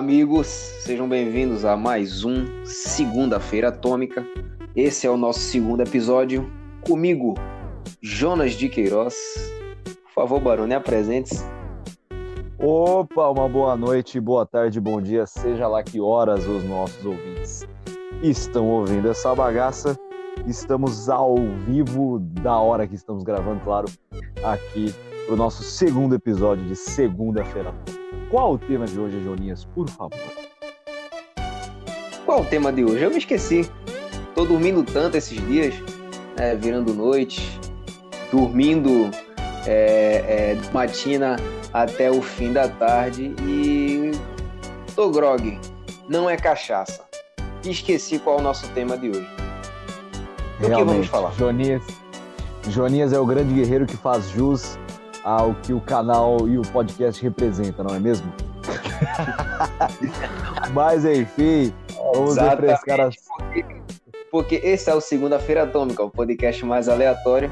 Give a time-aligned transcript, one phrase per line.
[0.00, 4.26] Amigos, sejam bem-vindos a mais um Segunda-feira Atômica.
[4.74, 6.50] Esse é o nosso segundo episódio.
[6.80, 7.34] Comigo,
[8.00, 9.14] Jonas de Queiroz.
[9.84, 11.44] Por favor, Barone, apresente-se.
[12.58, 17.68] Opa, uma boa noite, boa tarde, bom dia, seja lá que horas os nossos ouvintes
[18.22, 19.98] estão ouvindo essa bagaça.
[20.46, 23.86] Estamos ao vivo da hora que estamos gravando, claro,
[24.42, 24.94] aqui
[25.26, 27.99] para o nosso segundo episódio de Segunda-feira Atômica.
[28.30, 30.16] Qual o tema de hoje, Joninhas, por favor?
[32.24, 33.02] Qual o tema de hoje?
[33.02, 33.68] Eu me esqueci.
[34.36, 35.74] Tô dormindo tanto esses dias,
[36.36, 37.58] né, virando noite,
[38.30, 39.10] dormindo
[39.66, 41.36] é, é, matina
[41.72, 44.12] até o fim da tarde e
[44.94, 45.58] tô grog.
[46.08, 47.02] Não é cachaça.
[47.64, 49.28] Esqueci qual é o nosso tema de hoje.
[50.60, 51.32] Do Realmente, que vamos falar?
[51.32, 51.82] Joninhas,
[52.68, 54.78] Joninhas é o grande guerreiro que faz jus
[55.24, 58.32] ao que o canal e o podcast representam, não é mesmo?
[60.72, 61.72] Mas enfim,
[62.12, 63.14] vamos Exatamente, refrescar as.
[63.16, 63.64] Porque,
[64.30, 67.50] porque esse é o Segunda-feira Atômica, o podcast mais aleatório,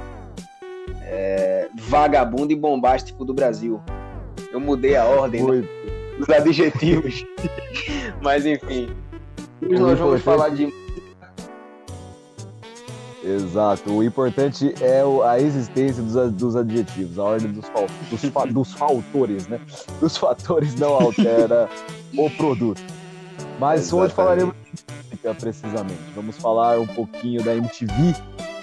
[1.02, 3.80] é, vagabundo e bombástico do Brasil.
[4.52, 5.64] Eu mudei a ordem né,
[6.18, 7.24] dos adjetivos.
[8.22, 8.88] Mas enfim.
[9.60, 10.72] Hoje nós vamos falar de
[13.28, 13.92] Exato.
[13.92, 17.66] O importante é a existência dos, dos adjetivos, a ordem dos,
[18.10, 19.60] dos, dos fatores, né?
[20.00, 21.68] Dos fatores não altera
[22.16, 22.80] o produto.
[23.58, 23.94] Mas Exatamente.
[23.94, 24.54] hoje falaremos
[25.12, 26.00] de precisamente.
[26.14, 28.14] Vamos falar um pouquinho da MTV,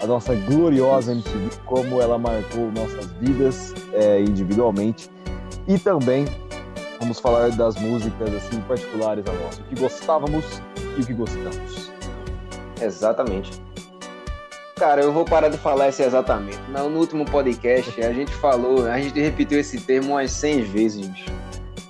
[0.02, 5.12] a nossa gloriosa MTV, como ela marcou nossas vidas é, individualmente.
[5.68, 6.26] E também
[7.00, 10.46] vamos falar das músicas assim particulares a nós, o que gostávamos
[10.98, 11.92] e o que gostamos.
[12.82, 13.62] Exatamente.
[14.76, 16.60] Cara, eu vou parar de falar isso exatamente.
[16.68, 21.32] No último podcast, a gente falou, a gente repetiu esse termo umas 100 vezes, bicho.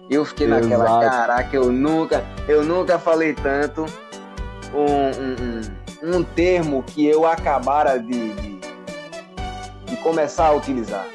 [0.07, 0.67] Eu fiquei Exato.
[0.67, 3.87] naquela, caraca, eu nunca, eu nunca falei tanto
[4.71, 8.59] um, um, um termo que eu acabara de, de,
[9.87, 11.07] de, começar a utilizar.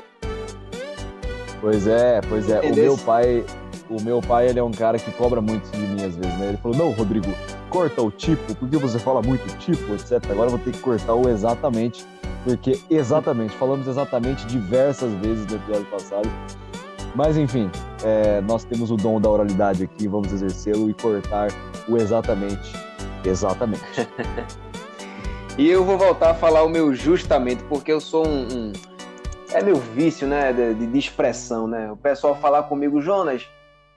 [1.60, 2.58] Pois é, pois é.
[2.58, 2.94] Entendeu?
[2.94, 3.44] O meu pai,
[3.90, 6.48] o meu pai, ele é um cara que cobra muito de mim às vezes, né?
[6.48, 7.26] Ele falou, não, Rodrigo,
[7.68, 10.12] corta o tipo, porque você fala muito tipo, etc.
[10.30, 12.06] Agora eu vou ter que cortar o exatamente,
[12.44, 16.30] porque exatamente, falamos exatamente diversas vezes no episódio passado.
[17.16, 17.68] Mas enfim,
[18.04, 21.48] é, nós temos o dom da oralidade aqui, vamos exercê-lo e cortar
[21.88, 22.72] o exatamente.
[23.24, 23.82] Exatamente.
[25.58, 28.46] e eu vou voltar a falar o meu justamente, porque eu sou um.
[28.52, 28.72] um...
[29.52, 30.52] É meu vício, né?
[30.52, 31.90] De, de expressão, né?
[31.90, 33.48] O pessoal falar comigo, Jonas,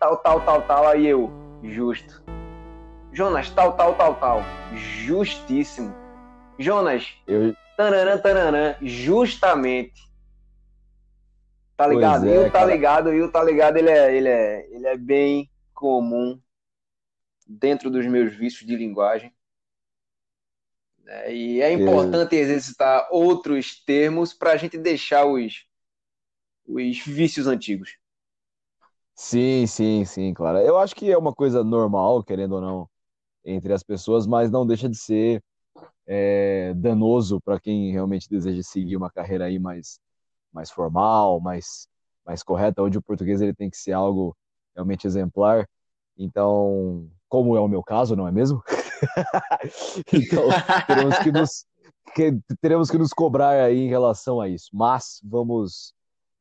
[0.04, 1.32] tal, tal, tal, tal, aí eu,
[1.64, 2.22] justo.
[3.14, 4.42] Jonas, tal, tal, tal, tal.
[4.76, 5.96] Justíssimo.
[6.60, 7.56] Jonas, eu...
[7.78, 10.12] tananã, tananã, justamente.
[11.78, 12.28] Tá ligado?
[12.28, 14.98] É, e o tá ligado, e o tá ligado, ele é, ele, é, ele é
[14.98, 16.40] bem comum
[17.48, 19.34] dentro dos meus vícios de linguagem.
[21.06, 22.40] É, e é importante é.
[22.40, 25.66] exercitar outros termos para a gente deixar os,
[26.66, 28.03] os vícios antigos.
[29.16, 30.60] Sim, sim, sim, claro.
[30.60, 32.90] Eu acho que é uma coisa normal, querendo ou não,
[33.46, 35.44] entre as pessoas, mas não deixa de ser
[36.08, 40.00] é, danoso para quem realmente deseja seguir uma carreira aí mais,
[40.52, 41.88] mais formal, mais,
[42.26, 44.36] mais correta, onde o português ele tem que ser algo
[44.76, 45.68] realmente exemplar.
[46.18, 48.64] Então, como é o meu caso, não é mesmo?
[50.14, 50.48] então,
[50.88, 51.66] teremos que, nos,
[52.16, 54.70] que, teremos que nos cobrar aí em relação a isso.
[54.74, 55.94] Mas vamos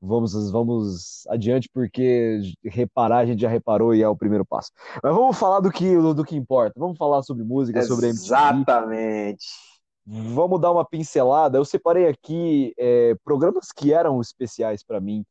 [0.03, 4.73] vamos, vamos adiante, porque reparar a gente já reparou e é o primeiro passo.
[5.03, 6.75] Mas vamos falar do que, do, que importa.
[6.77, 8.19] Vamos falar sobre música, Exatamente.
[8.19, 8.63] sobre MTV.
[8.67, 9.47] Exatamente.
[10.05, 11.57] Vamos dar uma pincelada.
[11.57, 15.25] Eu separei aqui é, programas que eram especiais para mim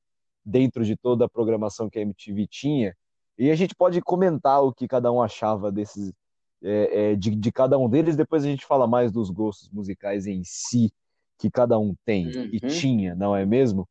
[0.45, 2.95] dentro de toda a programação que a MTV tinha.
[3.37, 6.13] E a gente pode comentar o que cada um achava desses,
[6.63, 8.15] é, é, de, de, cada um deles.
[8.15, 10.93] Depois a gente fala mais dos gostos musicais em si
[11.37, 12.49] que cada um tem uhum.
[12.53, 13.87] e tinha, não é mesmo?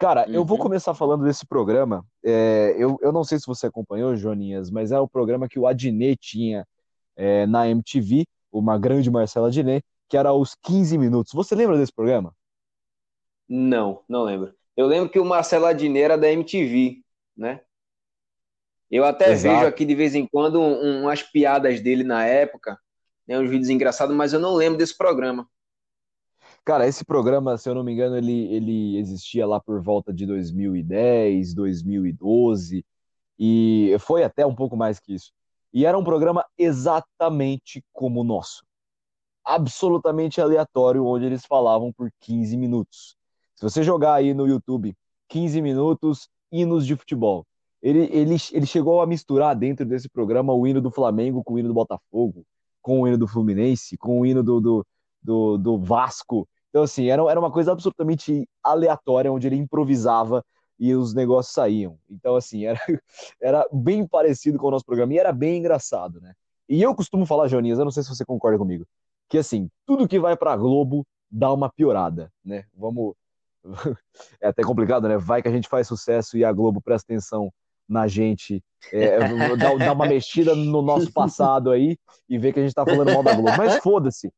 [0.00, 0.34] Cara, uhum.
[0.34, 0.62] eu vou uhum.
[0.62, 2.06] começar falando desse programa.
[2.24, 5.66] É, eu, eu não sei se você acompanhou, Joninhas, mas é o programa que o
[5.66, 6.66] Adnet tinha
[7.14, 11.34] é, na MTV, uma grande Marcela Adnet, que era os 15 minutos.
[11.34, 12.34] Você lembra desse programa?
[13.46, 14.54] Não, não lembro.
[14.74, 17.02] Eu lembro que o Marcelo Adnet era da MTV,
[17.36, 17.60] né?
[18.90, 19.54] Eu até Exato.
[19.54, 22.78] vejo aqui de vez em quando um, umas piadas dele na época,
[23.28, 25.46] né, uns vídeos engraçados, mas eu não lembro desse programa.
[26.64, 30.26] Cara, esse programa, se eu não me engano, ele, ele existia lá por volta de
[30.26, 32.84] 2010, 2012,
[33.38, 35.32] e foi até um pouco mais que isso.
[35.72, 38.62] E era um programa exatamente como o nosso.
[39.44, 43.16] Absolutamente aleatório, onde eles falavam por 15 minutos.
[43.56, 44.94] Se você jogar aí no YouTube
[45.28, 47.46] 15 minutos, hinos de futebol,
[47.82, 51.58] Ele, ele, ele chegou a misturar dentro desse programa o hino do Flamengo com o
[51.58, 52.44] hino do Botafogo,
[52.82, 54.86] com o hino do Fluminense, com o hino do, do,
[55.22, 56.48] do, do Vasco.
[56.68, 60.44] Então, assim, era, era uma coisa absolutamente aleatória, onde ele improvisava
[60.78, 61.98] e os negócios saíam.
[62.08, 62.78] Então, assim, era,
[63.40, 66.32] era bem parecido com o nosso programa e era bem engraçado, né?
[66.68, 68.86] E eu costumo falar, Joninhas, eu não sei se você concorda comigo,
[69.28, 72.64] que assim, tudo que vai pra Globo dá uma piorada, né?
[72.74, 73.14] Vamos.
[74.40, 75.18] É até complicado, né?
[75.18, 77.52] Vai que a gente faz sucesso e a Globo presta atenção
[77.86, 78.62] na gente,
[78.92, 79.18] é,
[79.56, 83.12] dá, dá, uma mexida no nosso passado aí e vê que a gente tá falando
[83.12, 83.50] mal da Globo.
[83.58, 84.32] Mas foda-se.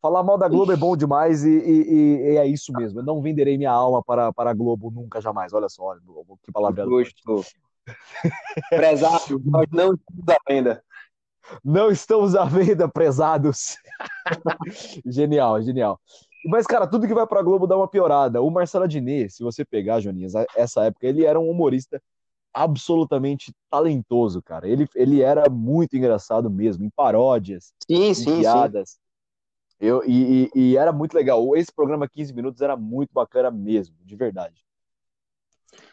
[0.00, 3.00] Falar mal da Globo é bom demais e, e, e, é isso mesmo.
[3.00, 5.52] Eu não venderei minha alma para, para a Globo nunca jamais.
[5.52, 6.00] Olha só, olha,
[6.42, 6.86] que palavra.
[6.86, 7.44] Gosto.
[8.70, 10.84] Prezado, nós não estamos à venda.
[11.64, 13.76] Não estamos à venda, prezados.
[15.04, 16.00] genial, genial.
[16.46, 18.40] Mas, cara, tudo que vai pra Globo dá uma piorada.
[18.40, 22.00] O Marcelo Adnet, se você pegar, Joninhas, essa época, ele era um humorista
[22.54, 24.68] absolutamente talentoso, cara.
[24.68, 28.90] Ele, ele era muito engraçado mesmo, em paródias, sim, em sim, piadas.
[28.90, 29.09] Sim.
[29.80, 31.56] Eu, e, e, era muito legal.
[31.56, 34.62] Esse programa 15 minutos era muito bacana mesmo, de verdade.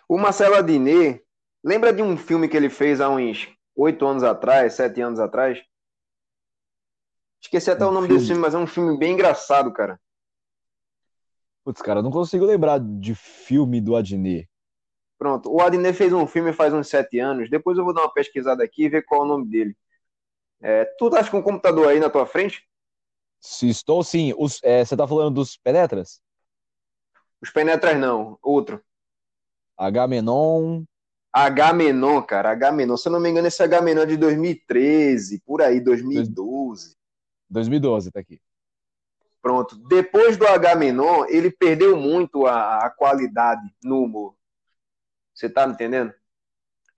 [0.10, 1.24] O Marcelo Adnet,
[1.64, 5.64] lembra de um filme que ele fez há uns oito anos atrás, sete anos atrás?
[7.42, 8.20] Esqueci até um o nome filme.
[8.20, 9.98] desse filme, mas é um filme bem engraçado, cara.
[11.64, 14.50] Putz, cara, não consigo lembrar de filme do Adnet.
[15.18, 17.50] Pronto, o Adnet fez um filme faz uns sete anos.
[17.50, 19.78] Depois eu vou dar uma pesquisada aqui e ver qual é o nome dele.
[20.62, 22.68] É, tu tá com o computador aí na tua frente?
[23.40, 24.34] Se estou, sim.
[24.38, 26.22] Os, é, você está falando dos penetras?
[27.42, 28.84] Os penetras não, outro.
[29.78, 30.84] H-Menon.
[31.32, 32.98] H-Menon, cara, H-Menon.
[32.98, 36.96] Se eu não me engano, esse H-Menon é de 2013, por aí, 2012.
[37.50, 38.42] 2012, tá aqui.
[39.42, 39.78] Pronto.
[39.88, 44.36] Depois do H-Menon, ele perdeu muito a, a qualidade no humor.
[45.34, 46.12] Você tá me entendendo?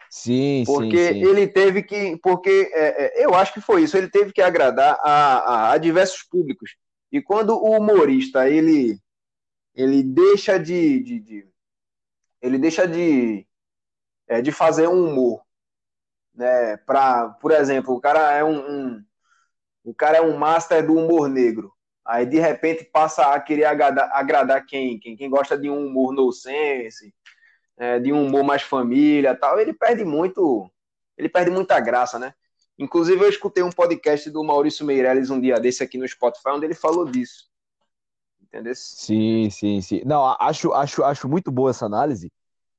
[0.09, 1.23] Sim, porque sim, sim.
[1.23, 4.97] ele teve que, porque é, é, eu acho que foi isso, ele teve que agradar
[5.03, 6.75] a, a, a, diversos públicos.
[7.11, 8.99] E quando o humorista ele
[9.75, 11.47] ele deixa de, de, de
[12.41, 13.45] ele deixa de
[14.27, 15.41] é, de fazer um humor,
[16.33, 16.77] né?
[16.77, 19.05] Para, por exemplo, o cara é um, um
[19.83, 21.71] o cara é um master do humor negro.
[22.05, 26.13] Aí de repente passa a querer agradar, agradar quem, quem, quem gosta de um humor
[26.13, 27.13] no sense,
[27.79, 30.69] é, de um humor mais família tal, ele perde muito,
[31.17, 32.33] ele perde muita graça, né?
[32.77, 36.65] Inclusive, eu escutei um podcast do Maurício Meirelles um dia desse aqui no Spotify, onde
[36.65, 37.49] ele falou disso.
[38.41, 38.73] Entendeu?
[38.75, 40.01] Sim, sim, sim.
[40.05, 42.31] Não, acho, acho, acho muito boa essa análise.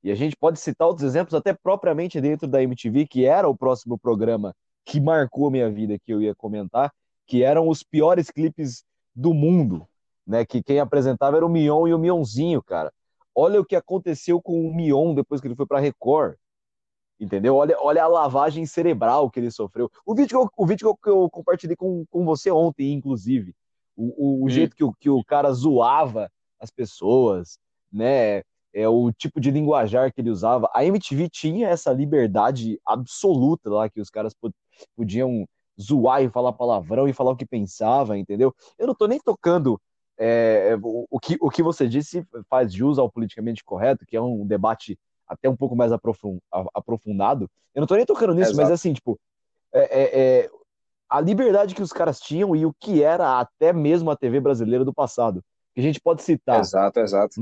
[0.03, 3.55] E a gente pode citar outros exemplos, até propriamente dentro da MTV, que era o
[3.55, 6.91] próximo programa que marcou minha vida, que eu ia comentar,
[7.27, 8.83] que eram os piores clipes
[9.15, 9.87] do mundo,
[10.25, 10.43] né?
[10.45, 12.91] Que quem apresentava era o Mion e o Mionzinho, cara.
[13.35, 16.35] Olha o que aconteceu com o Mion depois que ele foi para Record.
[17.19, 17.55] Entendeu?
[17.55, 19.89] Olha, olha a lavagem cerebral que ele sofreu.
[20.05, 23.53] O vídeo, o vídeo que eu compartilhei com, com você ontem, inclusive.
[23.95, 27.59] O, o, o jeito que o, que o cara zoava as pessoas,
[27.91, 28.41] né?
[28.73, 30.69] É o tipo de linguajar que ele usava.
[30.73, 34.33] A MTV tinha essa liberdade absoluta lá que os caras
[34.95, 35.45] podiam
[35.79, 38.55] zoar e falar palavrão e falar o que pensava, entendeu?
[38.79, 39.79] Eu não tô nem tocando
[40.23, 44.21] é, o, o, que, o que você disse faz jus ao politicamente correto, que é
[44.21, 44.95] um debate
[45.27, 47.49] até um pouco mais aprofundado.
[47.73, 49.19] Eu não tô nem tocando nisso, mas assim, tipo,
[49.73, 50.49] é, é, é,
[51.09, 54.85] a liberdade que os caras tinham e o que era até mesmo a TV brasileira
[54.85, 55.43] do passado.
[55.73, 56.59] Que a gente pode citar.
[56.59, 57.41] Exato, exato.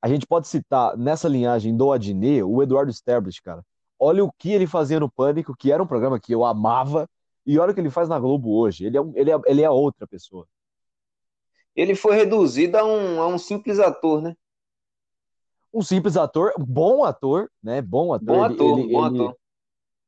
[0.00, 3.62] A gente pode citar nessa linhagem do Adnet o Eduardo Sterblich, cara.
[4.00, 7.06] Olha o que ele fazia no Pânico, que era um programa que eu amava,
[7.44, 8.86] e olha o que ele faz na Globo hoje.
[8.86, 10.46] Ele é, um, ele é, ele é outra pessoa
[11.78, 14.34] ele foi reduzido a um, a um simples ator, né?
[15.72, 17.80] Um simples ator, bom ator, né?
[17.80, 18.26] Bom ator.
[18.26, 19.36] Bom ator, ele, bom ele, ator.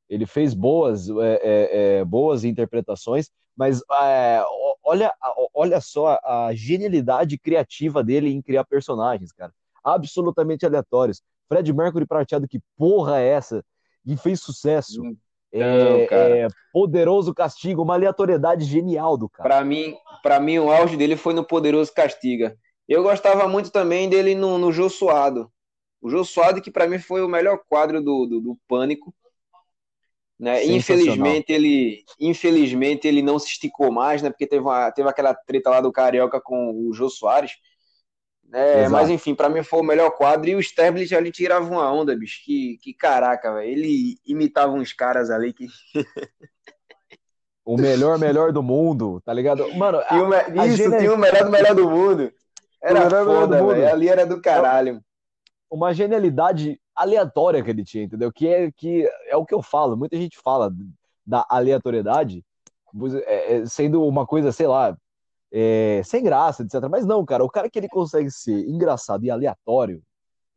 [0.09, 4.43] Ele fez boas, é, é, é, boas interpretações, mas é,
[4.83, 5.15] olha,
[5.55, 9.53] olha só a genialidade criativa dele em criar personagens, cara.
[9.85, 11.23] Absolutamente aleatórios.
[11.49, 13.65] Fred Mercury prateado, que porra é essa?
[14.05, 15.03] E fez sucesso.
[15.05, 15.17] Hum.
[15.52, 19.49] É, é, Poderoso Castigo, uma aleatoriedade genial do cara.
[19.49, 22.57] Para mim, para mim o auge dele foi no Poderoso Castiga.
[22.88, 25.50] Eu gostava muito também dele no, no Jô Suado.
[26.00, 29.14] O Jô Suado, que para mim foi o melhor quadro do, do, do Pânico.
[30.38, 30.64] Né?
[30.64, 34.30] Infelizmente, ele, infelizmente, ele não se esticou mais, né?
[34.30, 37.52] Porque teve, uma, teve aquela treta lá do Carioca com o Jô Soares.
[38.52, 40.49] É, mas enfim, para mim foi o melhor quadro.
[40.49, 42.42] E o Sterblich ali tirava uma onda, bicho.
[42.45, 43.69] Que, que caraca, velho.
[43.69, 45.66] Ele imitava uns caras ali que.
[47.64, 49.73] o melhor, melhor do mundo, tá ligado?
[49.75, 52.33] Mano, a, a isso, tinha o melhor do melhor do mundo.
[52.83, 53.88] Era melhor, foda, velho.
[53.88, 55.00] Ali era do caralho.
[55.71, 58.33] Uma genialidade aleatória que ele tinha, entendeu?
[58.33, 60.73] Que é, que é o que eu falo, muita gente fala
[61.25, 62.45] da aleatoriedade
[63.25, 64.97] é, é, sendo uma coisa, sei lá,
[65.52, 66.88] é, sem graça, etc.
[66.90, 70.02] Mas não, cara, o cara que ele consegue ser engraçado e aleatório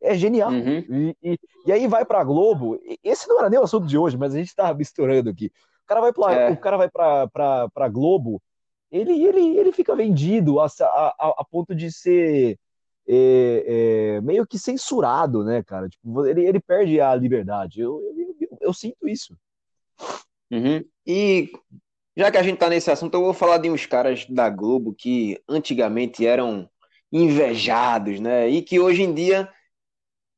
[0.00, 0.50] é genial.
[0.50, 0.78] Uhum.
[0.88, 2.78] E, e, e, aí vai pra Globo.
[3.02, 5.50] Esse não era nem o assunto de hoje, mas a gente tá misturando aqui.
[5.82, 6.50] O cara vai pra, é.
[6.50, 8.40] o cara vai pra, pra, pra Globo,
[8.90, 12.58] ele, ele, ele fica vendido a, a, a ponto de ser
[13.06, 13.64] é,
[14.16, 15.88] é, meio que censurado, né, cara?
[15.88, 17.80] Tipo, ele, ele perde a liberdade.
[17.80, 19.36] Eu, eu, eu, eu sinto isso.
[20.50, 20.84] Uhum.
[21.06, 21.50] E
[22.16, 24.94] já que a gente tá nesse assunto, eu vou falar de uns caras da Globo
[24.94, 26.68] que antigamente eram
[27.12, 28.48] invejados, né?
[28.48, 29.48] E que hoje em dia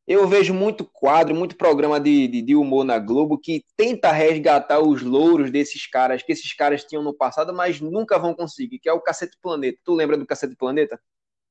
[0.06, 4.78] eu vejo muito quadro, muito programa de, de, de, humor na Globo que tenta resgatar
[4.78, 8.88] os louros desses caras que esses caras tinham no passado, mas nunca vão conseguir, que
[8.88, 9.78] é o Cacete Planeta.
[9.85, 11.00] Tu lembra do Cacete Planeta?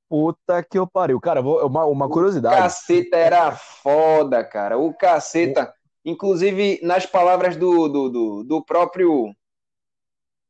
[0.08, 1.20] Puta que eu pariu.
[1.20, 2.56] Cara, uma, uma curiosidade.
[2.56, 4.78] O Caceta era foda, cara.
[4.78, 5.74] O Caceta,
[6.06, 9.34] inclusive nas palavras do, do, do, do próprio.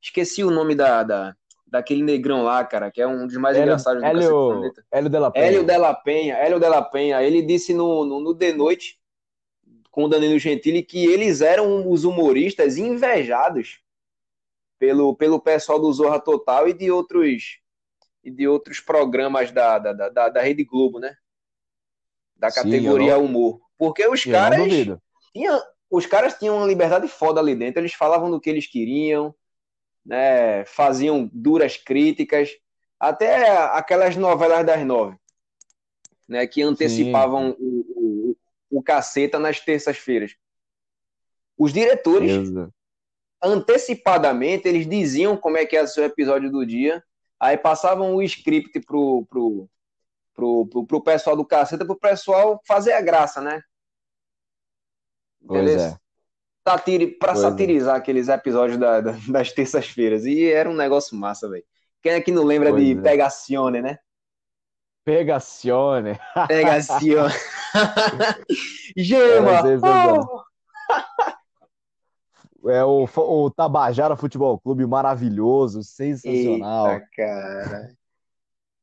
[0.05, 1.35] Esqueci o nome da, da,
[1.65, 4.85] daquele negrão lá, cara, que é um dos mais Hélio, engraçados do Hélio, Planeta.
[4.91, 5.45] Hélio Della Penha.
[5.47, 7.23] Hélio Della Penha, Hélio Della Penha.
[7.23, 8.99] Ele disse no, no, no The Noite,
[9.89, 13.79] com o Danilo Gentili, que eles eram os humoristas invejados
[14.77, 17.59] pelo, pelo pessoal do Zorra Total e de outros
[18.23, 21.15] e de outros programas da, da, da, da Rede Globo, né?
[22.35, 23.25] Da categoria Sim, não...
[23.25, 23.59] humor.
[23.75, 24.67] Porque os eu caras
[25.33, 29.33] tinham, os caras tinham uma liberdade foda ali dentro, eles falavam do que eles queriam,
[30.05, 32.51] né, faziam duras críticas,
[32.99, 35.17] até aquelas novelas das nove,
[36.27, 38.35] né, que antecipavam o,
[38.69, 40.35] o, o, caceta nas terças-feiras.
[41.57, 42.49] Os diretores,
[43.41, 47.03] antecipadamente, eles diziam como é que ia ser o episódio do dia,
[47.39, 49.69] aí passavam o script pro, pro,
[50.33, 53.61] pro, pro, pro pessoal do caceta, pro pessoal fazer a graça, né?
[55.41, 55.99] Beleza?
[56.67, 57.35] Satiri, para é.
[57.35, 60.25] satirizar aqueles episódios da, da, das terças-feiras.
[60.25, 61.63] E era um negócio massa, velho.
[62.01, 63.01] Quem é que não lembra de é.
[63.01, 63.97] Pegacione, né?
[65.03, 66.19] Pegacione.
[66.47, 67.33] Pegacione.
[68.97, 69.61] Gema!
[69.83, 70.45] Oh.
[72.67, 76.93] É o, o Tabajara Futebol Clube maravilhoso, sensacional.
[76.93, 77.95] Eita, cara.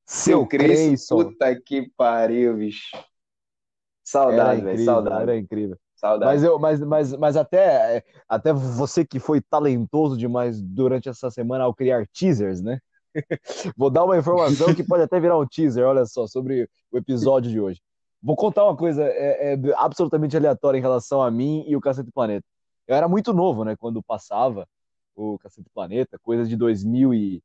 [0.06, 2.96] Seu Cris, puta que pariu, bicho.
[4.04, 5.22] Saudade, velho, saudade.
[5.22, 5.76] Era incrível.
[5.94, 6.32] Saudade.
[6.32, 11.64] Mas, eu, mas, mas, mas até, até você que foi talentoso demais durante essa semana
[11.64, 12.80] ao criar teasers, né?
[13.76, 17.50] Vou dar uma informação que pode até virar um teaser, olha só, sobre o episódio
[17.50, 17.80] de hoje.
[18.22, 22.10] Vou contar uma coisa é, é absolutamente aleatória em relação a mim e o Cacete
[22.12, 22.46] Planeta.
[22.86, 24.66] Eu era muito novo, né, quando passava
[25.14, 27.42] o Cacete Planeta, coisa de 2000 e...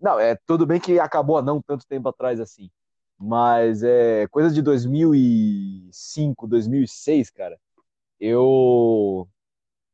[0.00, 2.68] Não, é tudo bem que acabou há não tanto tempo atrás assim,
[3.18, 7.58] mas é coisa de 2005, 2006, cara
[8.20, 9.28] eu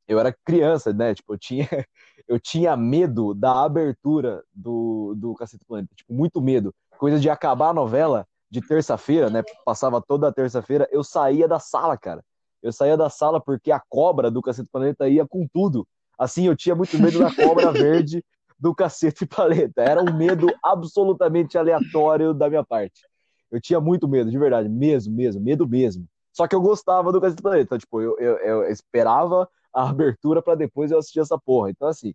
[0.09, 1.15] eu era criança, né?
[1.15, 1.69] Tipo, eu tinha
[2.29, 6.75] eu tinha medo da abertura do do Cacete Planeta, tipo, muito medo.
[6.99, 9.43] Coisa de acabar a novela de terça-feira, né?
[9.65, 12.25] Passava toda terça-feira, eu saía da sala, cara.
[12.63, 15.87] Eu saía da sala porque a cobra do Cacete Planeta ia com tudo.
[16.19, 18.23] Assim, eu tinha muito medo da cobra verde
[18.59, 19.83] do Cacete Planeta.
[19.83, 23.09] Era um medo absolutamente aleatório da minha parte.
[23.51, 26.07] Eu tinha muito medo, de verdade, mesmo, mesmo, medo mesmo.
[26.33, 27.63] Só que eu gostava do Cacete Planeta.
[27.65, 31.71] Então, tipo, eu, eu, eu esperava a abertura para depois eu assistir essa porra.
[31.71, 32.15] Então, assim,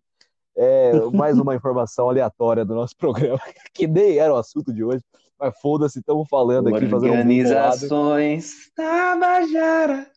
[0.55, 3.39] é mais uma informação aleatória do nosso programa,
[3.73, 5.03] que nem era o assunto de hoje,
[5.37, 10.09] mas foda-se, estamos falando aqui, fazendo Organizações Tabajara.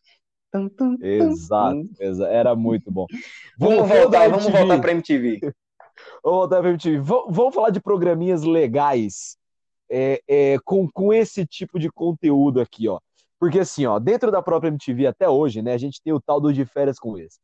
[1.03, 3.07] Exato, exato, era muito bom.
[3.59, 5.41] Vamos voltar, vamos voltar para MTV.
[6.23, 7.01] vamos voltar para MTV.
[7.29, 9.38] Vamos falar de programinhas legais
[9.90, 12.99] é, é, com, com esse tipo de conteúdo aqui, ó.
[13.38, 16.40] Porque assim, ó, dentro da própria MTV até hoje, né, a gente tem o tal
[16.40, 17.38] do De Férias com Ex.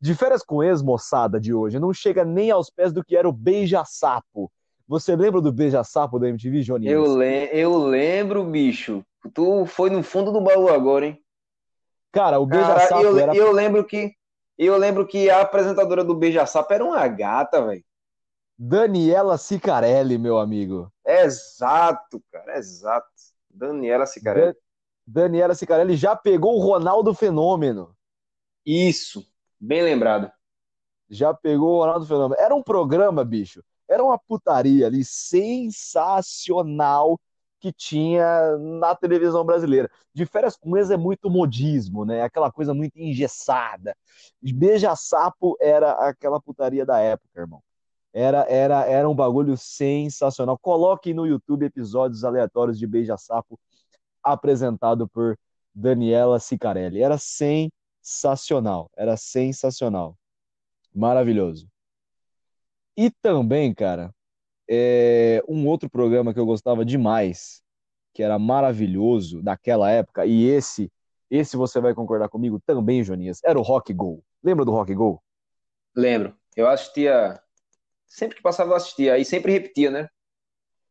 [0.00, 3.28] De Férias com Ex, moçada de hoje, não chega nem aos pés do que era
[3.28, 4.50] o Beija-Sapo.
[4.86, 6.88] Você lembra do Beija-Sapo da MTV, Johnny?
[6.88, 9.04] Eu, le eu lembro, bicho.
[9.34, 11.18] Tu foi no fundo do baú agora, hein?
[12.12, 13.34] Cara, o Beija-Sapo eu, era...
[13.34, 14.12] eu lembro que
[14.56, 17.84] eu lembro que a apresentadora do Beija-Sapo era uma gata, velho.
[18.58, 20.90] Daniela Sicarelli, meu amigo.
[21.08, 23.08] Exato, cara, exato.
[23.48, 24.54] Daniela Sicarelli.
[25.06, 27.96] Daniela Sicarelli já pegou o Ronaldo Fenômeno.
[28.64, 29.26] Isso,
[29.58, 30.30] bem lembrado.
[31.08, 32.38] Já pegou o Ronaldo Fenômeno.
[32.38, 33.64] Era um programa, bicho.
[33.88, 37.18] Era uma putaria ali sensacional
[37.58, 39.90] que tinha na televisão brasileira.
[40.12, 42.22] De férias com ex é muito modismo, né?
[42.22, 43.96] Aquela coisa muito engessada.
[44.42, 47.62] Beija-sapo era aquela putaria da época, irmão.
[48.12, 50.58] Era, era, era um bagulho sensacional.
[50.58, 53.58] Coloque no YouTube episódios aleatórios de Beija-sapo
[54.22, 55.38] apresentado por
[55.74, 57.02] Daniela Sicarelli.
[57.02, 60.16] Era sensacional, era sensacional.
[60.94, 61.68] Maravilhoso.
[62.96, 64.12] E também, cara,
[64.68, 67.62] é, um outro programa que eu gostava demais,
[68.12, 70.90] que era maravilhoso naquela época, e esse,
[71.30, 74.22] esse você vai concordar comigo também, Jonias, era o Rock Go.
[74.42, 75.22] Lembra do Rock Go?
[75.94, 76.36] Lembro.
[76.56, 77.40] Eu assistia.
[78.08, 79.18] Sempre que passava, eu assistia.
[79.18, 80.08] E sempre repetia, né?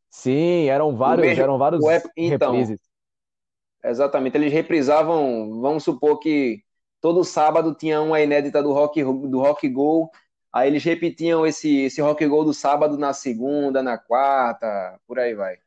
[0.09, 1.83] Sim, eram vários, mesmo, eram vários
[2.15, 2.79] então, reprises.
[3.83, 4.37] Exatamente.
[4.37, 6.63] Eles reprisavam, vamos supor que
[7.01, 10.09] todo sábado tinha uma inédita do Rock, do rock Go.
[10.51, 15.35] Aí eles repetiam esse, esse Rock Go do sábado na segunda, na quarta, por aí
[15.35, 15.57] vai.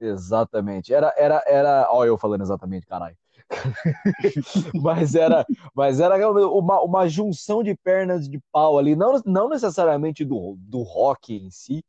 [0.00, 0.94] Exatamente.
[0.94, 1.88] Era, era, era.
[1.90, 3.16] Olha, eu falando exatamente, caralho.
[4.82, 6.16] mas era, mas era
[6.48, 11.50] uma, uma junção de pernas de pau ali, não, não necessariamente do, do rock em
[11.50, 11.84] si,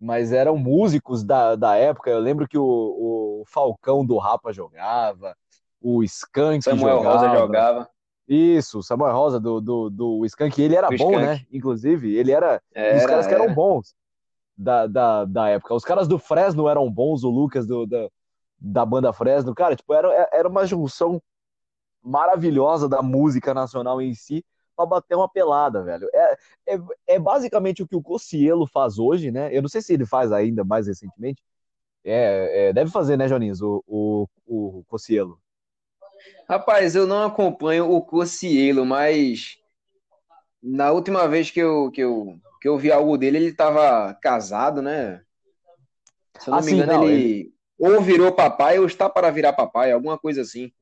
[0.00, 2.10] mas eram músicos da, da época.
[2.10, 5.36] Eu lembro que o, o Falcão do Rapa jogava,
[5.80, 7.18] o Skank Samuel jogava.
[7.18, 7.88] Rosa jogava.
[8.26, 11.44] Isso, Samuel Rosa do, do, do Skank, ele era bom, né?
[11.52, 13.94] Inclusive, ele era, era um dos caras que eram bons
[14.56, 15.74] da, da, da época.
[15.74, 18.08] Os caras do Fresno eram bons, o Lucas do, da,
[18.58, 21.20] da banda Fresno, cara, tipo, era, era uma junção
[22.02, 24.44] maravilhosa da música nacional em si
[24.76, 26.08] para bater uma pelada, velho.
[26.12, 26.38] É,
[26.74, 29.56] é, é, basicamente o que o Cocielo faz hoje, né?
[29.56, 31.42] Eu não sei se ele faz ainda mais recentemente.
[32.04, 35.38] É, é deve fazer, né, Joninhos, o, o, o Cocielo.
[36.48, 39.58] Rapaz, eu não acompanho o Cocielo, mas
[40.62, 44.82] na última vez que eu, que eu, que eu vi algo dele, ele estava casado,
[44.82, 45.22] né?
[46.38, 49.30] Se eu não assim, me engano, não, ele, ele, ou virou papai ou está para
[49.30, 50.72] virar papai, alguma coisa assim.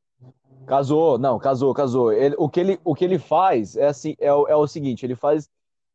[0.67, 2.13] Casou, não, casou, casou.
[2.13, 5.17] Ele, o, que ele, o que ele faz é assim, é, é o seguinte, ele
[5.17, 5.49] faz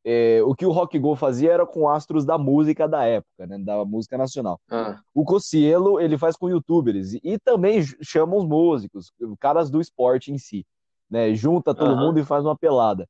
[0.09, 3.57] é, o que o Rock Go fazia era com astros da música da época, né,
[3.57, 4.57] da música nacional.
[4.71, 4.99] Ah.
[5.13, 10.31] O Cocielo, ele faz com youtubers e, e, também chama os músicos, caras do esporte
[10.31, 10.65] em si,
[11.09, 12.07] né, junta todo uhum.
[12.07, 13.05] mundo e faz uma pelada.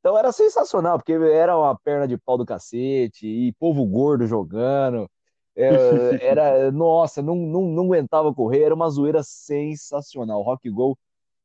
[0.00, 5.08] Então era sensacional, porque era uma perna de pau do cacete e povo gordo jogando,
[5.56, 5.68] é,
[6.24, 10.42] era, nossa, não, não, não aguentava correr, era uma zoeira sensacional.
[10.42, 10.98] Rock Go,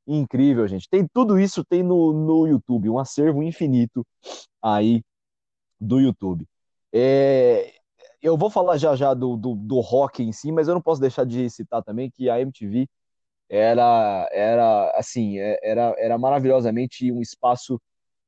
[0.06, 0.90] incrível, gente.
[0.90, 4.06] Tem tudo isso, tem no, no YouTube, um acervo infinito
[4.62, 5.04] aí
[5.80, 6.48] do YouTube.
[6.94, 7.74] É,
[8.22, 11.02] eu vou falar já já do, do, do, rock em si, mas eu não posso
[11.02, 12.88] deixar de citar também que a MTV
[13.50, 17.82] era, era assim, é, era, era maravilhosamente um espaço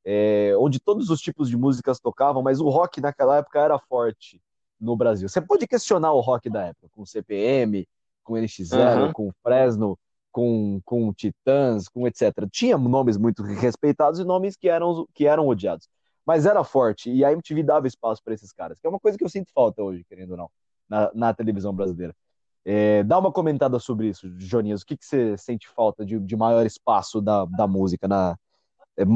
[0.05, 4.41] é, onde todos os tipos de músicas tocavam, mas o rock naquela época era forte
[4.79, 5.27] no Brasil.
[5.27, 7.87] Você pode questionar o rock da época, com CPM,
[8.23, 9.13] com NX0, uhum.
[9.13, 9.97] com Fresno,
[10.31, 12.31] com, com Titãs, com etc.
[12.51, 15.87] Tinha nomes muito respeitados e nomes que eram, que eram odiados.
[16.25, 19.17] Mas era forte e a MTV dava espaço para esses caras, que é uma coisa
[19.17, 20.49] que eu sinto falta hoje, querendo ou não,
[20.87, 22.15] na, na televisão brasileira.
[22.63, 24.81] É, dá uma comentada sobre isso, Joninhas.
[24.81, 28.37] O que, que você sente falta de, de maior espaço da, da música na,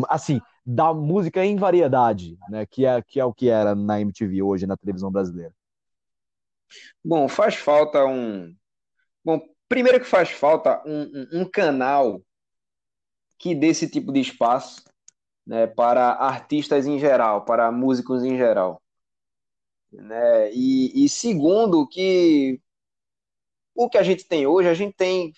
[0.09, 2.65] assim, da música em variedade, né?
[2.65, 5.53] Que é, que é o que era na MTV hoje, na televisão brasileira.
[7.03, 8.55] Bom, faz falta um.
[9.23, 12.21] Bom, primeiro que faz falta um, um, um canal
[13.37, 14.83] que dê esse tipo de espaço
[15.45, 18.81] né, para artistas em geral, para músicos em geral.
[19.91, 20.51] Né?
[20.53, 22.59] E, e segundo, que
[23.75, 25.33] o que a gente tem hoje, a gente tem.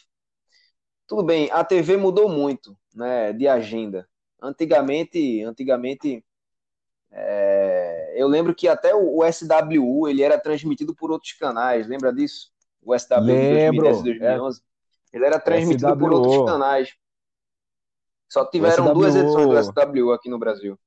[1.08, 4.08] Tudo bem, a TV mudou muito né, de agenda.
[4.46, 6.24] Antigamente, antigamente
[7.12, 12.14] é, eu lembro que até o, o, SWU ele era transmitido por outros canais, lembra
[12.14, 12.52] disso?
[12.82, 14.62] O SWU Lembro, 2010 2011.
[14.62, 15.18] É.
[15.18, 15.98] Ele era transmitido SWU.
[15.98, 16.94] por outros canais.
[18.30, 18.94] Só tiveram SWU.
[18.94, 20.78] duas edições do SWU aqui no Brasil.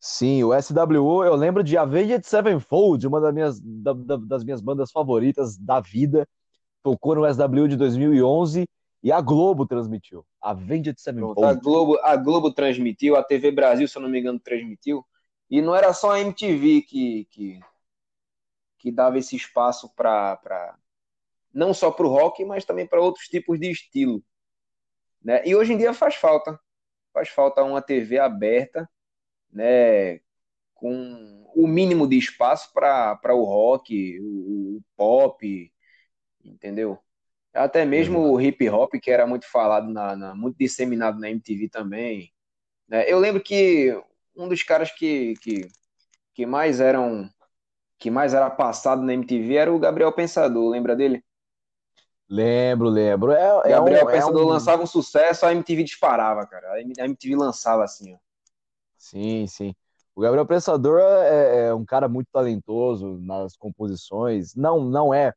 [0.00, 4.60] Sim, o SWU, eu lembro de Avenged Sevenfold, uma das minhas, da, da, das minhas
[4.60, 6.28] bandas favoritas da vida.
[6.82, 8.68] Tocou no SWU de 2011
[9.02, 10.26] e a Globo transmitiu.
[10.40, 11.44] Avenged Sevenfold.
[11.44, 15.04] A Globo, a Globo transmitiu, a TV Brasil, se eu não me engano, transmitiu.
[15.50, 17.60] E não era só a MTV que, que,
[18.78, 20.76] que dava esse espaço para.
[21.52, 24.22] Não só para o rock, mas também para outros tipos de estilo.
[25.22, 25.42] Né?
[25.46, 26.58] E hoje em dia faz falta.
[27.12, 28.88] Faz falta uma TV aberta,
[29.50, 30.20] né?
[30.74, 35.72] com o mínimo de espaço para o rock, o, o pop,
[36.44, 36.98] entendeu?
[37.58, 41.68] Até mesmo o hip hop, que era muito falado, na, na, muito disseminado na MTV
[41.68, 42.32] também.
[42.88, 43.10] Né?
[43.10, 43.94] Eu lembro que
[44.36, 45.68] um dos caras que, que,
[46.34, 47.28] que mais eram
[47.98, 51.24] que mais era passado na MTV era o Gabriel Pensador, lembra dele?
[52.28, 53.32] Lembro, lembro.
[53.32, 54.48] É, é Gabriel é um, Pensador é um...
[54.48, 56.74] lançava um sucesso, a MTV disparava, cara.
[56.74, 58.18] A MTV lançava assim, ó.
[58.96, 59.74] Sim, sim.
[60.14, 64.54] O Gabriel Pensador é, é um cara muito talentoso nas composições.
[64.54, 65.32] Não, não é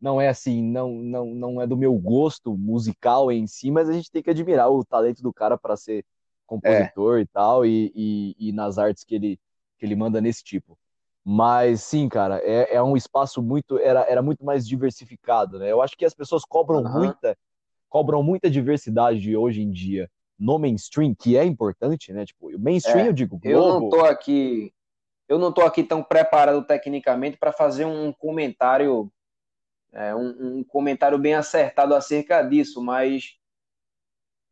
[0.00, 3.92] não é assim, não, não, não é do meu gosto musical em si, mas a
[3.92, 6.04] gente tem que admirar o talento do cara para ser
[6.46, 7.22] compositor é.
[7.22, 9.40] e tal, e, e, e, nas artes que ele,
[9.78, 10.78] que ele manda nesse tipo.
[11.24, 15.70] Mas sim, cara, é, é um espaço muito, era, era muito mais diversificado, né?
[15.70, 16.92] Eu acho que as pessoas cobram uhum.
[16.92, 17.36] muita,
[17.88, 20.08] cobram muita diversidade hoje em dia
[20.38, 22.24] no mainstream, que é importante, né?
[22.24, 23.48] Tipo, o mainstream, é, eu digo, Globo...
[23.50, 24.72] Eu não tô aqui,
[25.28, 29.10] eu não tô aqui tão preparado tecnicamente para fazer um comentário
[29.92, 33.38] é, um, um, comentário bem acertado acerca disso, mas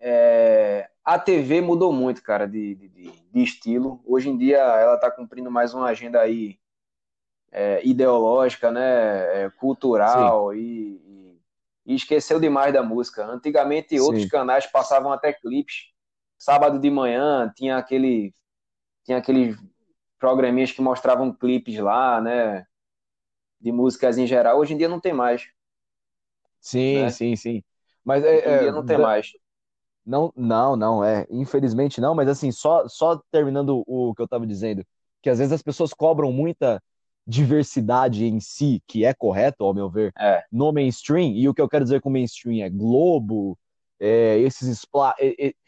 [0.01, 4.01] é, a TV mudou muito, cara, de, de, de, estilo.
[4.05, 6.59] Hoje em dia ela está cumprindo mais uma agenda aí
[7.53, 11.40] é, ideológica, né, é, cultural e, e,
[11.87, 13.25] e, esqueceu demais da música.
[13.25, 14.29] Antigamente outros Sim.
[14.29, 15.92] canais passavam até clipes.
[16.38, 18.35] Sábado de manhã tinha aquele
[19.05, 19.57] tinha aqueles
[20.18, 22.66] programinhas que mostravam clipes lá, né?
[23.66, 25.48] De músicas em geral, hoje em dia não tem mais.
[26.61, 27.11] Sim, né?
[27.11, 27.64] sim, sim.
[28.05, 29.33] Mas é, hoje em dia é, não tem mais.
[30.07, 31.26] Não, não, não, é.
[31.29, 34.87] Infelizmente não, mas assim, só, só terminando o que eu estava dizendo,
[35.20, 36.81] que às vezes as pessoas cobram muita
[37.26, 40.44] diversidade em si, que é correto, ao meu ver, é.
[40.52, 43.59] no mainstream, e o que eu quero dizer com mainstream é Globo,
[43.98, 44.87] é, esses,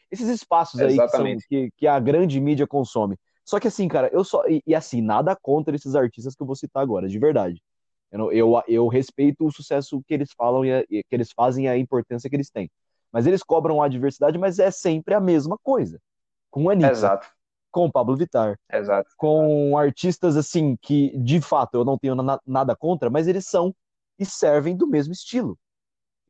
[0.09, 3.19] esses espaços aí que, são, que, que, a grande mídia consome.
[3.45, 4.47] Só que assim, cara, eu só.
[4.47, 7.61] E, e assim, nada contra esses artistas que eu vou citar agora, de verdade.
[8.11, 11.69] Eu, eu, eu respeito o sucesso que eles falam e, a, que eles fazem e
[11.69, 12.71] a importância que eles têm.
[13.13, 16.01] Mas eles cobram a diversidade, mas é sempre a mesma coisa.
[16.51, 17.29] Com Anitta, Exato.
[17.71, 19.11] com Pablo Vittar, Exato.
[19.17, 23.75] com artistas assim que, de fato, eu não tenho na, nada contra, mas eles são
[24.19, 25.59] e servem do mesmo estilo.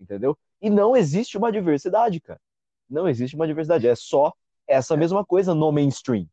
[0.00, 0.36] Entendeu?
[0.60, 2.40] E não existe uma diversidade, cara.
[2.88, 3.86] Não existe uma diversidade.
[3.86, 4.32] É só
[4.66, 6.26] essa mesma coisa no mainstream.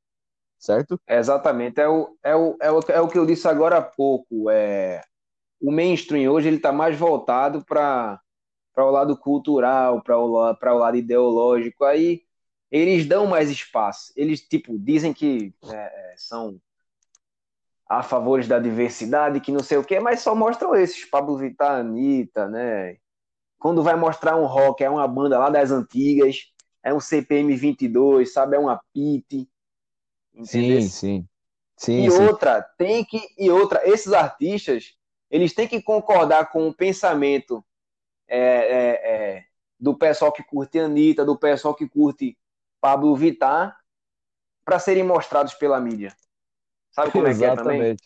[0.57, 0.99] Certo?
[1.07, 1.79] Exatamente.
[1.79, 4.49] É o, é o, é o, é o que eu disse agora há pouco.
[4.49, 5.01] É,
[5.61, 8.21] o mainstream hoje ele está mais voltado para
[8.77, 11.83] o lado cultural, para o, o lado ideológico.
[11.83, 12.23] Aí
[12.71, 14.11] eles dão mais espaço.
[14.15, 16.59] Eles, tipo, dizem que é, é são
[17.87, 21.79] a favores da diversidade, que não sei o quê, mas só mostram esses, Pablo Vittar,
[21.79, 22.97] Anitta, né?
[23.59, 26.51] Quando vai mostrar um rock, é uma banda lá das antigas,
[26.83, 28.55] é um CPM 22, sabe?
[28.55, 29.47] É uma PIT.
[30.43, 31.27] Sim, sim.
[31.77, 32.23] Sim, e sim.
[32.23, 33.19] outra, tem que.
[33.37, 34.94] E outra, esses artistas,
[35.35, 37.63] eles têm que concordar com o pensamento
[38.25, 39.45] é, é, é,
[39.77, 42.37] do pessoal que curte Anitta, do pessoal que curte
[42.79, 43.77] Pablo Vittar,
[44.63, 46.15] para serem mostrados pela mídia.
[46.89, 47.97] Sabe como é que é também?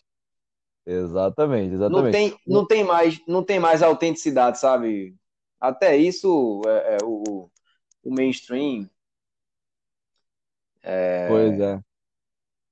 [0.84, 2.02] Exatamente, exatamente.
[2.02, 5.14] Não tem, não tem, mais, não tem mais autenticidade, sabe?
[5.60, 7.48] Até isso, é, é, o,
[8.02, 8.90] o mainstream.
[10.82, 11.28] É...
[11.28, 11.80] Pois é.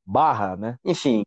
[0.04, 0.78] Barra, né?
[0.84, 1.22] Enfim.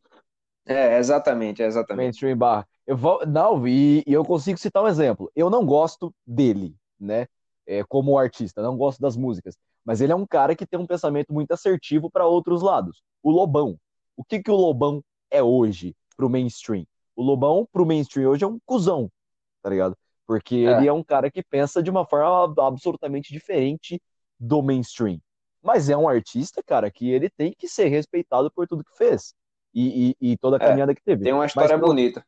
[0.65, 2.03] É, exatamente, exatamente.
[2.03, 2.67] Mainstream barra.
[2.91, 5.31] Eu vou, não, e, e, eu consigo citar um exemplo.
[5.33, 7.25] Eu não gosto dele, né?
[7.65, 9.55] É, como artista, não gosto das músicas.
[9.85, 13.01] Mas ele é um cara que tem um pensamento muito assertivo para outros lados.
[13.23, 13.77] O Lobão.
[14.17, 16.85] O que, que o Lobão é hoje pro mainstream?
[17.15, 19.09] O Lobão pro mainstream hoje é um cuzão,
[19.61, 19.97] tá ligado?
[20.27, 20.75] Porque é.
[20.75, 24.01] ele é um cara que pensa de uma forma absolutamente diferente
[24.37, 25.17] do mainstream.
[25.63, 29.33] Mas é um artista, cara, que ele tem que ser respeitado por tudo que fez.
[29.73, 31.23] E, e, e toda a é, caminhada que teve.
[31.23, 32.25] Tem uma história Mas, bonita.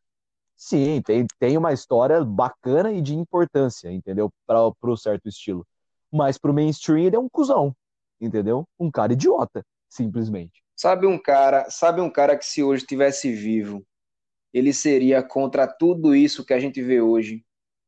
[0.55, 4.31] Sim, tem, tem uma história bacana e de importância, entendeu?
[4.45, 5.65] Para o certo estilo.
[6.11, 7.75] Mas pro mainstream ele é um cuzão,
[8.21, 8.65] entendeu?
[8.79, 10.63] Um cara idiota, simplesmente.
[10.75, 13.85] Sabe um cara, sabe um cara que se hoje tivesse vivo,
[14.53, 17.43] ele seria contra tudo isso que a gente vê hoje.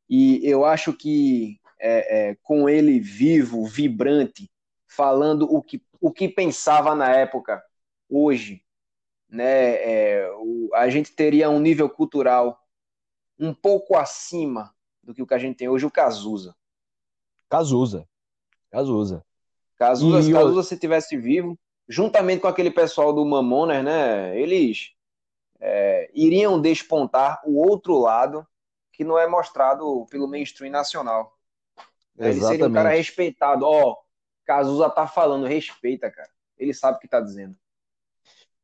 [0.09, 4.49] E eu acho que é, é, com ele vivo, vibrante,
[4.87, 7.63] falando o que, o que pensava na época,
[8.09, 8.63] hoje,
[9.29, 12.61] né, é, o, a gente teria um nível cultural
[13.39, 16.55] um pouco acima do que o que a gente tem hoje, o Cazuza.
[17.49, 18.07] Cazuza.
[18.71, 19.23] Cazuza.
[19.77, 24.91] Cazuza, e Cazuza se tivesse vivo, juntamente com aquele pessoal do Mamonas, né, eles
[25.59, 28.47] é, iriam despontar o outro lado
[28.91, 31.37] que não é mostrado pelo mainstream nacional.
[32.17, 32.37] Exatamente.
[32.37, 33.65] Ele seria um cara respeitado.
[33.65, 33.97] Ó, oh,
[34.45, 36.29] Cazuza tá falando, respeita, cara.
[36.57, 37.57] Ele sabe o que tá dizendo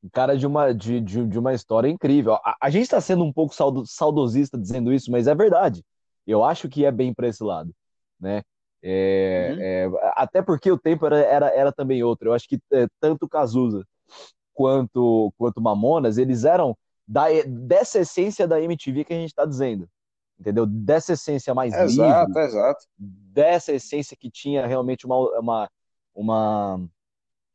[0.10, 2.36] cara de uma, de, de, de uma história incrível.
[2.36, 5.84] A, a gente está sendo um pouco saudo, saudosista dizendo isso, mas é verdade.
[6.26, 7.74] Eu acho que é bem para esse lado,
[8.20, 8.42] né?
[8.84, 9.98] É, uhum.
[10.00, 12.30] é, até porque o tempo era, era, era também outro.
[12.30, 13.86] Eu acho que é, tanto Cazuza
[14.54, 16.76] quanto, quanto Mamonas, eles eram
[17.08, 19.88] da, dessa essência da MTV que a gente está dizendo.
[20.40, 20.66] Entendeu?
[20.66, 22.42] Dessa essência mais exato, livre.
[22.42, 25.70] Exato, Dessa essência que tinha realmente uma, uma,
[26.16, 26.82] uma,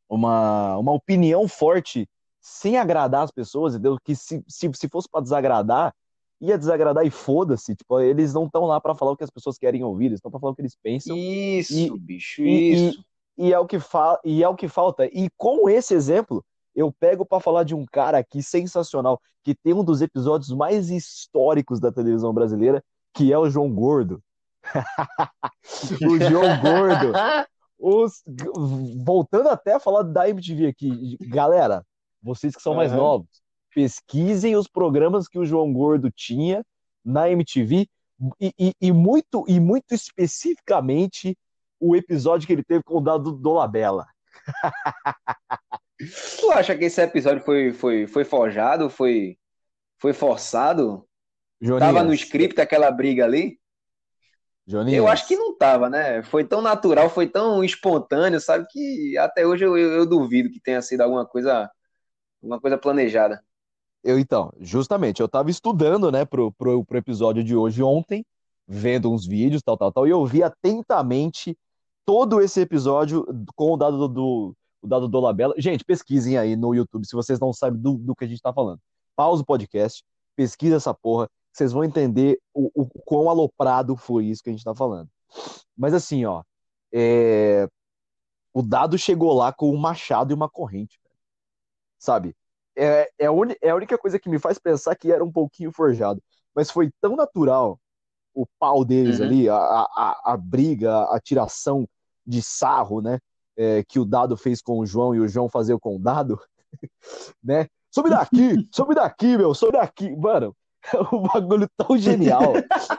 [0.08, 2.08] uma, uma opinião forte
[2.46, 3.98] sem agradar as pessoas, entendeu?
[4.04, 5.92] Que se, se, se fosse para desagradar,
[6.40, 7.74] ia desagradar e foda-se.
[7.74, 10.30] Tipo, eles não estão lá para falar o que as pessoas querem ouvir, eles estão
[10.30, 11.16] para falar o que eles pensam.
[11.16, 13.04] Isso, e, bicho, e, isso.
[13.36, 15.06] E, e, é o que fa e é o que falta.
[15.06, 19.74] E com esse exemplo, eu pego para falar de um cara aqui sensacional, que tem
[19.74, 22.80] um dos episódios mais históricos da televisão brasileira,
[23.12, 24.22] que é o João Gordo.
[26.00, 27.12] o João Gordo.
[27.78, 28.22] Os,
[29.04, 31.84] voltando até a falar da MTV aqui, galera,
[32.26, 33.28] vocês que são mais novos,
[33.72, 36.64] pesquisem os programas que o João Gordo tinha
[37.04, 37.86] na MTV
[38.40, 41.38] e, e, e muito e muito especificamente
[41.78, 44.06] o episódio que ele teve com o Dado Dolabella.
[46.40, 49.38] tu acha que esse episódio foi, foi, foi forjado, foi,
[49.98, 51.06] foi forçado?
[51.60, 51.94] Joninhas.
[51.94, 53.58] Tava no script aquela briga ali?
[54.66, 54.98] Joninhas.
[54.98, 56.22] Eu acho que não tava, né?
[56.24, 58.66] Foi tão natural, foi tão espontâneo, sabe?
[58.70, 61.70] Que até hoje eu, eu, eu duvido que tenha sido alguma coisa,
[62.42, 63.42] alguma coisa planejada.
[64.02, 68.24] Eu, então, justamente, eu tava estudando, né, pro, pro, pro episódio de hoje ontem,
[68.66, 71.56] vendo uns vídeos, tal, tal, tal, e eu vi atentamente
[72.04, 75.54] todo esse episódio com o dado do, do o dado do Labela.
[75.58, 78.52] Gente, pesquisem aí no YouTube se vocês não sabem do, do que a gente tá
[78.52, 78.80] falando.
[79.16, 80.04] Pausa o podcast,
[80.36, 84.64] pesquisa essa porra, vocês vão entender o, o quão aloprado foi isso que a gente
[84.64, 85.08] tá falando.
[85.76, 86.42] Mas assim, ó,
[86.92, 87.66] é...
[88.54, 91.00] o dado chegou lá com um machado e uma corrente,
[91.98, 92.34] sabe?
[92.76, 93.30] é, é, a
[93.62, 96.22] é a única coisa que me faz pensar que era um pouquinho forjado.
[96.54, 97.80] Mas foi tão natural
[98.34, 99.24] o pau deles uhum.
[99.26, 101.88] ali, a, a, a briga, a tiração
[102.26, 103.18] de sarro, né?
[103.56, 106.38] É, que o Dado fez com o João e o João fazia com o Dado,
[107.42, 107.66] né?
[107.90, 110.14] Sobe daqui, sobe daqui, meu, sobe daqui.
[110.14, 110.54] Mano,
[111.12, 112.52] um bagulho tão genial.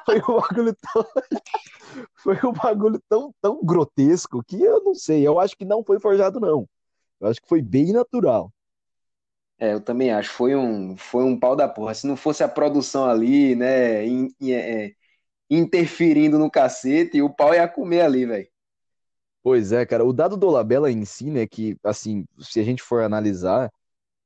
[0.03, 1.05] Foi um bagulho tão.
[2.15, 5.25] Foi um bagulho tão, tão grotesco que eu não sei.
[5.25, 6.67] Eu acho que não foi forjado, não.
[7.19, 8.51] Eu acho que foi bem natural.
[9.59, 10.31] É, eu também acho.
[10.31, 11.93] Foi um, foi um pau da porra.
[11.93, 14.93] Se não fosse a produção ali, né, in, in, é,
[15.49, 18.47] interferindo no cacete, o pau ia comer ali, velho.
[19.43, 20.05] Pois é, cara.
[20.05, 23.71] O dado do Labella em si, né, que, assim, se a gente for analisar,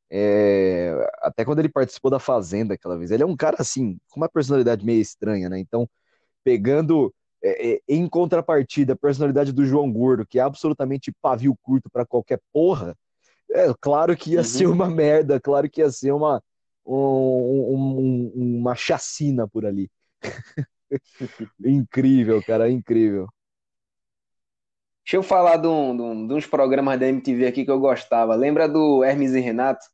[0.09, 0.93] é...
[1.21, 4.29] até quando ele participou da Fazenda aquela vez, ele é um cara, assim, com uma
[4.29, 5.59] personalidade meio estranha, né?
[5.59, 5.89] Então,
[6.43, 7.13] pegando
[7.43, 12.05] é, é, em contrapartida a personalidade do João Gordo, que é absolutamente pavio curto para
[12.05, 12.95] qualquer porra,
[13.53, 14.43] é, claro que ia uhum.
[14.43, 16.41] ser uma merda, claro que ia ser uma,
[16.85, 19.89] um, um, uma chacina por ali.
[21.63, 23.27] incrível, cara, incrível.
[25.03, 28.35] Deixa eu falar de, um, de, uns programas da MTV aqui que eu gostava.
[28.35, 29.85] Lembra do Hermes e Renato?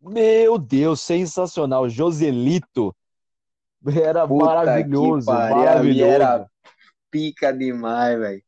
[0.00, 1.88] Meu Deus, sensacional.
[1.88, 2.94] Joselito.
[3.86, 6.04] Era Puta maravilhoso, maravilhoso.
[6.04, 6.46] Era
[7.10, 8.42] pica demais, velho.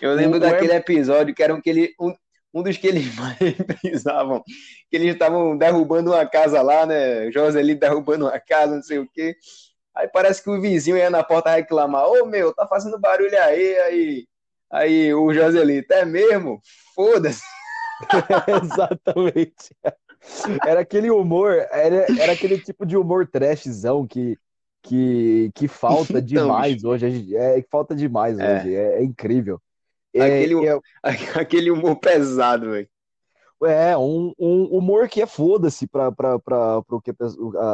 [0.00, 2.14] Eu lembro o daquele episódio que era um, que ele, um,
[2.52, 4.42] um dos que eles mais precisavam,
[4.90, 7.30] que eles estavam derrubando uma casa lá, né?
[7.30, 9.36] Joselito derrubando uma casa, não sei o quê.
[9.94, 13.76] Aí parece que o vizinho ia na porta reclamar: Ô meu, tá fazendo barulho aí,
[13.78, 14.26] aí.
[14.72, 16.60] Aí o Joselito, é mesmo?
[16.94, 17.42] Foda-se.
[18.62, 19.74] Exatamente.
[20.64, 24.38] Era aquele humor, era, era aquele tipo de humor trashzão que,
[24.82, 27.36] que, que falta então, demais hoje.
[27.36, 28.58] É, falta demais é.
[28.58, 28.74] hoje.
[28.74, 29.60] É, é incrível.
[30.14, 30.80] É, aquele, é,
[31.40, 32.88] aquele humor pesado, velho.
[33.64, 36.08] É, um, um, humor que é foda-se pra
[36.88, 37.12] o que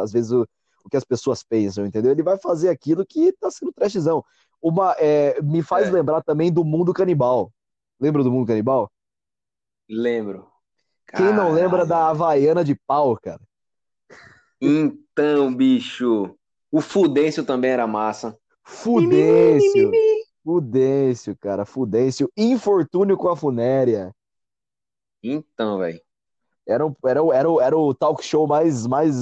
[0.02, 0.46] às vezes o,
[0.84, 2.10] o, que as pessoas pensam, entendeu?
[2.10, 4.24] Ele vai fazer aquilo que tá sendo trashzão.
[4.60, 5.90] Uma, é, me faz é.
[5.92, 7.52] lembrar também do mundo canibal.
[8.00, 8.90] Lembra do mundo canibal?
[9.88, 10.48] Lembro.
[11.14, 11.36] Quem Caralho.
[11.36, 13.40] não lembra da Havaiana de pau, cara?
[14.60, 16.36] Então, bicho.
[16.70, 18.36] O Fudêncio também era massa.
[18.64, 19.92] Fudêncio.
[20.46, 22.30] Fudêncio, cara, Fudêncio.
[22.36, 24.14] Infortúnio com a funéria.
[25.20, 26.00] Então, velho.
[26.64, 29.16] Era, era, era, era o talk show mais, mais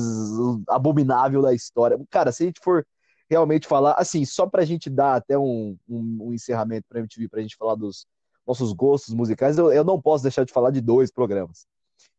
[0.68, 1.98] abominável da história.
[2.10, 2.87] Cara, se a gente for
[3.28, 7.40] realmente falar, assim, só pra gente dar até um, um, um encerramento pra MTV, pra
[7.40, 8.06] gente falar dos
[8.46, 11.66] nossos gostos musicais, eu, eu não posso deixar de falar de dois programas.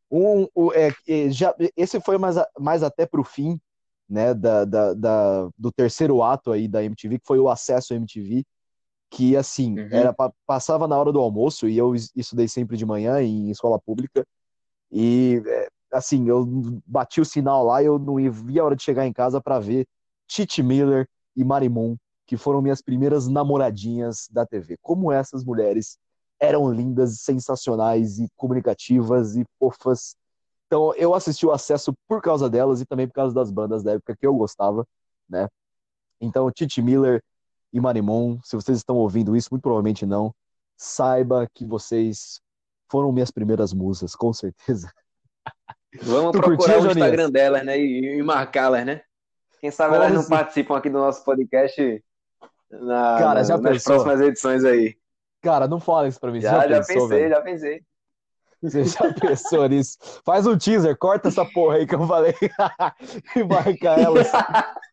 [0.09, 3.61] Um, o, é, é já, esse foi mais, mais até pro fim,
[4.09, 8.43] né, da, da, da, do terceiro ato aí da MTV, que foi o Acesso MTV,
[9.09, 9.87] que assim, uhum.
[9.91, 10.15] era
[10.45, 14.25] passava na hora do almoço e eu estudei sempre de manhã em escola pública
[14.91, 16.45] e é, assim, eu
[16.85, 19.87] bati o sinal lá eu não via a hora de chegar em casa para ver
[20.27, 24.77] Titi Miller e Marimon, que foram minhas primeiras namoradinhas da TV.
[24.81, 25.97] Como essas mulheres
[26.39, 30.15] eram lindas, sensacionais e comunicativas e fofas.
[30.67, 33.93] Então, eu assisti o acesso por causa delas e também por causa das bandas da
[33.93, 34.85] época que eu gostava,
[35.29, 35.47] né?
[36.19, 37.21] Então, Titi Miller,
[37.75, 40.33] e Marimon, se vocês estão ouvindo isso, muito provavelmente não,
[40.77, 42.39] saiba que vocês
[42.89, 44.89] foram minhas primeiras musas, com certeza.
[46.01, 47.77] Vamos tu procurar curtiu, o Instagram delas, né?
[47.77, 49.01] E, e marcá-las, né?
[49.59, 50.29] Quem sabe elas não se...
[50.29, 52.03] participam aqui do nosso podcast
[52.71, 53.95] na, Cara, já nas pensou?
[53.95, 54.95] próximas edições aí.
[55.41, 56.39] Cara, não fala isso pra mim.
[56.39, 57.29] Já, já, já pensou, pensei, velho?
[57.29, 57.83] já pensei.
[58.61, 59.97] Você já pensou nisso?
[60.25, 62.33] Faz um teaser, corta essa porra aí que eu falei
[63.35, 64.27] e marca elas.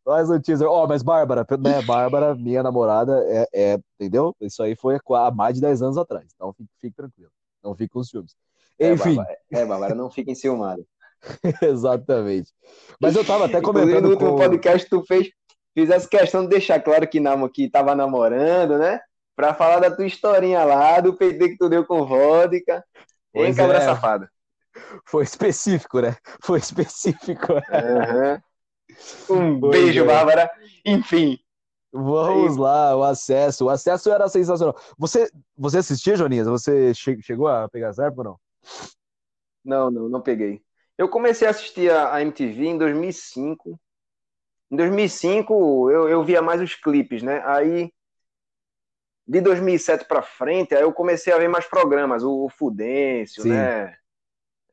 [0.05, 0.69] Faz um teaser.
[0.69, 1.83] Ó, oh, mas Bárbara, né?
[1.83, 4.35] Bárbara, minha namorada, é, é, entendeu?
[4.41, 6.27] Isso aí foi há mais de 10 anos atrás.
[6.35, 7.31] Então fique, fique tranquilo.
[7.63, 8.35] Não fique com os filmes.
[8.79, 9.13] Enfim.
[9.13, 10.83] É, Bárbara, é, Bárbara não fique enciumada.
[11.63, 12.53] Exatamente.
[13.01, 14.03] Mas eu tava até comentando.
[14.03, 14.37] No último com...
[14.37, 15.31] podcast tu fez,
[15.75, 19.01] fizesse questão de deixar claro que, não, que tava namorando, né?
[19.35, 22.85] Pra falar da tua historinha lá, do PT que tu deu com vodka.
[23.35, 23.81] Hein, cabra é.
[23.81, 24.31] safada.
[25.05, 26.17] Foi específico, né?
[26.43, 27.53] Foi específico.
[27.53, 28.41] Uhum.
[29.31, 30.07] Um pois beijo, é.
[30.07, 30.51] Bárbara.
[30.85, 31.39] Enfim.
[31.93, 33.67] Vamos lá, o acesso.
[33.67, 34.75] O acesso era sensacional.
[34.99, 36.47] Você, você assistia, Joninhas?
[36.47, 38.41] Você che chegou a pegar época ou não?
[39.65, 40.63] Não, não, não peguei.
[40.97, 43.79] Eu comecei a assistir a MTV em 2005.
[44.71, 47.43] Em 2005 eu, eu via mais os clipes, né?
[47.45, 47.93] Aí
[49.27, 53.51] de 2007 para frente, aí eu comecei a ver mais programas, o, Fudêncio, Sim.
[53.51, 53.97] né?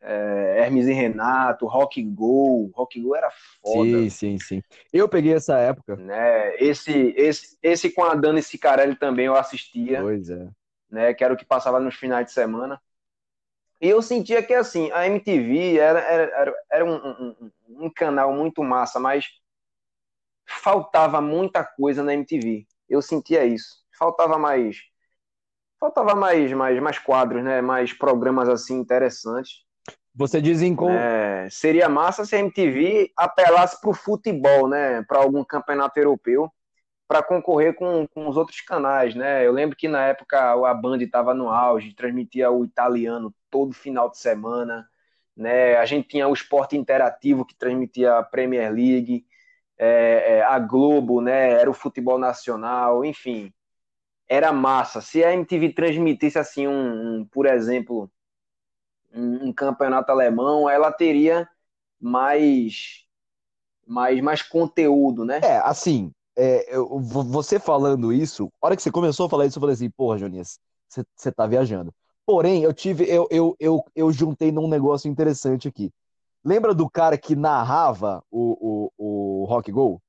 [0.01, 3.29] É, Hermes e Renato, Rock Go, Rock Go era
[3.61, 3.83] foda.
[3.83, 4.63] Sim, sim, sim.
[4.93, 5.97] Eu peguei essa época.
[5.97, 6.55] Né?
[6.55, 10.01] Esse, esse, esse com a Dani Cicarelli também eu assistia.
[10.01, 10.47] Pois é.
[10.89, 11.13] Né?
[11.13, 12.81] Que era o que passava nos finais de semana.
[13.81, 17.51] E eu sentia que, assim, a MTV era, era, era, era um, um,
[17.85, 19.25] um canal muito massa, mas
[20.45, 22.65] faltava muita coisa na MTV.
[22.87, 24.77] Eu sentia isso faltava mais
[25.79, 27.61] faltava mais mais mais quadros, né?
[27.61, 29.63] Mais programas assim interessantes.
[30.13, 30.91] Você diz em com...
[30.91, 35.03] é, seria massa se a MTV apelasse para o futebol, né?
[35.03, 36.51] Para algum campeonato europeu,
[37.07, 39.45] para concorrer com, com os outros canais, né?
[39.45, 44.09] Eu lembro que na época a Band estava no auge, transmitia o italiano todo final
[44.09, 44.87] de semana,
[45.37, 45.77] né?
[45.77, 49.25] A gente tinha o esporte interativo que transmitia a Premier League,
[49.77, 51.51] é, é, a Globo, né?
[51.51, 53.53] Era o futebol nacional, enfim
[54.29, 55.01] era massa.
[55.01, 58.09] Se a MTV transmitisse assim um, um por exemplo,
[59.11, 61.49] um, um, campeonato alemão, ela teria
[61.99, 63.05] mais
[63.87, 65.39] mais mais conteúdo, né?
[65.43, 69.57] É, assim, é, eu, você falando isso, a hora que você começou a falar isso,
[69.57, 71.93] eu falei assim, porra, Jonias, você, tá viajando.
[72.25, 75.91] Porém, eu tive, eu, eu, eu, eu juntei num negócio interessante aqui.
[76.45, 79.99] Lembra do cara que narrava o, o, o Rock Go?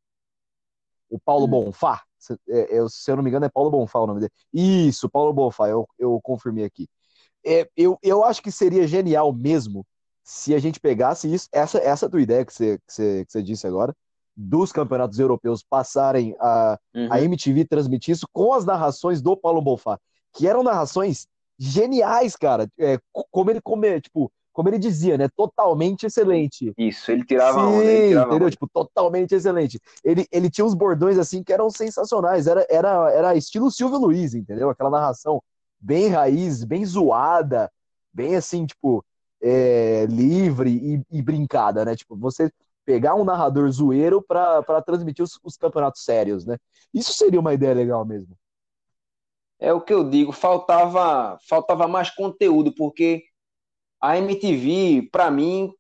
[1.08, 1.50] O Paulo hum.
[1.50, 2.02] Bonfá?
[2.20, 4.32] Se, é, eu, se eu não me engano, é Paulo Bonfá o nome dele.
[4.52, 6.86] Isso, Paulo Bonfá, eu, eu confirmei aqui.
[7.44, 9.84] É, eu, eu acho que seria genial mesmo
[10.22, 13.42] se a gente pegasse isso, essa, essa tua ideia que você, que você, que você
[13.42, 13.94] disse agora,
[14.36, 17.08] dos campeonatos europeus passarem a, uhum.
[17.10, 19.98] a MTV transmitir isso com as narrações do Paulo Bonfá,
[20.32, 21.26] que eram narrações
[21.58, 22.70] geniais, cara.
[22.78, 22.98] É,
[23.30, 25.28] como ele come, tipo, como ele dizia, né?
[25.36, 26.72] Totalmente excelente.
[26.76, 28.46] Isso, ele tirava Sim, onda, ele tirava entendeu?
[28.46, 28.50] Onda.
[28.50, 29.80] Tipo, totalmente excelente.
[30.04, 32.46] Ele, ele tinha uns bordões assim que eram sensacionais.
[32.46, 34.70] Era, era, era estilo Silvio Luiz, entendeu?
[34.70, 35.42] Aquela narração
[35.80, 37.70] bem raiz, bem zoada,
[38.12, 39.04] bem assim, tipo,
[39.42, 41.96] é, livre e, e, brincada, né?
[41.96, 42.52] Tipo, você
[42.84, 46.58] pegar um narrador zoeiro para transmitir os, os campeonatos sérios, né?
[46.92, 48.36] Isso seria uma ideia legal mesmo.
[49.58, 53.24] É o que eu digo, faltava, faltava mais conteúdo, porque
[54.00, 55.72] a MTV, para mim,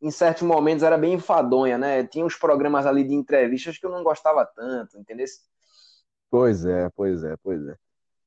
[0.00, 2.04] em certos momentos era bem enfadonha, né?
[2.06, 5.26] Tinha uns programas ali de entrevistas que eu não gostava tanto, entendeu?
[6.30, 7.76] Pois é, pois é, pois é.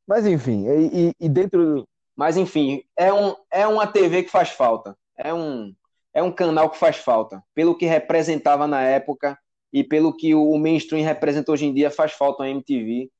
[0.07, 1.87] Mas enfim, e, e dentro.
[2.15, 4.97] Mas enfim, é, um, é uma TV que faz falta.
[5.15, 5.75] É um,
[6.13, 7.43] é um canal que faz falta.
[7.53, 9.37] Pelo que representava na época
[9.71, 13.11] e pelo que o mainstream representa hoje em dia, faz falta a MTV.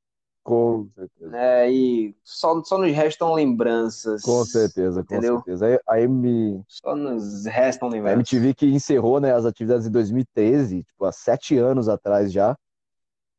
[0.48, 1.36] Com certeza.
[1.36, 4.22] É, e só, só nos restam lembranças.
[4.22, 5.36] Com certeza, entendeu?
[5.36, 5.78] com certeza.
[5.86, 6.64] A, a M...
[6.66, 8.16] Só nos restam lembranças.
[8.16, 12.56] A MTV que encerrou né, as atividades em 2013, tipo, há sete anos atrás já.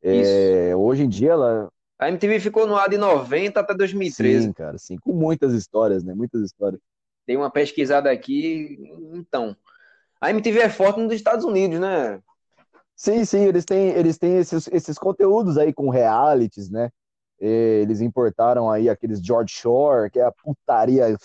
[0.04, 1.72] É, hoje em dia ela.
[1.98, 4.46] A MTV ficou no ar de 90 até 2013.
[4.46, 6.14] Sim, cara, sim, com muitas histórias, né?
[6.14, 6.80] Muitas histórias.
[7.26, 8.78] Dei uma pesquisada aqui,
[9.14, 9.58] então.
[10.22, 12.22] A MTV é forte nos Estados Unidos, né?
[12.96, 16.92] Sim, sim, eles têm, eles têm esses, esses conteúdos aí com realities, né?
[17.40, 21.18] Eles importaram aí aqueles George Shore, que é a putaria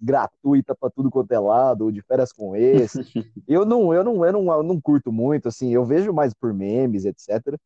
[0.00, 3.00] gratuita para tudo quanto é lado, de férias com esse.
[3.46, 6.54] eu não, eu não, eu não, eu não curto muito, assim, eu vejo mais por
[6.54, 7.58] memes, etc.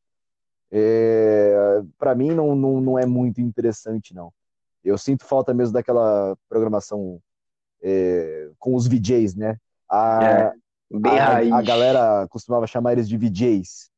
[0.70, 4.32] É, para mim não, não, não é muito interessante, não.
[4.82, 7.20] Eu sinto falta mesmo daquela programação
[7.82, 9.56] é, com os VJs, né?
[9.88, 10.52] A, é,
[11.20, 13.90] a, a galera costumava chamar eles de VJs.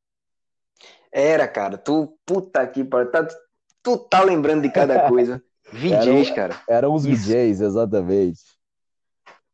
[1.11, 3.27] Era, cara, tu, puta que pariu, tá,
[3.81, 5.41] tu tá lembrando de cada coisa.
[5.71, 6.61] VJs, eram, cara.
[6.67, 7.27] Eram os Isso.
[7.27, 8.41] VJs, exatamente.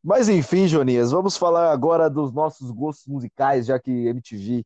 [0.03, 4.63] Mas enfim, Jonias, vamos falar agora dos nossos gostos musicais, já que MTV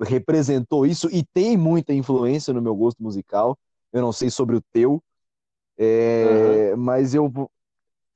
[0.00, 3.56] representou isso e tem muita influência no meu gosto musical.
[3.92, 5.02] Eu não sei sobre o teu,
[5.78, 6.82] é, uhum.
[6.82, 7.30] mas eu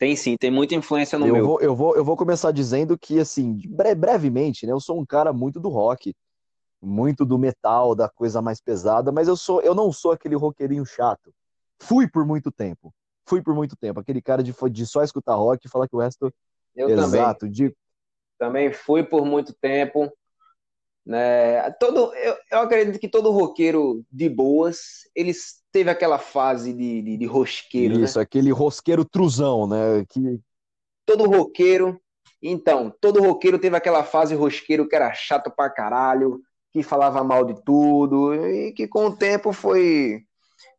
[0.03, 1.47] tem sim, tem muita influência no eu meu.
[1.47, 4.73] Vou, eu, vou, eu vou começar dizendo que, assim, bre brevemente, né?
[4.73, 6.13] Eu sou um cara muito do rock,
[6.83, 10.85] muito do metal, da coisa mais pesada, mas eu sou, eu não sou aquele roqueirinho
[10.85, 11.33] chato.
[11.81, 12.93] Fui por muito tempo.
[13.25, 14.01] Fui por muito tempo.
[14.01, 16.33] Aquele cara de, de só escutar rock e falar que o resto.
[16.75, 17.53] Eu Exato, também.
[17.53, 17.77] De...
[18.39, 20.13] Também fui por muito tempo.
[21.05, 21.71] Né?
[21.73, 27.17] Todo, eu, eu acredito que todo roqueiro de boas, eles teve aquela fase de, de,
[27.17, 28.01] de rosqueiro.
[28.01, 28.23] Isso, né?
[28.23, 30.05] aquele rosqueiro truzão, né?
[30.09, 30.41] Que...
[31.07, 32.01] Todo roqueiro.
[32.41, 36.41] Então, todo roqueiro teve aquela fase rosqueiro que era chato pra caralho,
[36.73, 40.23] que falava mal de tudo, e que com o tempo foi,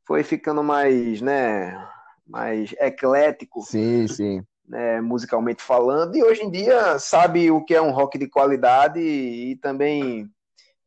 [0.05, 1.87] foi ficando mais, né?
[2.27, 3.61] Mais eclético.
[3.61, 8.17] Sim, sim né, musicalmente falando, e hoje em dia sabe o que é um rock
[8.17, 10.29] de qualidade e também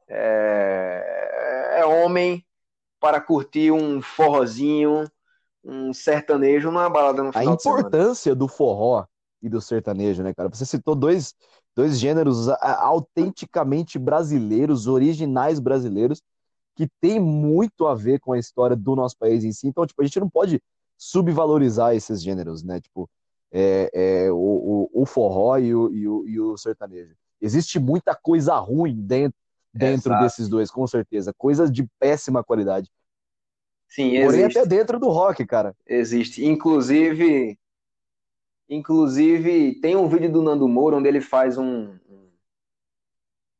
[0.09, 2.45] é, é homem
[2.99, 5.05] para curtir um forrozinho,
[5.63, 9.05] um sertanejo numa balada no final A importância do forró
[9.43, 10.49] e do sertanejo, né, cara?
[10.49, 11.35] Você citou dois,
[11.77, 16.23] dois gêneros autenticamente brasileiros, originais brasileiros,
[16.75, 19.69] que tem muito a ver com a história do nosso país em si.
[19.69, 20.61] Então, tipo, a gente não pode
[20.97, 22.81] subvalorizar esses gêneros, né?
[22.81, 23.09] Tipo,
[23.53, 27.15] é, é, o, o, o, forró e o, e, o, e o sertanejo.
[27.41, 29.39] Existe muita coisa ruim dentro,
[29.73, 30.25] dentro Exato.
[30.25, 31.33] desses dois, com certeza.
[31.37, 32.91] Coisas de péssima qualidade.
[33.89, 34.25] Sim, existe.
[34.27, 35.75] Porém, até dentro do rock, cara.
[35.87, 36.45] Existe.
[36.45, 37.59] Inclusive,
[38.69, 41.97] inclusive tem um vídeo do Nando Moura onde ele faz um,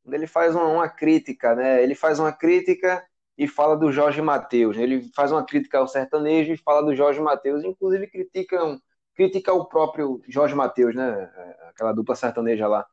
[0.05, 1.83] onde ele faz uma, uma, crítica, né?
[1.83, 3.05] Ele faz uma crítica
[3.37, 4.77] e fala do Jorge Mateus.
[4.77, 7.63] Ele faz uma crítica ao sertanejo e fala do Jorge Mateus.
[7.63, 8.79] Inclusive critica
[9.15, 11.31] critica o próprio Jorge Mateus, né?
[11.69, 12.85] Aquela dupla sertaneja lá.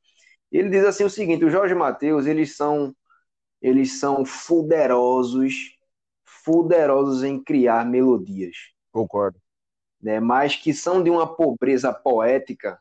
[0.50, 2.94] Ele diz assim o seguinte: o Jorge Mateus, eles são
[3.60, 5.76] eles são fuderosos,
[6.24, 8.56] fuderosos em criar melodias.
[8.92, 9.38] Concordo.
[10.04, 10.20] Né?
[10.20, 12.78] Mas que são de uma pobreza poética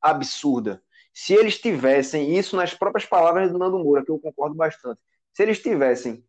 [0.00, 0.82] absurda.
[1.12, 5.00] Se eles tivessem isso nas próprias palavras do Nando Moura, que eu concordo bastante.
[5.32, 6.22] Se eles tivessem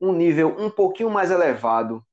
[0.00, 2.04] um nível um pouquinho mais elevado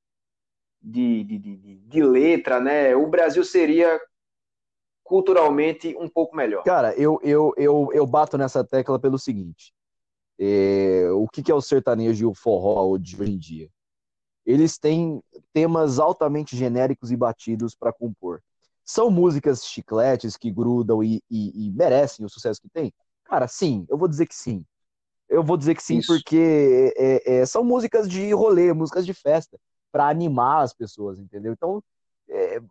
[0.80, 2.96] de, de, de, de letra, né?
[2.96, 4.00] O Brasil seria
[5.04, 6.64] culturalmente um pouco melhor.
[6.64, 9.74] Cara, eu, eu, eu, eu bato nessa tecla pelo seguinte:
[10.38, 13.70] é, o que, que é o sertanejo e o forró de hoje em dia?
[14.46, 15.22] Eles têm
[15.54, 18.42] temas altamente genéricos e batidos para compor.
[18.84, 22.94] São músicas chicletes que grudam e, e, e, merecem o sucesso que tem?
[23.24, 24.66] Cara, sim, eu vou dizer que sim.
[25.30, 26.08] Eu vou dizer que sim, Isso.
[26.08, 29.58] porque é, é, são músicas de rolê, músicas de festa
[29.92, 31.54] para animar as pessoas, entendeu?
[31.54, 31.82] Então,
[32.30, 32.62] é,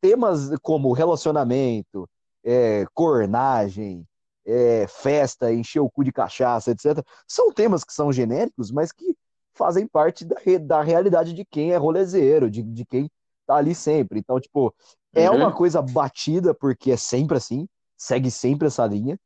[0.00, 2.08] temas como relacionamento,
[2.42, 4.06] é, cornagem,
[4.44, 9.16] é, festa, encher o cu de cachaça, etc., são temas que são genéricos, mas que
[9.54, 13.10] fazem parte da, da realidade de quem é rolezeiro, de, de quem
[13.46, 14.18] tá ali sempre.
[14.18, 14.74] Então, tipo,
[15.12, 15.36] é uhum.
[15.36, 19.18] uma coisa batida, porque é sempre assim, segue sempre essa linha.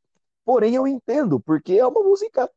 [0.43, 2.49] Porém, eu entendo, porque é uma música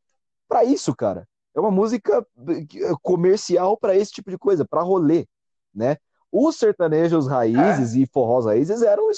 [0.47, 5.25] para isso, cara é uma música eh, comercial para esse tipo de coisa, para rolê,
[5.73, 5.97] né?
[6.31, 7.99] Os sertanejos raízes é.
[7.99, 9.09] e forrós raízes eram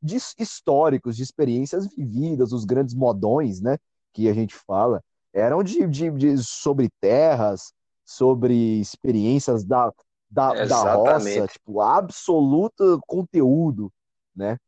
[0.00, 3.78] de históricos, de experiências vividas, os grandes modões, né?
[4.12, 7.72] Que a gente fala, eram de, de, de sobre terras,
[8.12, 9.92] sobre experiências da,
[10.30, 13.92] da, da roça, tipo, absoluto conteúdo,
[14.34, 14.58] né?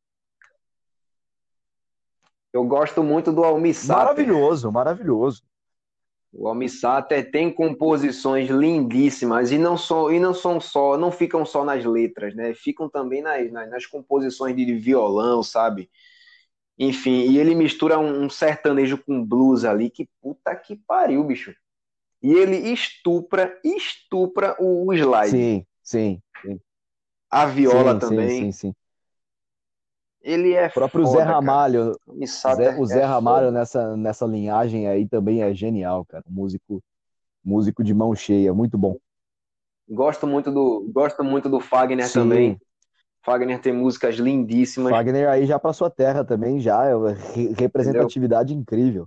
[2.53, 3.97] Eu gosto muito do Almissá.
[3.97, 5.43] Maravilhoso, maravilhoso.
[6.33, 11.65] O Almissata tem composições lindíssimas e não só e não são só, não ficam só
[11.65, 12.55] nas letras, né?
[12.55, 15.91] Ficam também nas, nas, nas composições de violão, sabe?
[16.77, 21.55] Enfim, e ele mistura um, um, sertanejo com blues ali, que puta que pariu, bicho.
[22.25, 25.37] E ele estupra, estupra o, o slide.
[25.37, 26.61] Sim, sim, sim.
[27.31, 28.31] A viola sim, também.
[28.31, 28.75] Sim, sim, sim.
[30.23, 31.93] Ele é O próprio foda, Zé Ramalho.
[32.57, 36.25] Zé, o Zé é Ramalho nessa, nessa linhagem aí também é genial, cara.
[36.29, 36.83] Músico,
[37.45, 38.97] músico de mão cheia, muito bom.
[39.89, 42.13] Gosto muito do, gosto muito do Fagner Sim.
[42.13, 42.61] também.
[43.25, 44.93] Fagner tem músicas lindíssimas.
[44.93, 46.85] Fagner aí já para sua terra também, já.
[46.85, 46.93] É
[47.57, 48.63] representatividade Entendeu?
[48.63, 49.07] incrível.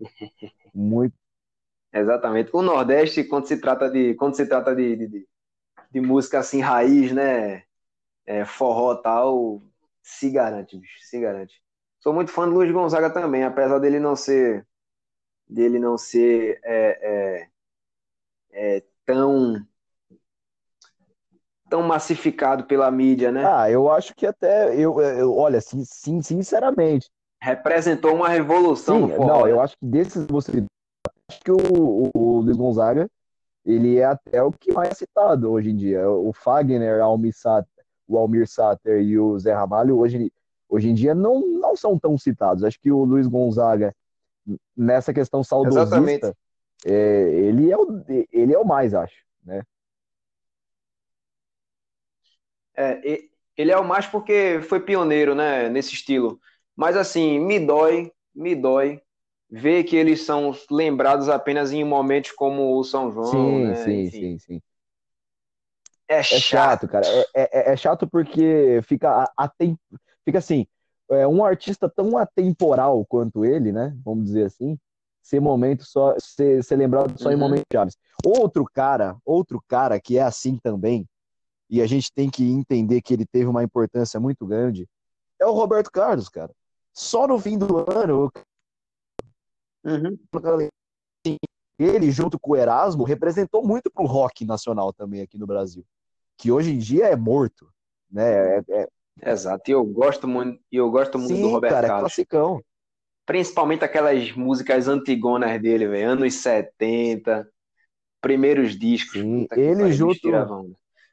[0.74, 1.23] Muito.
[1.94, 2.50] Exatamente.
[2.52, 5.28] O Nordeste, quando se trata de, quando se trata de, de,
[5.92, 7.62] de música assim, raiz, né?
[8.26, 9.62] É, forró tal,
[10.02, 11.62] se garante, bicho, se garante.
[12.00, 14.66] Sou muito fã do Luiz Gonzaga também, apesar dele não ser
[15.46, 17.46] dele não ser é,
[18.50, 19.54] é, é, tão
[21.68, 23.44] tão massificado pela mídia, né?
[23.46, 29.18] Ah, eu acho que até eu, eu olha, sim, sim, sinceramente, representou uma revolução sim,
[29.18, 30.64] Não, eu acho que desses você
[31.42, 33.08] que o, o Luiz Gonzaga
[33.64, 36.08] ele é até o que mais é citado hoje em dia.
[36.08, 40.30] O Fagner, Almir Sater, o Almir Sater e o Zé Ramalho hoje,
[40.68, 42.62] hoje em dia não, não são tão citados.
[42.62, 43.94] Acho que o Luiz Gonzaga,
[44.76, 46.36] nessa questão saudosista,
[46.84, 49.24] é, ele, é o, ele é o mais, acho.
[49.42, 49.62] Né?
[52.76, 53.00] É,
[53.56, 56.38] ele é o mais porque foi pioneiro né, nesse estilo.
[56.76, 59.00] Mas assim, me dói, me dói
[59.50, 63.30] ver que eles são lembrados apenas em momentos como o São João.
[63.30, 63.74] Sim, né?
[63.76, 64.20] sim, Enfim.
[64.20, 64.62] sim, sim.
[66.06, 67.06] É chato, é chato cara.
[67.06, 69.78] É, é, é, chato porque fica, atem...
[70.24, 70.66] fica assim,
[71.10, 73.96] é um artista tão atemporal quanto ele, né?
[74.04, 74.78] Vamos dizer assim,
[75.22, 77.34] ser momento só, ser, ser lembrado só uhum.
[77.34, 77.96] em momentos chaves.
[78.24, 81.08] Outro cara, outro cara que é assim também,
[81.68, 84.86] e a gente tem que entender que ele teve uma importância muito grande,
[85.40, 86.52] é o Roberto Carlos, cara.
[86.92, 88.30] Só no fim do ano,
[89.84, 90.18] Uhum.
[91.78, 95.84] Ele, junto com o Erasmo, representou muito para o rock nacional também aqui no Brasil,
[96.38, 97.68] que hoje em dia é morto,
[98.10, 98.58] né?
[98.58, 98.88] É, é...
[99.30, 102.12] Exato, e eu gosto muito, eu gosto muito Sim, do Roberto cara, é Carlos.
[102.12, 102.62] É classicão.
[103.26, 107.48] Principalmente aquelas músicas antigonas dele, velho, anos 70,
[108.20, 109.20] primeiros discos.
[109.20, 110.18] Sim, ele junto.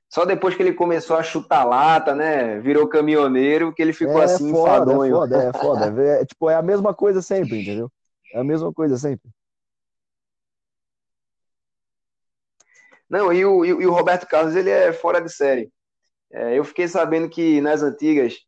[0.10, 2.60] Só depois que ele começou a chutar lata, né?
[2.60, 5.16] Virou caminhoneiro, que ele ficou é assim, foda, enfadonho.
[5.16, 6.04] É foda, é foda.
[6.04, 7.90] É, tipo, é a mesma coisa sempre, entendeu?
[8.34, 9.30] É a mesma coisa sempre.
[13.10, 15.72] Não, e o, e o Roberto Carlos, ele é fora de série.
[16.32, 18.46] É, eu fiquei sabendo que nas antigas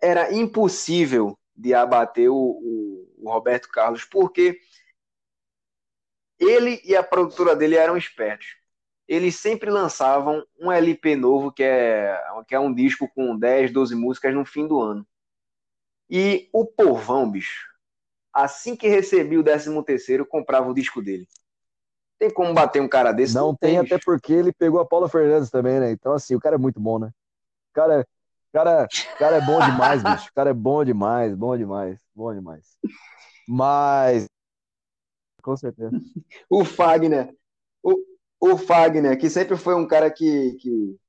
[0.00, 4.58] era impossível de abater o, o, o Roberto Carlos, porque
[6.38, 8.56] ele e a produtora dele eram espertos.
[9.06, 12.16] Eles sempre lançavam um LP novo, que é,
[12.46, 15.06] que é um disco com 10, 12 músicas no fim do ano.
[16.08, 17.69] E o povão, bicho,
[18.32, 21.26] assim que recebi o 13 terceiro, comprava o disco dele.
[22.18, 23.34] Tem como bater um cara desse?
[23.34, 25.90] Não, não tem, até porque ele pegou a Paula Fernandes também, né?
[25.90, 27.06] Então, assim, o cara é muito bom, né?
[27.70, 28.06] O cara,
[28.52, 28.86] cara,
[29.18, 30.28] cara é bom demais, bicho.
[30.28, 32.76] O cara é bom demais, bom demais, bom demais.
[33.48, 34.28] Mas.
[35.42, 35.90] Com certeza.
[36.50, 37.34] o Fagner.
[37.82, 37.96] O,
[38.38, 41.00] o Fagner, que sempre foi um cara que, que,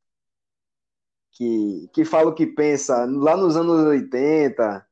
[1.33, 3.05] que, que fala o que pensa.
[3.05, 4.87] Lá nos anos 80,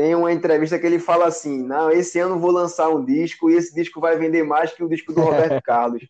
[0.00, 3.54] tem uma entrevista que ele fala assim: não, esse ano vou lançar um disco e
[3.54, 6.08] esse disco vai vender mais que o disco do Roberto Carlos.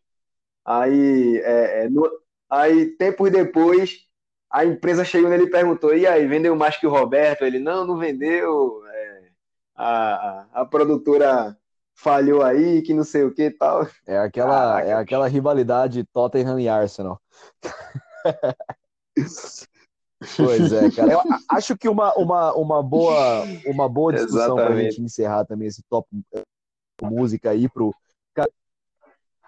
[0.64, 2.08] Aí, é, é, no,
[2.48, 4.06] aí, tempos depois,
[4.48, 7.42] a empresa chegou nele e perguntou: e aí, vendeu mais que o Roberto?
[7.42, 8.80] Ele: não, não vendeu.
[8.86, 9.22] É,
[9.74, 11.58] a, a, a, produtora
[11.92, 13.88] falhou aí, que não sei o que e tal.
[14.06, 17.20] É aquela, é aquela rivalidade Tottenham e Arsenal.
[20.36, 21.12] Pois é, cara.
[21.12, 25.68] Eu acho que uma, uma, uma, boa, uma boa discussão para a gente encerrar também
[25.68, 26.06] esse top
[27.02, 27.94] música aí pro.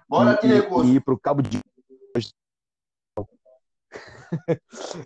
[0.09, 1.61] Bora e, e, e ir pro cabo de.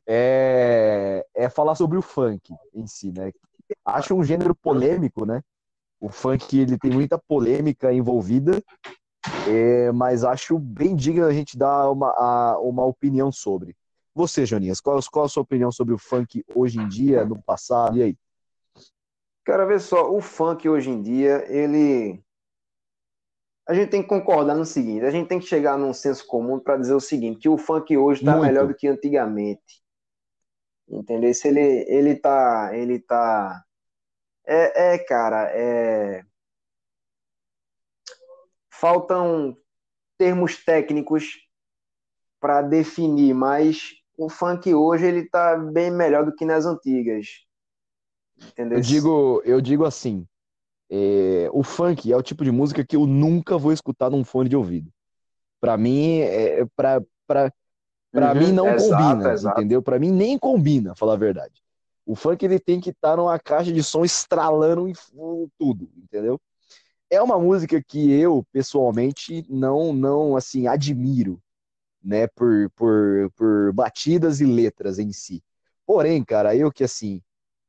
[0.07, 3.33] é, é falar sobre o funk em si, né?
[3.85, 5.43] Acho um gênero polêmico, né?
[6.01, 8.63] O funk ele tem muita polêmica envolvida,
[9.49, 13.75] é, mas acho bem digno a gente dar uma, a, uma opinião sobre.
[14.17, 17.99] Você, Joninhas, qual, qual a sua opinião sobre o funk hoje em dia, no passado,
[17.99, 18.19] e aí?
[19.45, 22.25] Cara, vê só, o funk hoje em dia, ele.
[23.69, 26.59] A gente tem que concordar no seguinte: a gente tem que chegar num senso comum
[26.59, 29.85] para dizer o seguinte, que o funk hoje está melhor do que antigamente.
[30.89, 31.35] Entendeu?
[31.35, 32.71] Se ele, ele tá.
[32.73, 33.63] Ele tá.
[34.47, 36.25] É, é, cara, é.
[38.71, 39.55] Faltam
[40.17, 41.37] termos técnicos
[42.41, 47.45] para definir, mas o funk hoje ele tá bem melhor do que nas antigas.
[48.39, 48.79] Entendeu?
[48.79, 50.27] Eu digo, eu digo assim,
[50.91, 54.49] é, o funk é o tipo de música que eu nunca vou escutar num fone
[54.49, 54.91] de ouvido.
[55.61, 57.53] Para mim, é, para para
[58.13, 59.61] para uhum, mim não exato, combina, exato.
[59.61, 59.83] entendeu?
[59.83, 61.63] Para mim nem combina, falar a verdade.
[62.07, 64.95] O funk ele tem que estar tá numa caixa de som estralando em
[65.59, 66.41] tudo, entendeu?
[67.11, 71.41] É uma música que eu pessoalmente não não assim admiro,
[72.07, 75.43] né, por, por, por batidas e letras em si.
[75.85, 77.21] Porém, cara, eu que assim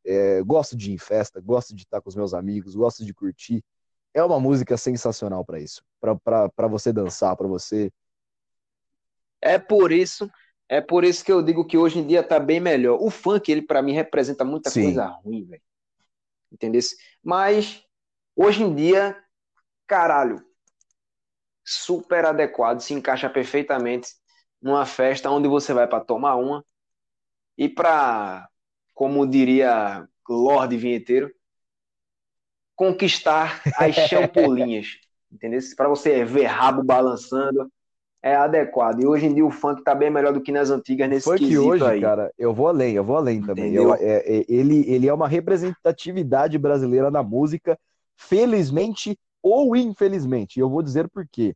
[0.06, 3.14] é, gosto de ir em festa, gosto de estar com os meus amigos, gosto de
[3.14, 3.64] curtir,
[4.14, 7.92] é uma música sensacional para isso, para você dançar, para você.
[9.42, 10.30] É por isso,
[10.70, 13.00] é por isso que eu digo que hoje em dia tá bem melhor.
[13.02, 14.84] O funk, ele para mim representa muita Sim.
[14.84, 15.62] coisa ruim, velho.
[16.52, 16.82] Entendeu?
[17.24, 17.84] Mas
[18.36, 19.18] hoje em dia,
[19.86, 20.44] caralho,
[21.66, 24.16] super adequado, se encaixa perfeitamente
[24.62, 26.66] numa festa onde você vai para tomar uma
[27.58, 28.47] e para,
[28.93, 31.32] como diria Lorde Vinheteiro,
[32.76, 34.88] conquistar as champolinhas.
[35.32, 35.60] entendeu?
[35.76, 37.72] Para você ver rabo balançando,
[38.22, 39.01] é adequado.
[39.01, 41.38] E hoje em dia o funk tá bem melhor do que nas antigas nesse Funk
[41.38, 41.99] quesito hoje, aí.
[42.01, 43.74] cara, eu vou além, eu vou além também.
[43.74, 43.99] Eu- é-
[44.39, 47.78] é- ele, ele é uma representatividade brasileira na música,
[48.16, 50.58] felizmente ou infelizmente.
[50.58, 51.55] E eu vou dizer por quê.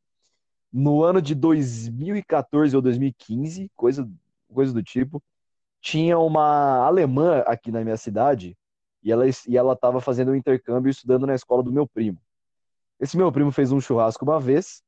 [0.71, 4.09] No ano de 2014 ou 2015, coisa,
[4.53, 5.21] coisa do tipo,
[5.81, 8.57] tinha uma alemã aqui na minha cidade
[9.03, 12.19] e ela e ela estava fazendo um intercâmbio estudando na escola do meu primo.
[12.99, 14.83] Esse meu primo fez um churrasco uma vez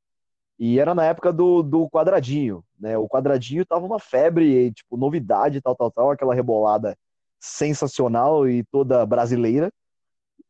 [0.59, 2.97] e era na época do, do quadradinho, né?
[2.97, 6.95] O quadradinho tava uma febre, e, tipo, novidade, tal, tal, tal, aquela rebolada
[7.39, 9.71] sensacional e toda brasileira.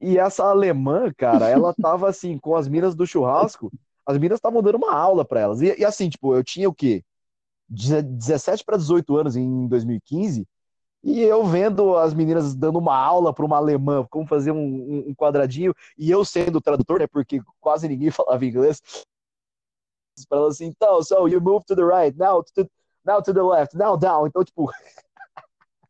[0.01, 3.71] E essa alemã, cara, ela tava assim, com as minas do churrasco,
[4.05, 5.61] as minas estavam dando uma aula pra elas.
[5.61, 7.03] E, e assim, tipo, eu tinha o quê?
[7.69, 10.45] Deze- 17 para 18 anos em 2015,
[11.03, 15.15] e eu vendo as meninas dando uma aula para uma alemã, como fazer um, um-
[15.15, 18.81] quadradinho, e eu sendo tradutor, né, porque quase ninguém falava inglês,
[20.29, 22.69] para ela assim, então, so you move to the right, now to,
[23.03, 24.27] now to the left, now down.
[24.27, 24.71] Então, tipo,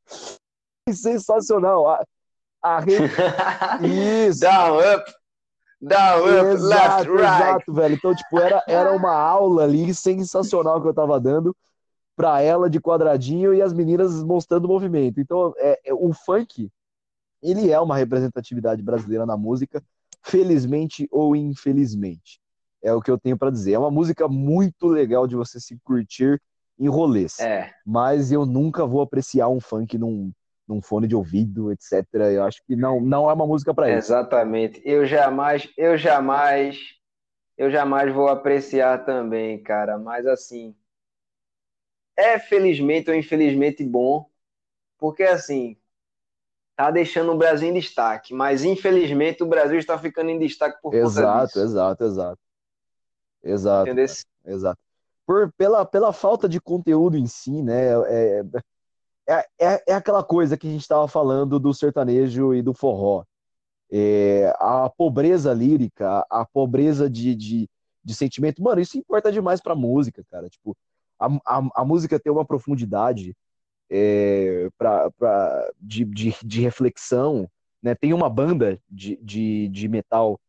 [0.91, 1.87] sensacional.
[1.89, 2.05] A,
[2.63, 2.79] a
[3.83, 4.39] Isso.
[4.39, 5.13] down, up,
[5.87, 7.23] down, up, left, Exato, right.
[7.23, 7.95] exato, velho.
[7.95, 11.55] Então, tipo, era, era uma aula ali sensacional que eu tava dando
[12.15, 15.19] pra ela de quadradinho e as meninas mostrando o movimento.
[15.19, 16.69] Então, é, é- o funk,
[17.41, 19.83] ele é uma representatividade brasileira na música,
[20.23, 22.39] felizmente ou infelizmente.
[22.81, 23.73] É o que eu tenho pra dizer.
[23.73, 26.41] É uma música muito legal de você se curtir
[26.79, 27.37] em rolês.
[27.39, 30.31] É, Mas eu nunca vou apreciar um funk num,
[30.73, 32.31] num fone de ouvido, etc.
[32.33, 34.15] Eu acho que não, não é uma música pra isso.
[34.15, 34.81] exatamente.
[34.85, 36.77] Eu jamais, eu jamais,
[37.57, 39.97] eu jamais vou apreciar também, cara.
[39.99, 40.75] Mas assim,
[42.17, 44.29] é felizmente ou infelizmente bom,
[44.99, 45.77] porque assim,
[46.75, 48.33] tá deixando o Brasil em destaque.
[48.33, 51.59] Mas infelizmente o Brasil está ficando em destaque por conta Exato, disso.
[51.59, 52.39] exato, exato.
[53.43, 54.05] Exato, Entendeu?
[54.45, 54.81] exato.
[55.25, 57.91] Por, pela, pela falta de conteúdo em si, né?
[58.07, 58.43] É,
[59.27, 63.23] é, é, é aquela coisa que a gente estava falando do sertanejo e do forró.
[63.91, 67.69] É, a pobreza lírica, a pobreza de, de,
[68.03, 70.49] de sentimento, mano, isso importa demais pra música, cara.
[70.49, 70.75] Tipo,
[71.19, 73.35] a, a, a música tem uma profundidade
[73.89, 77.47] é, pra, pra, de, de, de reflexão,
[77.81, 77.93] né?
[77.95, 80.39] Tem uma banda de, de, de metal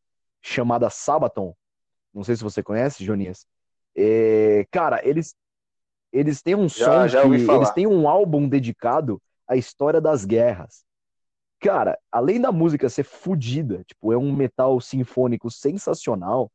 [0.40, 1.54] chamada Sabaton,
[2.12, 3.46] não sei se você conhece, Jonias.
[3.96, 5.34] É, cara, eles,
[6.14, 10.24] eles têm um Já- som já que eles têm um álbum dedicado à história das
[10.24, 10.84] guerras.
[11.60, 16.50] Cara, além da música ser fodida, tipo, é um metal sinfônico sensacional,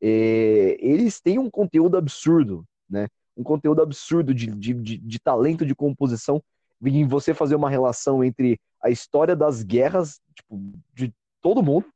[0.00, 3.08] é, eles têm um conteúdo absurdo, né?
[3.36, 6.42] Um conteúdo absurdo de, de, de, de talento de composição
[6.84, 10.60] em você fazer uma relação entre a história das guerras, tipo,
[10.92, 11.86] de todo mundo,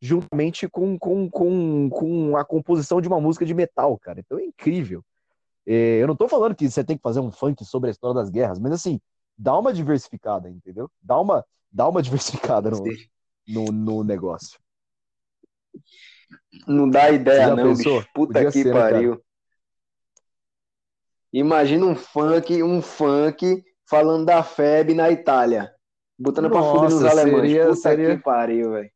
[0.00, 4.18] juntamente com, com, com, com a composição de uma música de metal, cara.
[4.20, 5.04] Então é incrível.
[5.66, 8.14] É, eu não tô falando que você tem que fazer um funk sobre a história
[8.14, 9.00] das guerras, mas assim,
[9.36, 10.90] dá uma diversificada, entendeu?
[11.02, 12.84] Dá uma, dá uma diversificada no,
[13.48, 14.58] no, no negócio.
[16.66, 17.98] Não dá ideia, não, pensou?
[17.98, 18.08] bicho.
[18.14, 18.92] Puta Podia que ser, né, cara?
[18.92, 19.24] pariu.
[21.32, 25.74] Imagina um funk, um funk falando da FEB na Itália.
[26.16, 27.52] Botando pra fuder nos Nossa, alemães.
[27.52, 28.90] Puta seria- que pariu, velho.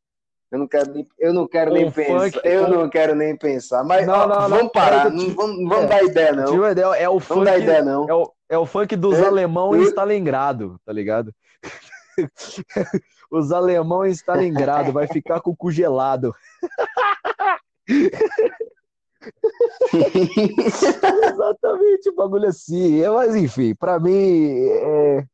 [0.50, 2.20] Eu não quero nem, eu não quero nem pensar.
[2.20, 3.84] funk, eu um- não quero nem pensar.
[3.84, 5.10] Mas Não, ó, não, vamos parar.
[5.10, 6.54] Não vamos, vamos é, dar ideia, não.
[6.54, 8.08] uma ideia, é o funk, dá ideia, não.
[8.08, 11.34] é o, é o funk dos Eu- alemão em eu- Stalingrado, tá ligado?
[13.30, 16.34] Os alemão em Stalingrado vai ficar com o cu gelado.
[21.32, 23.02] Exatamente, o bagulho assim.
[23.02, 25.24] É, Mas enfim, pra mim, é,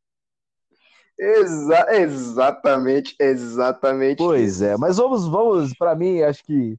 [1.19, 4.19] Exa- exatamente, exatamente.
[4.19, 4.77] pois é.
[4.77, 6.77] Mas vamos, vamos, para mim, acho que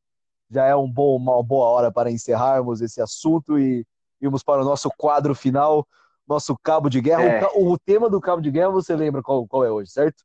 [0.49, 3.85] já é um bom, uma boa hora para encerrarmos esse assunto e
[4.21, 5.87] irmos para o nosso quadro final,
[6.27, 7.23] nosso cabo de guerra.
[7.23, 7.45] É.
[7.55, 10.23] O, o tema do cabo de guerra, você lembra qual, qual é hoje, certo?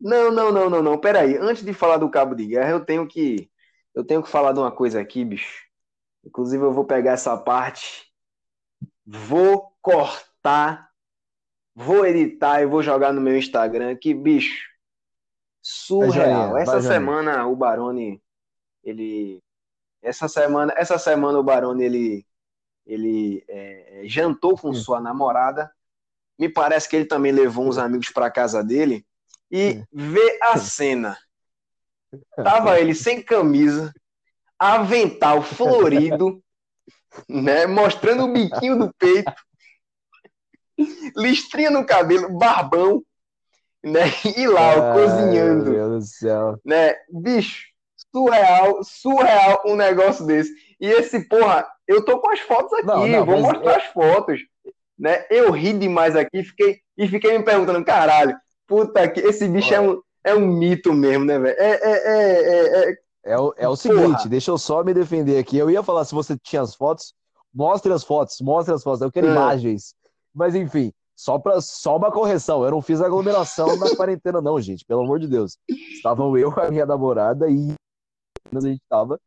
[0.00, 0.98] Não, não, não, não, não.
[0.98, 1.36] Peraí.
[1.36, 3.50] Antes de falar do cabo de guerra, eu tenho que
[3.94, 5.64] eu tenho que falar de uma coisa aqui, bicho.
[6.24, 8.12] Inclusive, eu vou pegar essa parte,
[9.04, 10.87] vou cortar,
[11.78, 13.96] vou editar e vou jogar no meu Instagram.
[13.96, 14.66] Que bicho,
[15.62, 16.48] surreal.
[16.50, 16.88] Joinha, Essa Joinha.
[16.88, 18.20] semana o Barone,
[18.82, 19.40] ele,
[20.02, 22.26] essa semana, essa semana o Barone ele,
[22.84, 24.74] ele é, jantou com Hum.
[24.74, 25.70] sua namorada.
[26.38, 29.04] Me parece que ele também levou uns amigos para casa dele.
[29.50, 31.16] E vê a cena.
[32.36, 33.92] Tava ele sem camisa,
[34.58, 36.42] avental florido,
[37.28, 37.66] né?
[37.66, 39.32] Mostrando o biquinho do peito,
[41.16, 43.02] listrinha no cabelo, barbão,
[43.82, 44.04] né?
[44.36, 46.60] E lá, ó, cozinhando, Meu Deus do céu.
[46.64, 46.94] né?
[47.10, 47.66] Bicho,
[48.14, 50.52] surreal, surreal um negócio desse.
[50.80, 54.40] E esse, porra, eu tô com as fotos aqui, não, não, vou mostrar as fotos.
[54.98, 55.24] Né?
[55.30, 59.80] Eu ri demais aqui fiquei, e fiquei me perguntando, caralho, puta que esse bicho é
[59.80, 61.56] um, é um mito mesmo, né, velho?
[61.58, 65.56] É, é, é, é, é, o, é o seguinte, deixa eu só me defender aqui.
[65.56, 67.14] Eu ia falar se você tinha as fotos,
[67.54, 69.00] mostre as fotos, mostre as fotos.
[69.00, 69.30] Eu quero é.
[69.30, 69.94] imagens.
[70.38, 72.64] Mas enfim, só, pra, só uma correção.
[72.64, 74.84] Eu não fiz aglomeração na quarentena, não, gente.
[74.84, 75.58] Pelo amor de Deus.
[75.68, 77.74] Estavam eu, a minha namorada e
[78.54, 79.20] a gente estava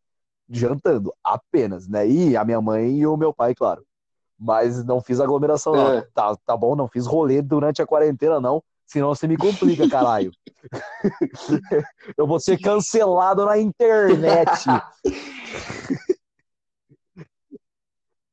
[0.50, 2.08] jantando, apenas, né?
[2.08, 3.86] E a minha mãe e o meu pai, claro.
[4.40, 5.94] Mas não fiz aglomeração, não.
[5.94, 6.02] É.
[6.14, 8.64] Tá, tá bom, não fiz rolê durante a quarentena, não.
[8.86, 10.32] Senão você me complica, caralho.
[12.18, 14.66] eu vou ser cancelado na internet.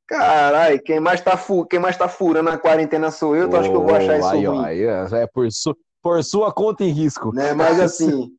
[0.08, 3.58] Caralho, quem mais tá, fu quem mais tá furando a quarentena sou eu, tu oh,
[3.60, 4.64] acha que eu vou achar isso aí, ruim?
[4.64, 7.30] Aí, é, por, su por sua conta em risco.
[7.34, 7.52] Né?
[7.52, 8.34] Mas assim,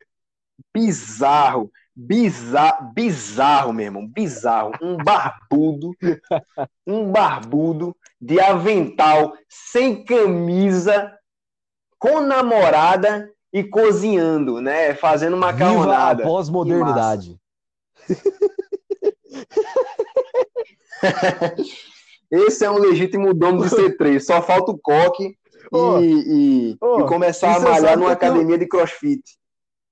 [0.74, 4.72] bizarro, bizarro, bizarro, meu irmão, bizarro.
[4.82, 5.92] Um barbudo,
[6.86, 11.10] um barbudo de avental, sem camisa,
[11.98, 14.94] com namorada e cozinhando, né?
[14.94, 16.22] Fazendo uma macarronada.
[16.22, 17.40] Viva a pós-modernidade.
[22.30, 24.20] Esse é um legítimo dono do C3.
[24.20, 25.36] Só falta o coque
[25.72, 28.58] oh, e, e, oh, e, começar a malhar numa academia eu...
[28.58, 29.22] de crossfit.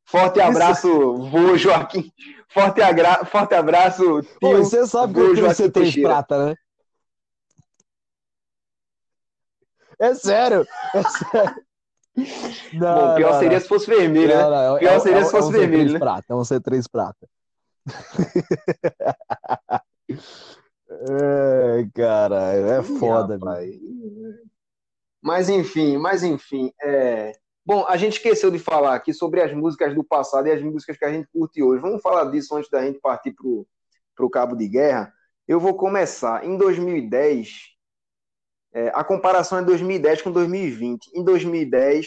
[0.04, 1.16] Forte abraço, isso...
[1.30, 2.12] vô Joaquim.
[2.48, 3.24] Forte, agra...
[3.24, 4.30] Forte abraço, tio.
[4.42, 6.08] Oh, você sabe que eu tenho C3 Teixeira.
[6.08, 6.54] prata, né?
[9.98, 11.66] É sério, é sério.
[12.72, 13.60] Não, Bom, pior não, seria não.
[13.60, 14.42] se fosse vermelho, né?
[14.42, 15.98] Não, pior é, seria é, se fosse é um vermelho, né?
[15.98, 17.28] Prata, é um C3 prata.
[21.00, 23.78] é, cara, é foda, pai.
[25.22, 27.32] Mas enfim, mas enfim, é...
[27.64, 30.96] Bom, a gente esqueceu de falar aqui sobre as músicas do passado e as músicas
[30.96, 31.82] que a gente curte hoje.
[31.82, 33.66] Vamos falar disso antes da gente partir pro,
[34.14, 35.12] pro cabo de guerra.
[35.48, 36.44] Eu vou começar.
[36.44, 37.48] Em 2010,
[38.72, 41.08] é, a comparação é 2010 com 2020.
[41.12, 42.06] Em 2010,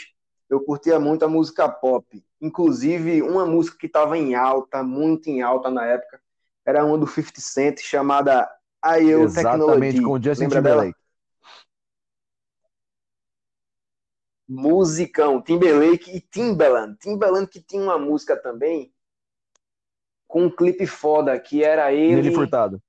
[0.49, 2.05] eu curtia muito a música pop.
[2.39, 6.21] Inclusive, uma música que estava em alta, muito em alta na época,
[6.65, 8.49] era uma do 50 Cent, chamada
[8.85, 10.01] IO Exatamente, Technology.
[10.01, 10.99] com o Justin Timberlake.
[14.47, 16.97] Musicão, Timberlake e Timbaland.
[16.99, 18.91] Timbaland que tinha uma música também
[20.27, 22.15] com um clipe foda, que era ele...
[22.15, 22.81] Nelly Furtado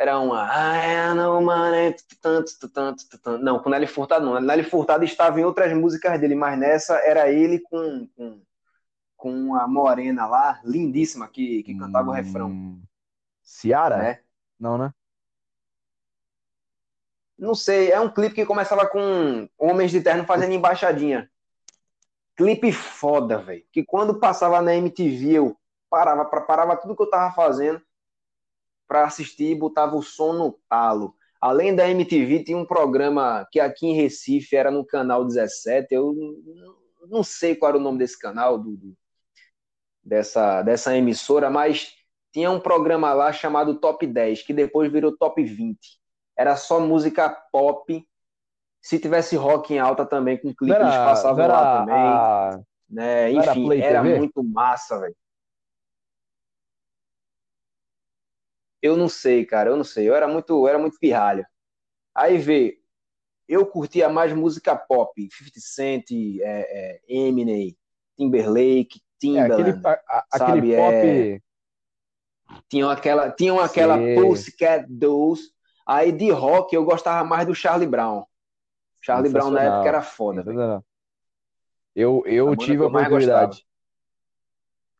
[0.00, 1.94] era uma I know money,
[3.42, 7.30] não, com Nelly Furtado não, Nelly Furtado estava em outras músicas dele, mas nessa era
[7.30, 8.40] ele com, com,
[9.14, 12.80] com a morena lá, lindíssima, que, que cantava hum, o refrão.
[13.50, 13.96] Ciara?
[13.98, 14.20] Né?
[14.58, 14.94] Não, né?
[17.36, 21.28] Não sei, é um clipe que começava com homens de terno fazendo embaixadinha.
[22.36, 23.64] Clipe foda, velho.
[23.72, 25.56] Que quando passava na MTV eu
[25.88, 27.82] parava, parava tudo que eu tava fazendo
[28.86, 31.16] para assistir e botava o som no talo.
[31.40, 35.92] Além da MTV, tinha um programa que aqui em Recife era no canal 17.
[35.92, 36.14] Eu
[37.08, 38.78] não sei qual era o nome desse canal, do,
[40.04, 41.99] dessa, dessa emissora, mas
[42.32, 45.78] tinha um programa lá chamado Top 10, que depois virou Top 20.
[46.36, 48.06] Era só música pop.
[48.80, 51.94] Se tivesse rock em alta também, com clipes era, passavam lá também.
[51.94, 52.60] A...
[52.88, 53.32] Né?
[53.32, 55.16] Enfim, era, era muito massa, velho.
[58.82, 60.08] Eu não sei, cara, eu não sei.
[60.08, 61.44] Eu era muito, eu era muito pirralho.
[62.14, 62.80] Aí vê,
[63.46, 67.76] eu curtia mais música pop, 50 Cent, é, é, Eminem,
[68.16, 71.42] Timberlake, Timbaland, é, aquele, a, aquele pop...
[72.68, 75.50] Tinham aquela, tinham aquela Pussycat Dolls.
[75.86, 78.24] Aí de rock eu gostava mais do Charlie Brown.
[79.00, 80.44] Charlie Brown na época era foda.
[81.94, 83.66] Eu, eu tive a oportunidade.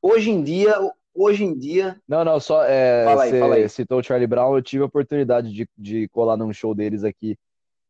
[0.03, 0.74] Hoje em dia,
[1.14, 2.01] hoje em dia.
[2.09, 2.64] Não, não, só.
[2.64, 3.68] É, fala aí, fala aí.
[3.68, 7.38] citou o Charlie Brown, eu tive a oportunidade de, de colar num show deles aqui,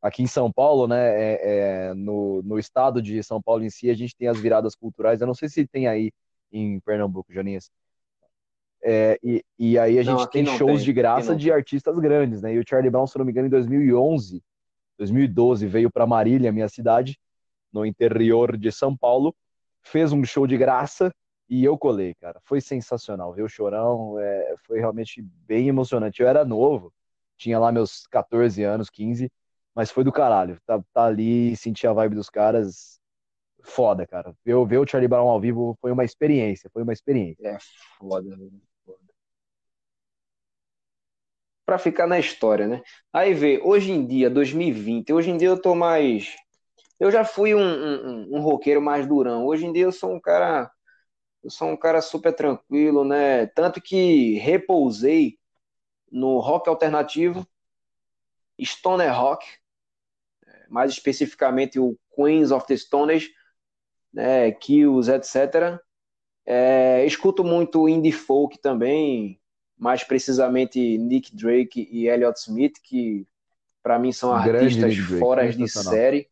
[0.02, 1.08] aqui em São Paulo, né?
[1.08, 4.74] É, é, no, no estado de São Paulo em si, a gente tem as viradas
[4.74, 5.20] culturais.
[5.20, 6.12] Eu não sei se tem aí
[6.52, 7.70] em Pernambuco, Joninhas.
[8.82, 12.40] É, e, e aí a gente não, tem shows tem, de graça de artistas grandes,
[12.40, 12.54] né?
[12.54, 14.42] E o Charlie Brown, se não me engano, em 2011,
[14.98, 17.18] 2012, veio para Marília, minha cidade,
[17.72, 19.34] no interior de São Paulo,
[19.82, 21.12] fez um show de graça
[21.48, 22.40] e eu colei, cara.
[22.44, 23.32] Foi sensacional.
[23.32, 26.22] Ver o chorão é, foi realmente bem emocionante.
[26.22, 26.92] Eu era novo,
[27.36, 29.30] tinha lá meus 14 anos, 15,
[29.74, 30.58] mas foi do caralho.
[30.66, 32.98] Tá, tá ali, sentir a vibe dos caras.
[33.62, 34.34] Foda, cara.
[34.44, 36.70] Ver, ver o Charlie Brown ao vivo foi uma experiência.
[36.72, 37.46] Foi uma experiência.
[37.46, 37.58] É
[37.98, 38.69] foda, foda.
[41.70, 42.82] Pra ficar na história, né?
[43.12, 46.34] Aí vê, hoje em dia, 2020, hoje em dia eu tô mais.
[46.98, 49.46] Eu já fui um, um, um roqueiro mais durão.
[49.46, 50.68] Hoje em dia eu sou um cara
[51.44, 53.46] Eu sou um cara super tranquilo, né?
[53.48, 55.38] Tanto que repousei
[56.10, 57.46] no rock alternativo,
[58.60, 59.46] stoner rock,
[60.68, 63.28] mais especificamente o Queens of the Stoners,
[64.12, 65.80] né, Kills, etc.
[66.46, 69.39] É, escuto muito indie folk também,
[69.80, 73.26] mais precisamente Nick Drake e Elliott Smith, que
[73.82, 76.28] para mim são artistas fora de série,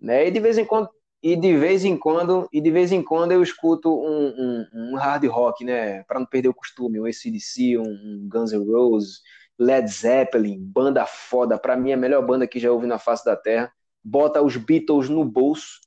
[0.00, 0.26] né?
[0.26, 0.88] E de vez em quando
[1.22, 4.96] e de vez em quando e de vez em quando eu escuto um, um, um
[4.96, 6.02] hard rock, né?
[6.04, 9.20] Para não perder o costume, um ACDC, um, um Guns N' Roses,
[9.58, 11.58] Led Zeppelin, banda foda.
[11.58, 13.70] Para mim a melhor banda que já houve na face da Terra.
[14.02, 15.80] Bota os Beatles no bolso,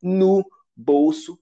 [0.00, 0.44] no
[0.76, 1.36] bolso,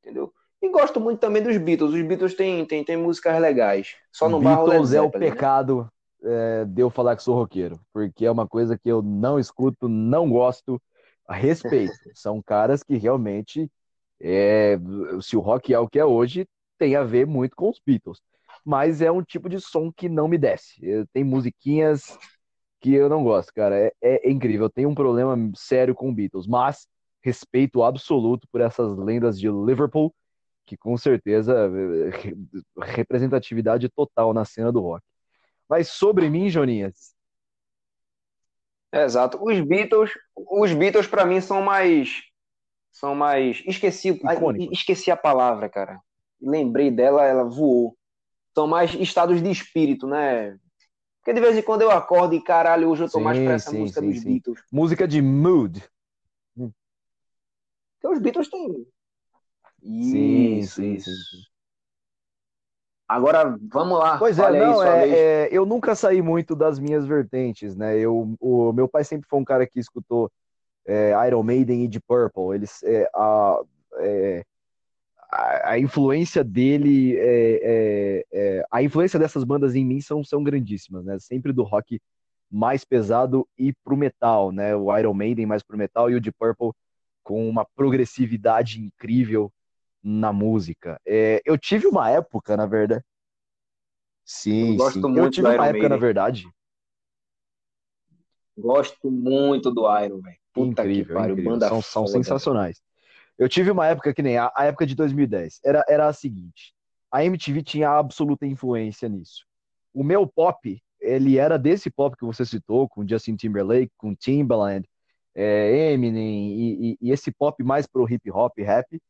[0.00, 0.32] entendeu?
[0.62, 1.94] E gosto muito também dos Beatles.
[1.94, 3.96] Os Beatles têm, têm, têm músicas legais.
[4.12, 5.10] Só não Beatles é o né?
[5.10, 5.90] pecado
[6.22, 6.62] né?
[6.62, 9.88] é, de eu falar que sou roqueiro, porque é uma coisa que eu não escuto,
[9.88, 10.80] não gosto,
[11.26, 11.94] a respeito.
[12.14, 13.70] São caras que realmente,
[14.20, 14.78] é,
[15.22, 16.46] se o rock é o que é hoje,
[16.78, 18.20] tem a ver muito com os Beatles.
[18.64, 20.80] Mas é um tipo de som que não me desce.
[21.12, 22.18] Tem musiquinhas
[22.80, 23.76] que eu não gosto, cara.
[23.76, 24.66] É, é incrível.
[24.66, 26.86] Eu tenho um problema sério com Beatles, mas
[27.22, 30.12] respeito absoluto por essas lendas de Liverpool
[30.70, 31.68] que com certeza
[32.80, 35.04] representatividade total na cena do rock.
[35.68, 37.12] Mas sobre mim, Joninhas.
[38.92, 39.42] exato.
[39.42, 42.22] Os Beatles, os Beatles para mim são mais
[42.92, 44.20] são mais esqueci,
[44.70, 46.00] esqueci a palavra, cara.
[46.40, 47.96] Lembrei dela, ela voou.
[48.54, 50.56] São mais estados de espírito, né?
[51.18, 53.54] Porque de vez em quando eu acordo e caralho, hoje eu tô sim, mais pra
[53.54, 54.62] essa sim, música sim, dos Beatles.
[54.70, 55.82] Música de mood.
[58.00, 58.86] Porque os Beatles têm
[59.82, 61.10] isso, sim, isso.
[61.10, 61.50] sim,
[63.10, 64.18] Agora, vamos lá.
[64.18, 67.98] Pois é, não, é, é, eu nunca saí muito das minhas vertentes, né?
[67.98, 70.30] Eu, o meu pai sempre foi um cara que escutou
[70.86, 72.54] é, Iron Maiden e Deep Purple.
[72.54, 73.60] Eles, é, a,
[73.98, 74.44] é,
[75.28, 81.18] a, a, influência dele, é, a influência dessas bandas em mim são, são grandíssimas, né?
[81.18, 82.00] Sempre do rock
[82.48, 84.76] mais pesado e pro metal, né?
[84.76, 86.70] O Iron Maiden mais pro metal e o Deep Purple
[87.24, 89.52] com uma progressividade incrível
[90.02, 91.00] na música.
[91.06, 93.04] É, eu tive uma época, na verdade.
[94.24, 95.02] Sim, eu sim.
[95.16, 96.44] eu tive uma época, na verdade.
[98.56, 100.36] Gosto muito do Iron, velho.
[100.52, 102.80] Puta incrível, que pariu, banda São, são sensacionais.
[103.38, 105.60] Eu tive uma época que nem a, a, época de 2010.
[105.64, 106.74] Era, era a seguinte:
[107.10, 109.46] a MTV tinha absoluta influência nisso.
[109.94, 114.86] O meu pop, ele era desse pop que você citou, com Justin Timberlake, com Timbaland,
[115.34, 119.00] é, Eminem, e, e, e, esse pop mais pro hip hop, rap.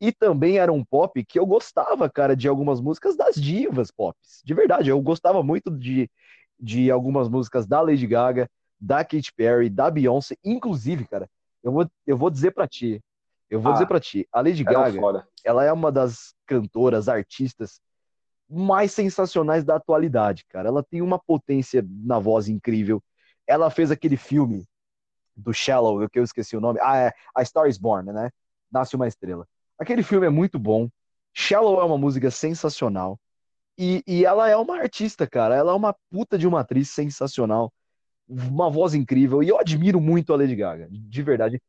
[0.00, 4.16] E também era um pop que eu gostava, cara, de algumas músicas das divas pop.
[4.44, 6.08] De verdade, eu gostava muito de,
[6.58, 8.48] de algumas músicas da Lady Gaga,
[8.80, 10.36] da Katy Perry, da Beyoncé.
[10.44, 11.28] Inclusive, cara,
[11.62, 13.02] eu vou, eu vou dizer para ti,
[13.50, 17.80] eu vou ah, dizer para ti, a Lady Gaga, ela é uma das cantoras, artistas
[18.48, 20.68] mais sensacionais da atualidade, cara.
[20.68, 23.02] Ela tem uma potência na voz incrível.
[23.46, 24.66] Ela fez aquele filme
[25.36, 26.78] do Shallow, que eu esqueci o nome.
[26.82, 28.30] Ah, é A Star is Born, né?
[28.70, 29.46] Nasce uma estrela.
[29.78, 30.88] Aquele filme é muito bom.
[31.32, 33.18] Shallow é uma música sensacional.
[33.78, 35.54] E, e ela é uma artista, cara.
[35.54, 37.72] Ela é uma puta de uma atriz sensacional.
[38.28, 39.42] Uma voz incrível.
[39.42, 41.62] E eu admiro muito a Lady Gaga, de verdade.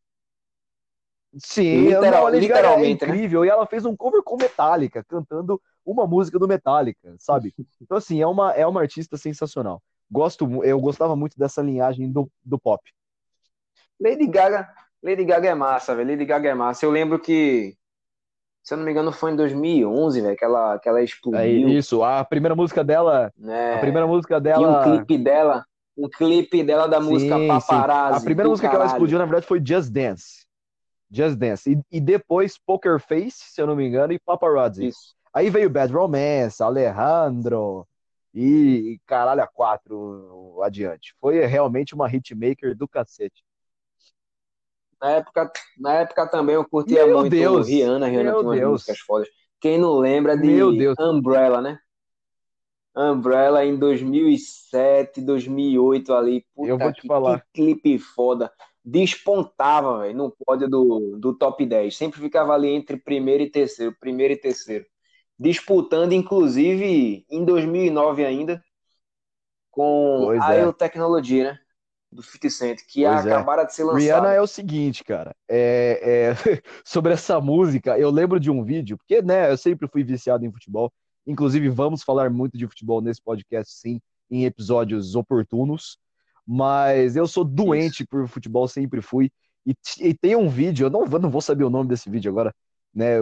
[1.38, 3.42] Sim, Literal, a Lady Gaga é incrível.
[3.42, 3.48] Né?
[3.48, 7.54] E ela fez um cover com Metallica, cantando uma música do Metallica, sabe?
[7.82, 9.82] Então, assim, é uma, é uma artista sensacional.
[10.12, 12.82] Gosto, eu gostava muito dessa linhagem do, do pop.
[14.00, 14.68] Lady Gaga,
[15.04, 16.10] Lady Gaga é massa, velho.
[16.10, 16.86] Lady Gaga é massa.
[16.86, 17.78] Eu lembro que
[18.70, 21.40] se eu não me engano, foi em 2011, velho, que ela, que ela explodiu.
[21.40, 23.34] É isso, a primeira música dela.
[23.44, 24.62] É, a primeira música dela.
[24.62, 25.66] E um clipe dela.
[25.98, 28.14] Um clipe dela da sim, música Paparazzi.
[28.14, 28.22] Sim.
[28.22, 28.86] A primeira música caralho.
[28.86, 30.46] que ela explodiu, na verdade, foi Just Dance.
[31.10, 31.72] Just Dance.
[31.72, 34.86] E, e, depois Poker Face, se eu não me engano, e Paparazzi.
[34.86, 35.16] Isso.
[35.34, 37.88] Aí veio Bad Romance, Alejandro
[38.36, 41.16] e, e caralho, a quatro adiante.
[41.20, 43.44] Foi realmente uma hitmaker do cacete.
[45.02, 47.68] Na época, na época também eu curtia Meu muito Deus.
[47.68, 48.72] Rihanna, Rihanna Meu tinha umas Deus.
[48.72, 49.28] músicas fodas.
[49.62, 50.96] Quem não lembra de Meu Deus.
[51.00, 51.80] Umbrella, né?
[52.96, 56.46] Umbrella em 2007, 2008 ali.
[56.54, 57.40] Puta eu vou te que, falar.
[57.40, 58.52] que clipe foda.
[58.84, 61.96] Despontava, velho, no pódio do, do top 10.
[61.96, 64.86] Sempre ficava ali entre primeiro e terceiro, primeiro e terceiro.
[65.38, 68.62] Disputando, inclusive, em 2009 ainda,
[69.72, 70.72] com pois a é.
[70.74, 71.60] Tecnologia, né?
[72.12, 73.34] Do 50 Cent, que pois é.
[73.34, 74.02] acabaram de ser lançado.
[74.02, 76.34] Rihanna é o seguinte, cara, é, é...
[76.84, 80.52] sobre essa música, eu lembro de um vídeo, porque, né, eu sempre fui viciado em
[80.52, 80.92] futebol,
[81.26, 85.98] inclusive vamos falar muito de futebol nesse podcast, sim, em episódios oportunos,
[86.46, 88.10] mas eu sou doente Isso.
[88.10, 89.32] por futebol, sempre fui,
[89.66, 92.54] e, e, tem um vídeo, eu não, não vou saber o nome desse vídeo agora,
[92.94, 93.18] né,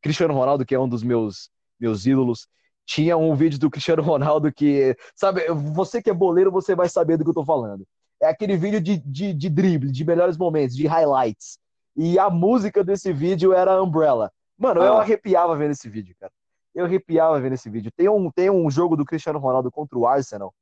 [0.00, 2.48] Cristiano Ronaldo, que é um dos meus, meus ídolos,
[2.86, 7.18] tinha um vídeo do Cristiano Ronaldo que, sabe, você que é boleiro, você vai saber
[7.18, 7.86] do que eu tô falando.
[8.20, 11.58] É aquele vídeo de, de, de drible, de melhores momentos, de highlights.
[11.96, 14.30] E a música desse vídeo era Umbrella.
[14.58, 14.86] Mano, ah.
[14.86, 16.32] eu arrepiava vendo esse vídeo, cara.
[16.74, 17.90] Eu arrepiava vendo esse vídeo.
[17.96, 20.54] Tem um, tem um jogo do Cristiano Ronaldo contra o Arsenal,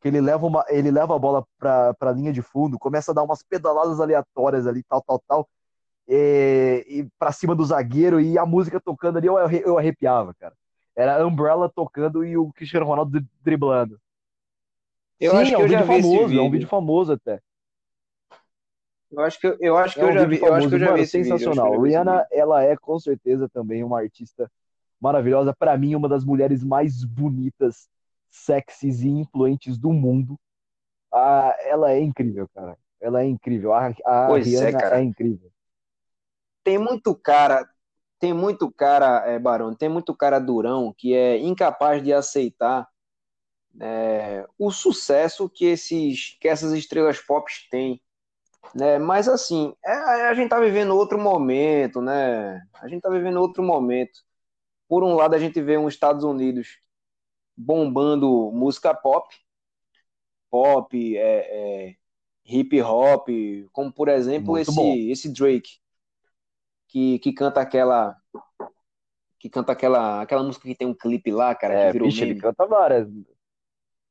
[0.00, 3.14] que ele leva, uma, ele leva a bola pra, pra linha de fundo, começa a
[3.14, 5.48] dar umas pedaladas aleatórias ali, tal, tal, tal,
[6.06, 10.54] e, e pra cima do zagueiro, e a música tocando ali, eu, eu arrepiava, cara.
[10.94, 13.98] Era Umbrella tocando e o Cristiano Ronaldo driblando.
[15.24, 16.38] Eu Sim, acho que é um vídeo famoso, vídeo.
[16.38, 17.40] é um vídeo famoso até.
[19.10, 20.74] Eu acho que eu, acho que é um eu já vi, famoso, eu acho que
[20.74, 21.80] eu já mano, vi sensacional.
[21.80, 24.52] Rihanna, ela é com certeza também uma artista
[25.00, 27.88] maravilhosa, para mim uma das mulheres mais bonitas,
[28.28, 30.38] sexys e influentes do mundo.
[31.10, 32.76] Ah, ela é incrível, cara.
[33.00, 33.72] Ela é incrível.
[33.72, 35.50] A, a pois é, Rihanna é, é incrível.
[36.62, 37.66] Tem muito cara,
[38.18, 42.86] tem muito cara, é, Barão, tem muito cara durão que é incapaz de aceitar
[43.80, 48.00] é, o sucesso que, esses, que essas estrelas pop têm.
[48.74, 48.98] Né?
[48.98, 52.62] Mas assim, é, a gente tá vivendo outro momento, né?
[52.74, 54.20] A gente tá vivendo outro momento.
[54.88, 56.78] Por um lado, a gente vê os Estados Unidos
[57.56, 59.34] bombando música pop,
[60.50, 61.96] pop, é, é,
[62.44, 63.28] hip hop,
[63.72, 65.78] como por exemplo esse, esse Drake
[66.94, 68.16] que, que canta aquela.
[69.38, 72.22] Que canta aquela, aquela música que tem um clipe lá, cara, é, que virou bicho,
[72.22, 73.08] ele canta várias.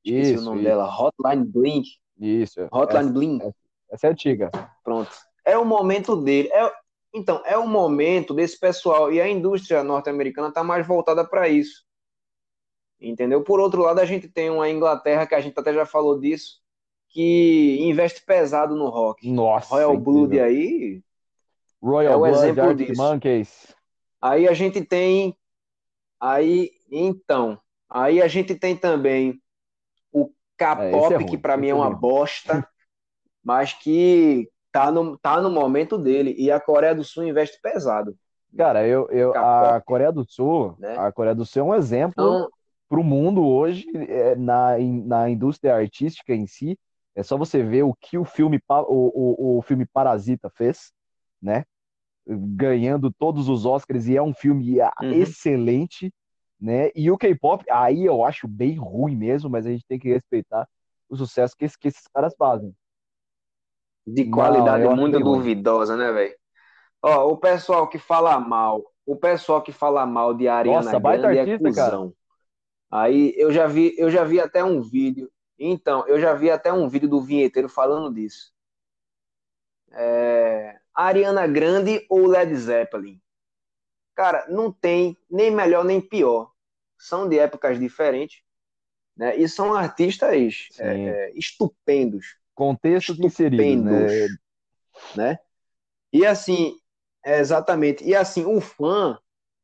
[0.04, 0.70] Esqueci isso, o nome isso.
[0.70, 0.86] dela.
[0.86, 1.90] Hotline Blink.
[2.20, 2.68] Isso.
[2.72, 3.52] Hotline essa, Blink.
[3.92, 4.52] Essa é antiga.
[4.84, 5.12] Pronto.
[5.46, 6.50] É o momento dele.
[6.52, 6.72] É,
[7.14, 9.12] então, é o momento desse pessoal.
[9.12, 11.84] E a indústria norte-americana está mais voltada para isso.
[13.00, 13.44] Entendeu?
[13.44, 16.62] Por outro lado, a gente tem uma Inglaterra, que a gente até já falou disso,
[17.10, 19.30] que investe pesado no rock.
[19.30, 19.76] Nossa.
[19.76, 21.04] Royal Blood aí
[21.82, 23.02] Royal é o Blood, exemplo disso.
[23.02, 23.76] Monkeys.
[24.22, 25.38] Aí a gente tem.
[26.18, 27.60] Aí, então.
[27.90, 29.43] Aí a gente tem também
[30.64, 32.68] K-pop, é, é que para mim é uma bosta,
[33.44, 36.34] mas que tá no, tá no momento dele.
[36.38, 38.16] E a Coreia do Sul investe pesado.
[38.56, 40.96] Cara, eu, eu a Coreia do Sul, né?
[40.98, 42.50] a Coreia do Sul é um exemplo então,
[42.88, 46.78] para o mundo hoje é, na, na indústria artística em si.
[47.16, 50.92] É só você ver o que o filme o, o, o filme Parasita fez,
[51.42, 51.64] né?
[52.26, 55.12] ganhando todos os Oscars e é um filme ah, uhum.
[55.12, 56.12] excelente,
[56.64, 56.92] né?
[56.96, 60.66] E o K-pop, aí eu acho bem ruim mesmo, mas a gente tem que respeitar
[61.10, 62.74] o sucesso que, que esses caras fazem.
[64.08, 66.34] De qualidade Não, muito duvidosa, né, velho?
[67.02, 71.38] Ó, o pessoal que fala mal, o pessoal que fala mal de Ariana Nossa, Grande
[71.38, 72.14] é artista, é cuzão.
[72.90, 73.04] Cara.
[73.04, 75.30] Aí eu já vi, eu já vi até um vídeo.
[75.60, 78.54] Então, eu já vi até um vídeo do vinheteiro falando disso.
[79.92, 83.20] É, Ariana Grande ou Led Zeppelin?
[84.16, 86.53] Cara, não tem nem melhor nem pior.
[87.04, 88.42] São de épocas diferentes,
[89.16, 89.36] né?
[89.36, 92.38] E são artistas é, é, estupendos.
[92.56, 94.28] Contextos inseridos, né?
[95.16, 95.40] né?
[96.12, 96.76] E assim,
[97.26, 98.04] é, exatamente.
[98.04, 99.18] E assim, o fã,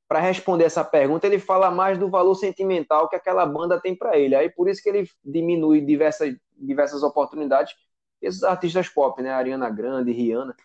[0.07, 4.17] para responder essa pergunta, ele fala mais do valor sentimental que aquela banda tem para
[4.17, 4.35] ele.
[4.35, 7.75] Aí por isso que ele diminui diversas, diversas oportunidades.
[8.21, 9.31] Esses artistas pop, né?
[9.31, 10.55] Ariana Grande, Rihanna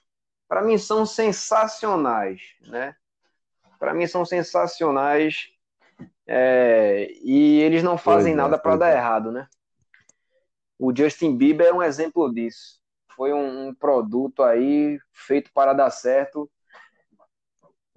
[0.49, 2.95] para mim são sensacionais, né?
[3.79, 5.49] Para mim são sensacionais
[6.27, 8.97] é, e eles não fazem pois é, nada para dar é.
[8.97, 9.47] errado, né?
[10.79, 12.81] O Justin Bieber é um exemplo disso.
[13.15, 16.51] Foi um, um produto aí feito para dar certo,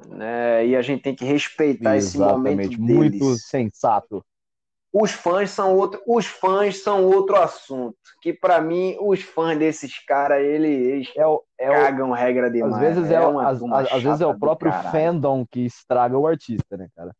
[0.05, 0.65] né?
[0.65, 3.19] E a gente tem que respeitar Exatamente, esse momento deles.
[3.19, 4.23] Muito sensato.
[4.93, 7.97] Os fãs são outro, os fãs são outro assunto.
[8.21, 12.75] Que para mim os fãs desses caras eles é o, é cagam o, regra demais.
[12.75, 16.27] Às vezes é, é uma, às, às vezes é o próprio fandom que estraga o
[16.27, 17.13] artista, né, cara?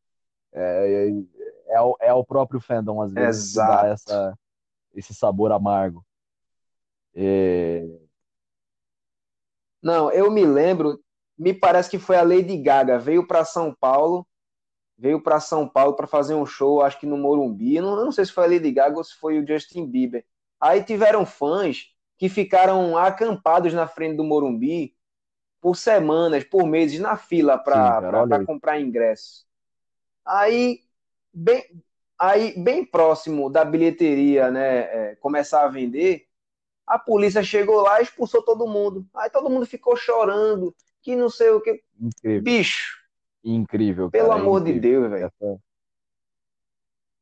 [0.58, 3.72] É, é, é, o, é o próprio fandom às vezes Exato.
[3.72, 4.40] que dá essa,
[4.96, 6.06] esse sabor amargo.
[7.16, 7.86] É...
[9.82, 11.00] Não, eu me lembro,
[11.38, 14.28] me parece que foi a Lady Gaga veio para São Paulo
[14.98, 17.80] veio para São Paulo para fazer um show, acho que no Morumbi.
[17.80, 20.26] não, não sei se foi a Lady Gaga ou se foi o Justin Bieber.
[20.60, 24.96] Aí tiveram fãs que ficaram acampados na frente do Morumbi
[25.62, 29.46] por semanas, por meses, na fila para comprar ingresso.
[30.28, 30.82] Aí
[31.34, 31.64] bem,
[32.20, 36.28] aí, bem próximo da bilheteria né, é, começar a vender,
[36.86, 39.06] a polícia chegou lá e expulsou todo mundo.
[39.16, 41.82] Aí todo mundo ficou chorando, que não sei o que.
[42.00, 42.44] Incrível.
[42.44, 42.98] Bicho,
[43.48, 44.12] Incrível.
[44.12, 44.82] Pelo amor incrível.
[44.82, 45.26] de Deus, velho.
[45.26, 45.60] Essa...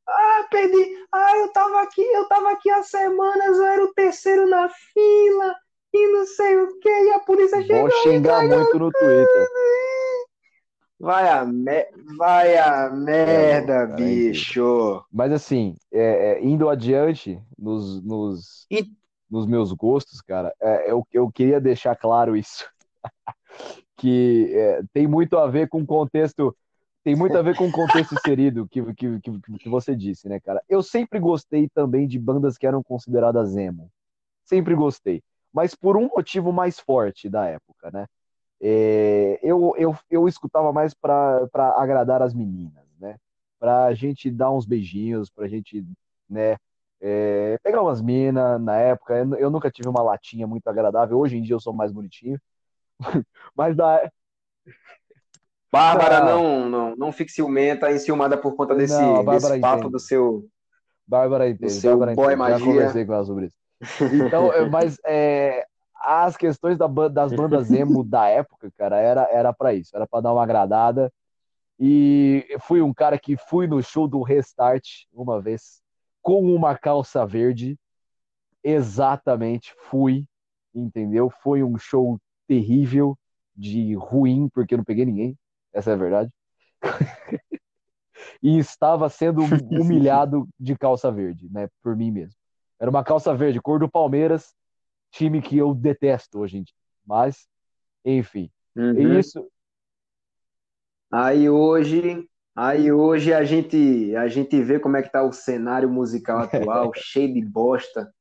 [0.07, 1.05] Ah, perdi.
[1.11, 5.55] Ah, eu tava aqui, eu tava aqui há semanas, eu era o terceiro na fila
[5.93, 7.89] e não sei o que, e a polícia chegou.
[7.89, 9.47] Vão xingar muito no Twitter.
[10.99, 11.85] Vai a, me...
[12.17, 15.03] Vai a merda, é, bicho.
[15.11, 18.85] Mas assim, é, é, indo adiante nos, nos, e...
[19.29, 22.65] nos meus gostos, cara, é, eu, eu queria deixar claro isso.
[23.97, 26.55] que é, tem muito a ver com o contexto.
[27.03, 30.39] Tem muito a ver com o contexto inserido que, que, que, que você disse, né,
[30.39, 30.59] cara?
[30.67, 33.91] Eu sempre gostei também de bandas que eram consideradas emo.
[34.43, 35.21] Sempre gostei.
[35.53, 38.07] Mas por um motivo mais forte da época, né?
[38.61, 41.47] É, eu, eu, eu escutava mais para
[41.77, 43.17] agradar as meninas, né?
[43.59, 45.85] Para a gente dar uns beijinhos, para a gente,
[46.29, 46.57] né?
[47.01, 49.15] É, pegar umas minas na época.
[49.37, 51.19] Eu, nunca tive uma latinha muito agradável.
[51.19, 52.39] Hoje em dia eu sou mais bonitinho.
[53.55, 54.09] Mas da.
[55.71, 60.47] Bárbara não, não, não fique ciumenta, enciumada por conta desse, não, desse papo do seu.
[61.05, 61.73] Bárbara entende.
[61.73, 62.37] Do seu Bárbara boy entende.
[62.37, 62.57] magia.
[62.57, 63.55] Já conversei com ela sobre isso.
[64.25, 65.65] Então, mas é,
[66.05, 70.21] as questões da, das bandas emo da época, cara, era era para isso, era para
[70.21, 71.11] dar uma agradada.
[71.79, 75.81] E fui um cara que fui no show do Restart uma vez
[76.21, 77.77] com uma calça verde.
[78.63, 80.25] Exatamente, fui,
[80.73, 81.29] entendeu?
[81.29, 83.17] Foi um show terrível,
[83.55, 85.37] de ruim, porque eu não peguei ninguém,
[85.73, 86.31] essa é a verdade.
[88.43, 89.41] e estava sendo
[89.71, 92.35] humilhado de calça verde, né, por mim mesmo.
[92.79, 94.53] Era uma calça verde, cor do Palmeiras,
[95.15, 96.75] time que eu detesto hoje em dia.
[97.05, 97.47] Mas,
[98.03, 98.51] enfim.
[98.75, 99.17] Uhum.
[99.17, 99.47] Isso.
[101.11, 105.89] Aí hoje, aí hoje a gente, a gente vê como é que tá o cenário
[105.89, 108.11] musical atual, cheio de bosta.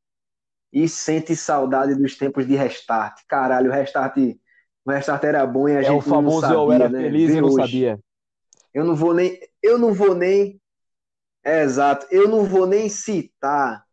[0.72, 3.20] E sente saudade dos tempos de restart.
[3.28, 4.16] Caralho, o restart,
[4.84, 7.00] o restart era bom e a é gente o famoso não sabia, eu era né?
[7.00, 7.56] feliz e não hoje.
[7.56, 8.00] sabia.
[8.72, 10.60] Eu não vou nem, eu não vou nem,
[11.44, 13.84] é, exato, eu não vou nem citar,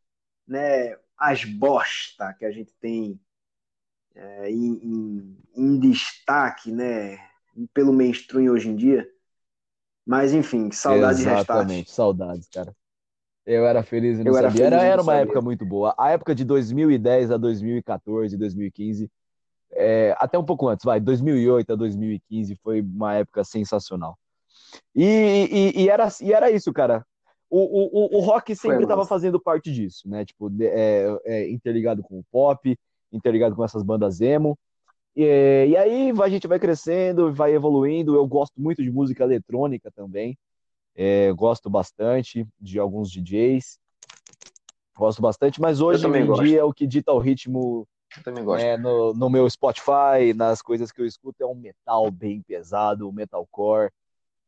[0.47, 3.19] né, as bosta que a gente tem
[4.15, 7.19] é, em, em, destaque, né,
[7.71, 9.07] pelo mainstream hoje em dia.
[10.03, 12.75] Mas enfim, saudades Exatamente, de saudades, cara.
[13.45, 14.65] Eu era feliz e não eu sabia.
[14.65, 15.21] Era, era, era uma sabia.
[15.21, 15.93] época muito boa.
[15.95, 19.11] A época de 2010 a 2014, 2015,
[19.73, 24.17] é, até um pouco antes, vai, 2008 a 2015 foi uma época sensacional.
[24.95, 27.05] E, e, e, era, e era isso, cara
[27.51, 30.23] o, o, o rock sempre estava fazendo parte disso, né?
[30.23, 32.77] Tipo, é, é, interligado com o pop,
[33.11, 34.57] interligado com essas bandas emo.
[35.13, 35.25] E,
[35.69, 38.15] e, aí a gente vai crescendo, vai evoluindo.
[38.15, 40.37] Eu gosto muito de música eletrônica também.
[40.95, 43.77] É, gosto bastante de alguns DJs.
[44.95, 46.45] Gosto bastante, mas hoje em gosto.
[46.45, 47.85] dia o que dita o ritmo
[48.59, 53.09] é, no, no, meu Spotify, nas coisas que eu escuto, é um metal bem pesado,
[53.09, 53.89] um metalcore.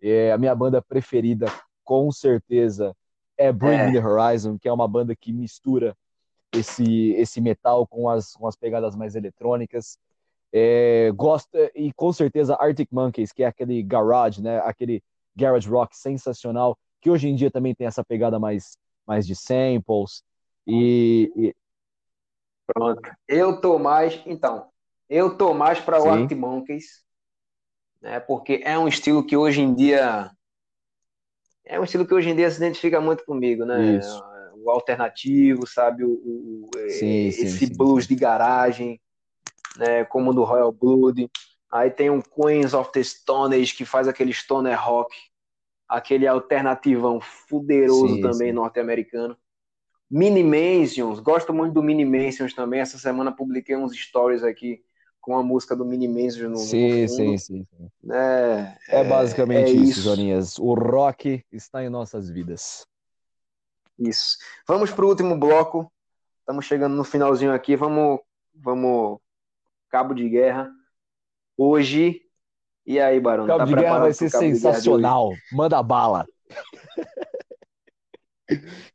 [0.01, 1.47] É, a minha banda preferida
[1.83, 2.95] com certeza
[3.37, 3.85] é Bring é.
[3.87, 5.95] Me The Horizon, que é uma banda que mistura
[6.53, 9.97] esse, esse metal com as, com as pegadas mais eletrônicas.
[10.51, 14.59] É, gosta e com certeza Arctic Monkeys, que é aquele garage, né?
[14.59, 15.03] Aquele
[15.35, 20.23] garage rock sensacional, que hoje em dia também tem essa pegada mais, mais de samples.
[20.67, 21.55] E, e...
[22.67, 23.01] Pronto.
[23.27, 24.67] Eu tô mais, então,
[25.09, 27.03] eu tô mais para o Arctic Monkeys,
[27.99, 28.19] né?
[28.19, 30.29] Porque é um estilo que hoje em dia
[31.65, 33.97] é um estilo que hoje em dia se identifica muito comigo, né?
[33.97, 34.23] Isso.
[34.55, 36.03] O alternativo, sabe?
[36.03, 38.13] O, o sim, esse sim, blues sim.
[38.13, 39.01] de garagem,
[39.77, 40.05] né?
[40.05, 41.29] Como o do Royal Blood.
[41.71, 45.15] Aí tem um Queens of the Stone Age que faz aquele stoner rock,
[45.87, 49.35] aquele alternativão fuderoso também norte-americano.
[50.09, 52.79] Mini Mansions, gosto muito do Mini Mansions também.
[52.79, 54.83] Essa semana publiquei uns stories aqui
[55.23, 57.89] com a música do Mini Mansion no, sim, no sim, sim, sim.
[58.11, 60.59] É, é, é basicamente é isso, isso, Joninhas.
[60.59, 62.85] O rock está em nossas vidas.
[63.97, 64.37] Isso.
[64.67, 65.89] Vamos para o último bloco.
[66.39, 67.77] Estamos chegando no finalzinho aqui.
[67.77, 68.19] Vamos,
[68.53, 69.17] vamos.
[69.89, 70.69] Cabo de guerra.
[71.57, 72.21] Hoje.
[72.85, 73.47] E aí, Barão?
[73.47, 75.31] Cabo tá de guerra vai ser sensacional.
[75.53, 76.27] Manda bala.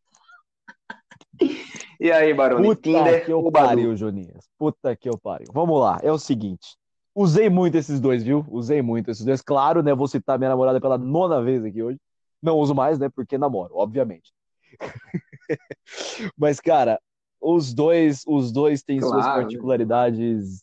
[2.00, 2.66] E aí, Baroni?
[2.66, 4.48] Puta Tinder que eu pariu, Joninhas.
[4.56, 5.48] Puta que eu pariu.
[5.52, 6.76] Vamos lá, é o seguinte.
[7.14, 8.46] Usei muito esses dois, viu?
[8.48, 9.42] Usei muito esses dois.
[9.42, 9.92] Claro, né?
[9.92, 11.98] Vou citar minha namorada pela nona vez aqui hoje.
[12.40, 13.08] Não uso mais, né?
[13.08, 14.32] Porque namoro, obviamente.
[16.38, 17.00] Mas, cara,
[17.40, 20.62] os dois, os dois têm claro, suas particularidades,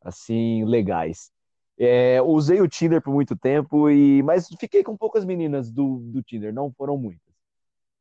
[0.00, 1.32] assim, legais.
[1.78, 6.22] É, usei o Tinder por muito tempo, e mas fiquei com poucas meninas do, do
[6.22, 7.31] Tinder, não foram muitas.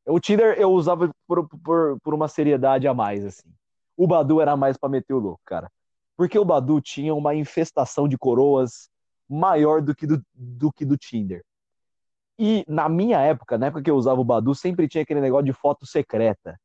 [0.06, 3.49] O Tinder eu usava por, por, por uma seriedade a mais, assim.
[3.95, 5.72] O Badu era mais para meter o louco, cara.
[6.18, 8.90] Porque o Badu tinha uma infestação de coroas
[9.30, 11.44] maior do que do, do que do Tinder.
[12.38, 15.45] E na minha época, na época que eu usava o Badu, sempre tinha aquele negócio
[15.45, 16.60] de foto secreta,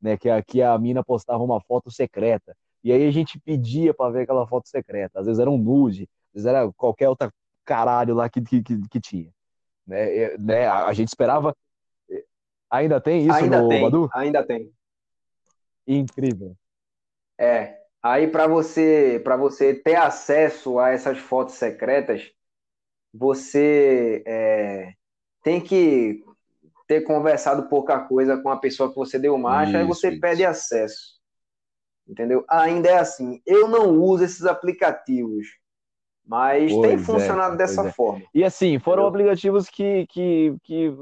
[0.00, 0.16] né?
[0.16, 2.56] Que a, que a mina postava uma foto secreta.
[2.82, 5.20] E aí a gente pedia para ver aquela foto secreta.
[5.20, 7.32] Às vezes era um nude, às vezes era qualquer outra
[7.64, 9.30] caralho lá que, que, que tinha.
[9.86, 10.36] Né?
[10.38, 10.66] Né?
[10.66, 11.54] A gente esperava.
[12.70, 14.08] Ainda tem isso ainda no tem, Badu?
[14.14, 14.70] Ainda tem.
[15.86, 16.54] Incrível.
[17.38, 17.78] É.
[18.02, 22.30] Aí para você, para você ter acesso a essas fotos secretas,
[23.12, 24.94] você é,
[25.42, 26.24] tem que
[26.86, 30.20] ter conversado pouca coisa com a pessoa que você deu marcha, aí você isso.
[30.20, 31.20] pede acesso.
[32.08, 32.44] Entendeu?
[32.48, 33.40] Ainda é assim.
[33.46, 35.46] Eu não uso esses aplicativos,
[36.26, 37.92] mas pois tem é, funcionado dessa é.
[37.92, 38.24] forma.
[38.34, 39.08] E assim, foram entendeu?
[39.08, 40.92] aplicativos que, que, que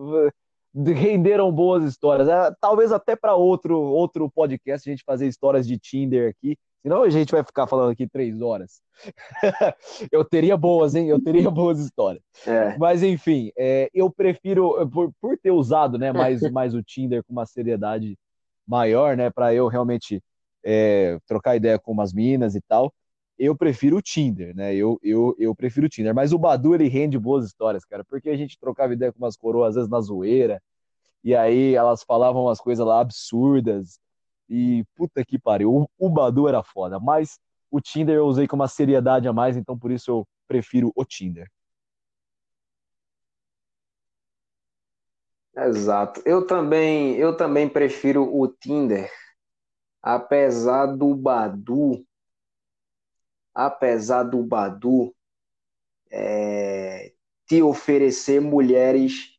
[0.74, 2.28] renderam boas histórias.
[2.28, 6.56] É, talvez até para outro, outro podcast a gente fazer histórias de Tinder aqui.
[6.82, 8.80] Senão a gente vai ficar falando aqui três horas.
[10.12, 11.08] eu teria boas, hein?
[11.08, 12.22] Eu teria boas histórias.
[12.46, 12.76] É.
[12.78, 17.32] Mas, enfim, é, eu prefiro, por, por ter usado né, mais, mais o Tinder com
[17.32, 18.16] uma seriedade
[18.66, 19.30] maior, né?
[19.30, 20.22] Para eu realmente
[20.64, 22.92] é, trocar ideia com umas minas e tal,
[23.38, 24.74] eu prefiro o Tinder, né?
[24.74, 26.14] Eu, eu, eu prefiro o Tinder.
[26.14, 29.36] Mas o Badu, ele rende boas histórias, cara, porque a gente trocava ideia com umas
[29.36, 30.62] coroas, às vezes na zoeira,
[31.22, 34.00] e aí elas falavam umas coisas lá absurdas,
[34.48, 37.38] e puta que pariu, o, Badu era foda, mas
[37.70, 41.04] o Tinder eu usei com uma seriedade a mais, então por isso eu prefiro o
[41.04, 41.48] Tinder.
[45.56, 46.22] Exato.
[46.24, 49.10] Eu também, eu também prefiro o Tinder,
[50.00, 52.06] apesar do Badu,
[53.58, 55.12] apesar do Badu
[56.12, 57.12] é,
[57.44, 59.36] te oferecer mulheres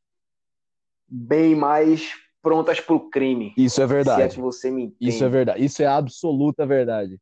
[1.08, 3.54] bem mais prontas para o crime.
[3.56, 4.18] Isso é verdade.
[4.18, 5.10] Se é que você me entende.
[5.10, 5.64] Isso é verdade.
[5.64, 7.18] Isso é absoluta verdade.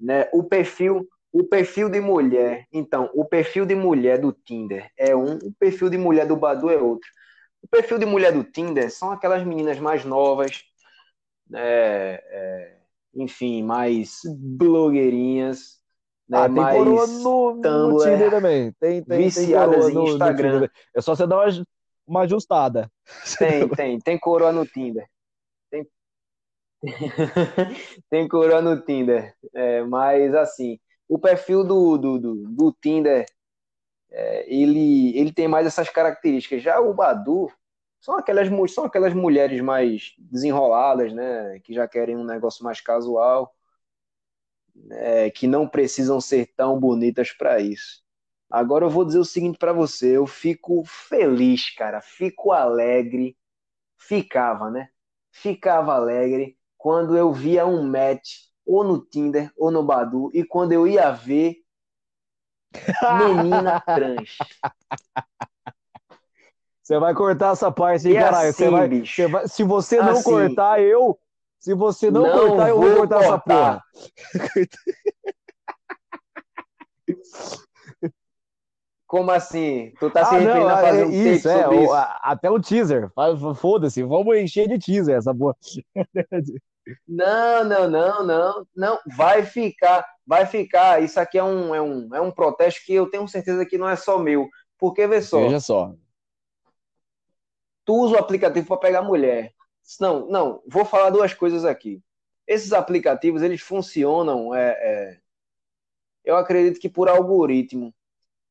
[0.00, 0.28] Né?
[0.32, 2.66] O perfil, o perfil de mulher.
[2.72, 6.70] Então, o perfil de mulher do Tinder é um, o perfil de mulher do Badu
[6.70, 7.08] é outro.
[7.62, 10.64] O perfil de mulher do Tinder são aquelas meninas mais novas,
[11.48, 11.60] né?
[11.62, 12.76] É,
[13.14, 15.79] enfim, mais blogueirinhas.
[16.30, 16.38] Né?
[16.38, 18.72] Ah, tem coroa no, no Tinder também.
[18.78, 20.60] Tem, tem, viciadas tem em Instagram.
[20.60, 21.64] No é só você dar uma
[22.06, 22.90] uma ajustada.
[23.36, 23.98] Tem, tem.
[23.98, 25.08] Tem coroa no Tinder.
[25.68, 25.86] Tem,
[28.08, 29.34] tem coroa no Tinder.
[29.52, 30.78] É, mas, assim,
[31.08, 33.26] o perfil do, do, do, do Tinder,
[34.10, 36.62] é, ele, ele tem mais essas características.
[36.62, 37.50] Já o Badu
[38.00, 41.58] são aquelas, são aquelas mulheres mais desenroladas, né?
[41.64, 43.52] Que já querem um negócio mais casual.
[44.90, 48.02] É, que não precisam ser tão bonitas para isso.
[48.50, 53.36] Agora eu vou dizer o seguinte para você, eu fico feliz, cara, fico alegre,
[53.96, 54.88] ficava, né?
[55.30, 60.72] Ficava alegre quando eu via um match ou no Tinder ou no Badu e quando
[60.72, 61.58] eu ia ver
[63.18, 64.36] menina trans.
[66.82, 68.48] Você vai cortar essa parte aí, caralho.
[68.48, 71.16] Assim, você vai, você vai, se você não assim, cortar, eu.
[71.60, 73.84] Se você não, não cortar, eu vou cortar, essa porra.
[79.06, 79.92] Como assim?
[80.00, 81.92] Tu tá se ah, referindo não, a fazer um isso, é, isso?
[82.22, 83.10] até o teaser.
[83.56, 85.56] Foda-se, vamos encher de teaser essa porra.
[87.06, 88.98] Não, não, não, não, não.
[89.14, 91.02] Vai ficar, vai ficar.
[91.02, 93.88] Isso aqui é um, é um, é um protesto que eu tenho certeza que não
[93.88, 94.48] é só meu.
[94.78, 95.40] Porque, vê só.
[95.40, 95.92] Veja só.
[97.84, 99.52] Tu usa o aplicativo para pegar mulher.
[99.98, 102.02] Não, não, vou falar duas coisas aqui.
[102.46, 105.20] Esses aplicativos, eles funcionam, é, é,
[106.24, 107.94] eu acredito que por algoritmo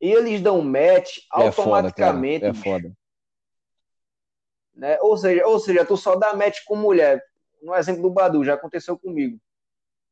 [0.02, 2.46] e eles dão match automaticamente.
[2.46, 2.70] É foda.
[2.70, 2.98] É foda.
[4.74, 4.98] Né?
[5.02, 7.22] Ou, seja, ou seja, tu só dá match com mulher.
[7.62, 9.38] No exemplo do Badu, já aconteceu comigo.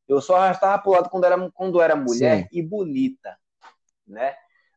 [0.06, 2.48] Eu só arrastava pro lado quando era, quando era mulher Sim.
[2.52, 3.38] e bonita.
[4.06, 4.34] Né?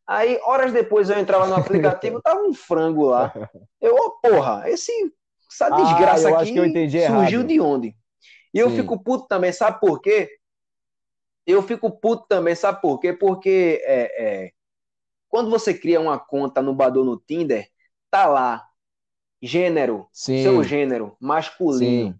[0.07, 3.33] Aí, horas depois, eu entrava no aplicativo, tava um frango lá.
[3.79, 4.91] Eu, oh, porra, esse,
[5.51, 7.47] essa ah, desgraça ah, aqui surgiu errado.
[7.47, 7.87] de onde?
[8.53, 8.59] E Sim.
[8.59, 10.37] eu fico puto também, sabe por quê?
[11.45, 13.11] Eu fico puto também, sabe por quê?
[13.11, 14.51] Porque é, é,
[15.27, 17.67] quando você cria uma conta no Badu no Tinder,
[18.09, 18.65] tá lá
[19.41, 20.43] gênero, Sim.
[20.43, 22.19] seu gênero masculino, Sim.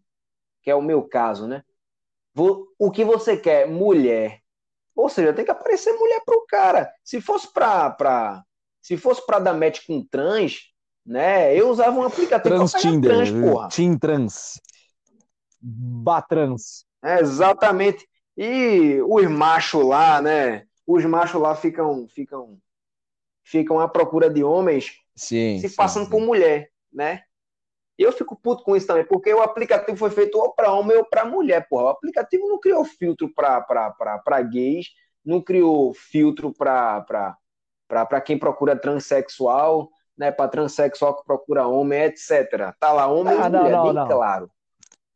[0.61, 1.63] que é o meu caso, né?
[2.79, 4.41] O que você quer, mulher.
[4.95, 6.91] Ou seja, tem que aparecer mulher pro cara.
[7.03, 8.43] Se fosse pra, pra
[8.81, 10.70] se fosse para dar match com trans,
[11.05, 11.55] né?
[11.55, 13.67] Eu usava um aplicativo trans Tinder, trans, porra.
[13.69, 14.61] Tim trans.
[15.61, 16.85] Batrans.
[17.03, 18.07] É, exatamente.
[18.37, 20.65] E os machos lá, né?
[20.85, 22.57] Os machos lá ficam ficam
[23.43, 27.21] ficam à procura de homens sim, se passando sim, por mulher, né?
[27.97, 31.05] Eu fico puto com isso também, porque o aplicativo foi feito ou para homem ou
[31.05, 31.83] para mulher, porra.
[31.83, 34.87] O aplicativo não criou filtro para gays,
[35.23, 39.91] não criou filtro para quem procura transexual,
[40.21, 40.31] né?
[40.31, 42.75] Para transexual que procura homem, etc.
[42.79, 44.07] Tá lá homem ah, e mulher, não, bem não.
[44.07, 44.51] claro,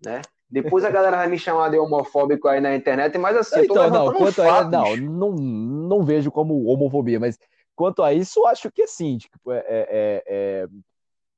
[0.03, 0.23] né?
[0.49, 4.11] Depois a galera vai me chamar de homofóbico aí na internet, mas assim, então, não,
[4.11, 7.37] quanto é, não, não, não vejo como homofobia, mas
[7.75, 9.19] quanto a isso, acho que sim.
[9.19, 10.67] Tipo, é, é, é,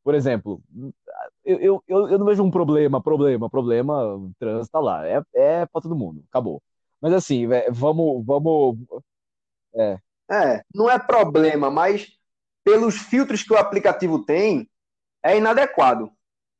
[0.01, 0.61] por exemplo,
[1.43, 5.05] eu, eu, eu não vejo um problema, problema, problema, trans tá lá.
[5.05, 6.61] É, é pra todo mundo, acabou.
[7.01, 8.25] Mas assim, vamos.
[8.25, 8.77] vamos
[9.75, 9.97] é.
[10.31, 12.16] é, não é problema, mas
[12.67, 14.69] pelos filtros que o aplicativo tem,
[15.23, 16.11] é inadequado.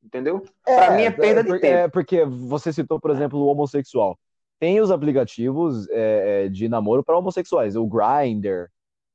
[0.02, 0.42] Entendeu?
[0.66, 1.74] É, para mim é perda de é, tempo.
[1.74, 4.18] É porque você citou, por exemplo, o homossexual.
[4.58, 8.70] Tem os aplicativos é, é de namoro para homossexuais, o Grindr,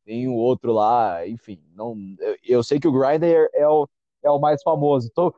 [0.05, 1.59] tem o outro lá, enfim.
[1.75, 3.89] Não, eu, eu sei que o Grindr é o,
[4.23, 5.11] é o mais famoso.
[5.15, 5.33] Tô,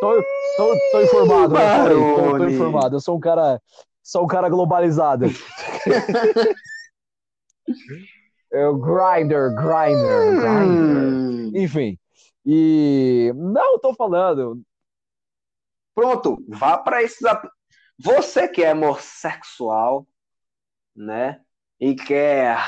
[0.00, 0.22] tô,
[0.56, 1.84] tô, tô informado, né?
[1.86, 2.96] tô, tô, informado.
[2.96, 3.60] Eu sou um cara,
[4.02, 5.26] sou um cara globalizado.
[8.54, 10.46] é o Grindr, Grindr, Grindr.
[10.46, 11.52] Hum.
[11.54, 11.98] Enfim.
[12.44, 14.62] E não tô falando.
[15.94, 17.20] Pronto, vá para esses
[17.98, 20.06] você que é homossexual,
[20.94, 21.40] né?
[21.80, 22.58] E quer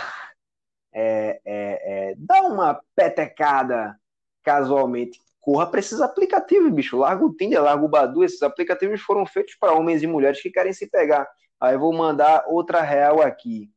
[0.92, 3.98] é, é, é, dar uma petecada
[4.42, 6.96] casualmente corra para esses aplicativos, bicho.
[6.96, 8.24] Larga o Tinder, larga o Badu.
[8.24, 11.28] Esses aplicativos foram feitos para homens e mulheres que querem se pegar.
[11.60, 13.70] Aí eu vou mandar outra real aqui.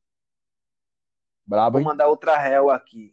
[1.50, 3.12] Brabo, Vou mandar outra real aqui.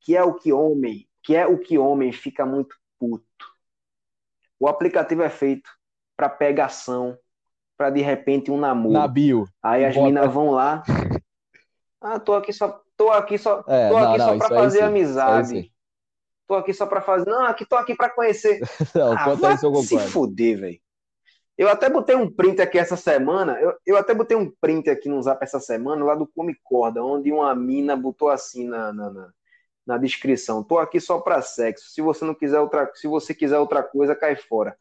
[0.00, 3.26] Que é o que homem, que é o que homem fica muito puto.
[4.58, 5.68] O aplicativo é feito
[6.16, 7.18] para pegação,
[7.76, 8.92] para de repente um namoro.
[8.92, 9.48] Na bio.
[9.60, 10.84] Aí as meninas vão lá.
[12.04, 15.72] Ah, tô aqui só, tô aqui só, é, tô aqui não, só para fazer amizade.
[16.48, 17.30] Tô aqui só para fazer.
[17.30, 18.58] Não, aqui tô aqui para conhecer.
[18.92, 20.81] não, ah, vai se fuder, velho.
[21.62, 23.52] Eu até botei um print aqui essa semana.
[23.60, 27.04] Eu, eu até botei um print aqui no Zap essa semana, lá do Come Corda,
[27.04, 29.32] onde uma mina botou assim na, na, na,
[29.86, 31.92] na descrição: tô aqui só para sexo.
[31.92, 34.76] Se você não quiser outra, se você quiser outra coisa, cai fora.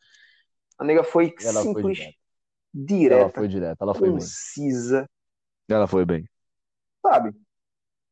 [0.75, 2.15] A nega foi ela simples, foi
[2.73, 5.01] direta, ela foi direta, ela foi concisa.
[5.69, 5.77] Bem.
[5.77, 6.27] Ela foi bem.
[7.05, 7.31] Sabe?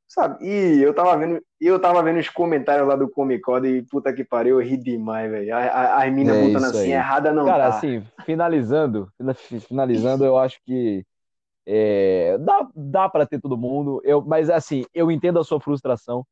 [0.10, 0.44] Sabe?
[0.44, 4.12] E eu tava vendo, eu tava vendo os comentários lá do Comic Con e puta
[4.12, 5.56] que pariu, eu ri demais, velho.
[5.56, 6.92] As minas é botando assim, aí.
[6.94, 7.78] errada não Cara, tá.
[7.78, 9.08] assim, finalizando,
[9.68, 11.06] finalizando, eu acho que
[11.64, 16.26] é, dá, dá para ter todo mundo, eu, mas assim, eu entendo a sua frustração,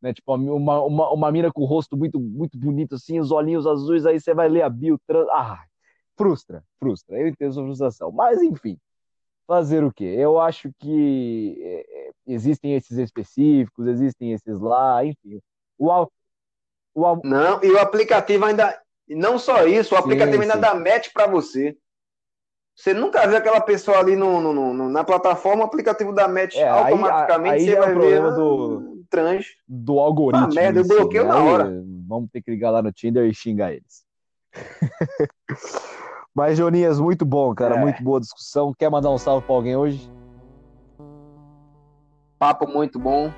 [0.00, 0.14] né?
[0.14, 4.06] Tipo, uma, uma, uma mina com o rosto muito, muito bonito, assim, os olhinhos azuis,
[4.06, 5.28] aí você vai ler a bio, trans...
[5.32, 5.62] ah,
[6.16, 8.78] frustra, frustra, eu entendo a sua frustração, mas enfim,
[9.48, 10.04] fazer o quê?
[10.04, 15.40] Eu acho que é, é, existem esses específicos, existem esses lá, enfim.
[15.78, 16.06] O,
[16.94, 18.78] o, não, e o aplicativo ainda.
[19.08, 20.60] Não só isso, o aplicativo sim, ainda sim.
[20.60, 21.74] dá match para você.
[22.76, 26.56] Você nunca vê aquela pessoa ali no, no, no, na plataforma, o aplicativo dá match
[26.56, 27.54] é, automaticamente.
[27.54, 29.46] Aí, aí você é vai o problema ver, do, trans.
[29.66, 30.44] Do algoritmo.
[30.44, 31.82] Ah, merda, eu bloqueio na hora.
[32.06, 34.04] Vamos ter que ligar lá no Tinder e xingar eles.
[36.34, 37.76] Mas, Joninhas, muito bom, cara.
[37.76, 37.80] É.
[37.80, 38.72] Muito boa discussão.
[38.78, 40.10] Quer mandar um salve para alguém hoje?
[42.38, 43.32] Papo muito bom.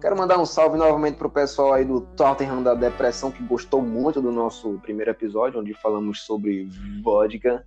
[0.00, 4.20] Quero mandar um salve novamente pro pessoal aí do Tottenham da Depressão, que gostou muito
[4.20, 6.68] do nosso primeiro episódio, onde falamos sobre
[7.02, 7.64] vodka.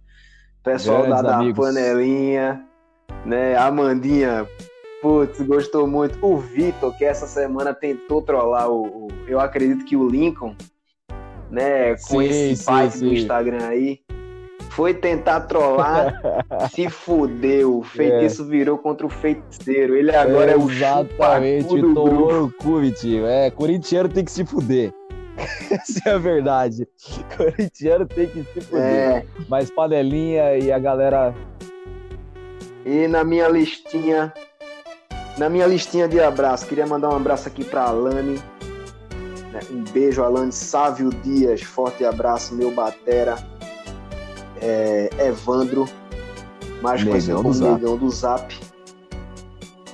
[0.63, 2.63] Pessoal da, da Panelinha,
[3.25, 3.57] né?
[3.57, 4.47] Amandinha,
[5.01, 6.17] putz, gostou muito.
[6.25, 10.55] O Vitor, que essa semana tentou trollar o, o, Eu acredito que o Lincoln,
[11.49, 11.95] né?
[11.95, 14.06] Com sim, esse pai do Instagram aí
[14.77, 16.21] foi tentar trollar,
[16.71, 17.79] se fudeu.
[17.79, 18.45] O feitiço é.
[18.45, 19.95] virou contra o feiticeiro.
[19.95, 23.25] Ele agora é, é o Exatamente, tomou no cu, Vitinho.
[23.25, 24.93] É, corintiano tem que se fuder.
[25.71, 26.87] Essa é a verdade.
[27.35, 28.83] Corintiano tem que se fuder.
[28.83, 29.25] É.
[29.49, 31.33] Mas panelinha e a galera.
[32.85, 34.31] E na minha listinha.
[35.39, 38.39] Na minha listinha de abraço, queria mandar um abraço aqui pra Alane.
[39.51, 39.59] Né?
[39.71, 41.63] Um beijo, Alane Sávio Dias.
[41.63, 43.56] Forte abraço, meu batera
[44.61, 45.87] é, Evandro,
[46.81, 48.55] mais conhecido como Negão do Zap.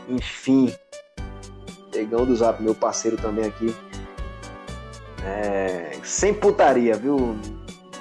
[0.09, 0.73] Enfim,
[1.93, 3.75] Negão do Zap, meu parceiro também aqui.
[5.25, 7.37] É, sem putaria, viu?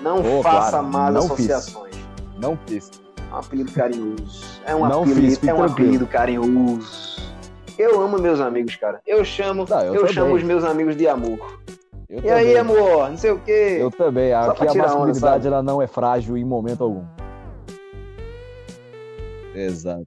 [0.00, 1.94] Não oh, faça claro, más não associações.
[1.94, 2.04] Fiz.
[2.38, 2.90] Não fiz.
[3.30, 4.44] É um apelido carinhoso.
[4.66, 7.22] É um, não apelido, fiz, é um apelido carinhoso.
[7.78, 9.00] Eu amo meus amigos, cara.
[9.06, 11.60] Eu chamo, não, eu, eu chamo os meus amigos de amor.
[12.12, 12.34] Eu e também.
[12.34, 13.08] aí, amor?
[13.08, 13.78] Não sei o quê.
[13.80, 14.34] Eu também.
[14.34, 17.04] Aqui a masculinidade ela não é frágil em momento algum.
[19.54, 20.06] Exato.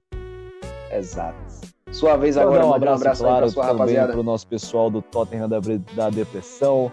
[0.92, 1.36] Exato.
[1.90, 4.12] Sua vez agora, um abraço, um abraço claro, sua também rapaziada.
[4.12, 5.58] Pro nosso pessoal do Tottenham da,
[5.94, 6.92] da Depressão,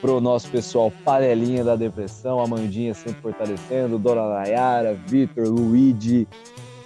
[0.00, 6.26] pro nosso pessoal Panelinha da Depressão, Amandinha sempre fortalecendo, Dona Nayara, Vitor, Luigi,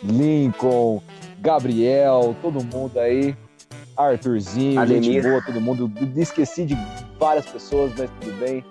[0.02, 1.00] Lincoln,
[1.40, 3.34] Gabriel, todo mundo aí.
[3.96, 5.02] Arthurzinho, Ademir.
[5.02, 5.90] gente boa, todo mundo.
[6.16, 6.76] Esqueci de
[7.24, 8.62] várias pessoas, mas tudo bem.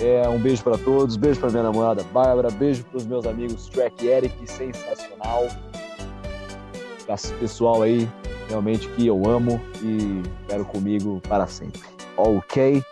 [0.00, 3.68] É, um beijo para todos, beijo para minha namorada Bárbara, beijo para os meus amigos
[3.68, 5.46] Track Eric, sensacional.
[7.38, 8.08] Pessoal aí,
[8.48, 11.82] realmente que eu amo e quero comigo para sempre.
[12.16, 12.82] Ok?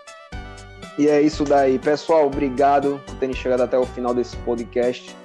[0.98, 1.78] E é isso daí.
[1.78, 5.16] Pessoal, obrigado por terem chegado até o final desse podcast.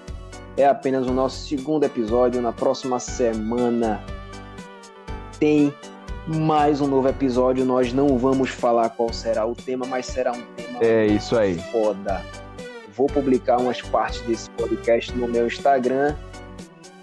[0.56, 2.42] É apenas o nosso segundo episódio.
[2.42, 4.02] Na próxima semana
[5.38, 5.74] tem
[6.38, 7.66] mais um novo episódio.
[7.66, 11.58] Nós não vamos falar qual será o tema, mas será um tema é isso aí.
[11.72, 12.24] foda.
[12.96, 16.16] Vou publicar umas partes desse podcast no meu Instagram.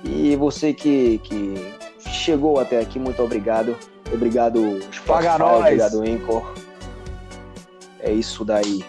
[0.04, 1.74] E você que, que
[2.08, 3.76] chegou até aqui, muito obrigado.
[4.12, 4.60] Obrigado,
[4.92, 5.60] Spotify, Paga nós.
[5.60, 6.54] obrigado, Anchor.
[7.98, 8.84] É isso daí.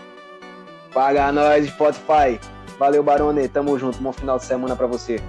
[0.93, 2.39] Paga nós, Spotify.
[2.77, 3.47] Valeu, Barone.
[3.47, 3.97] Tamo junto.
[3.97, 5.19] Bom final de semana para você.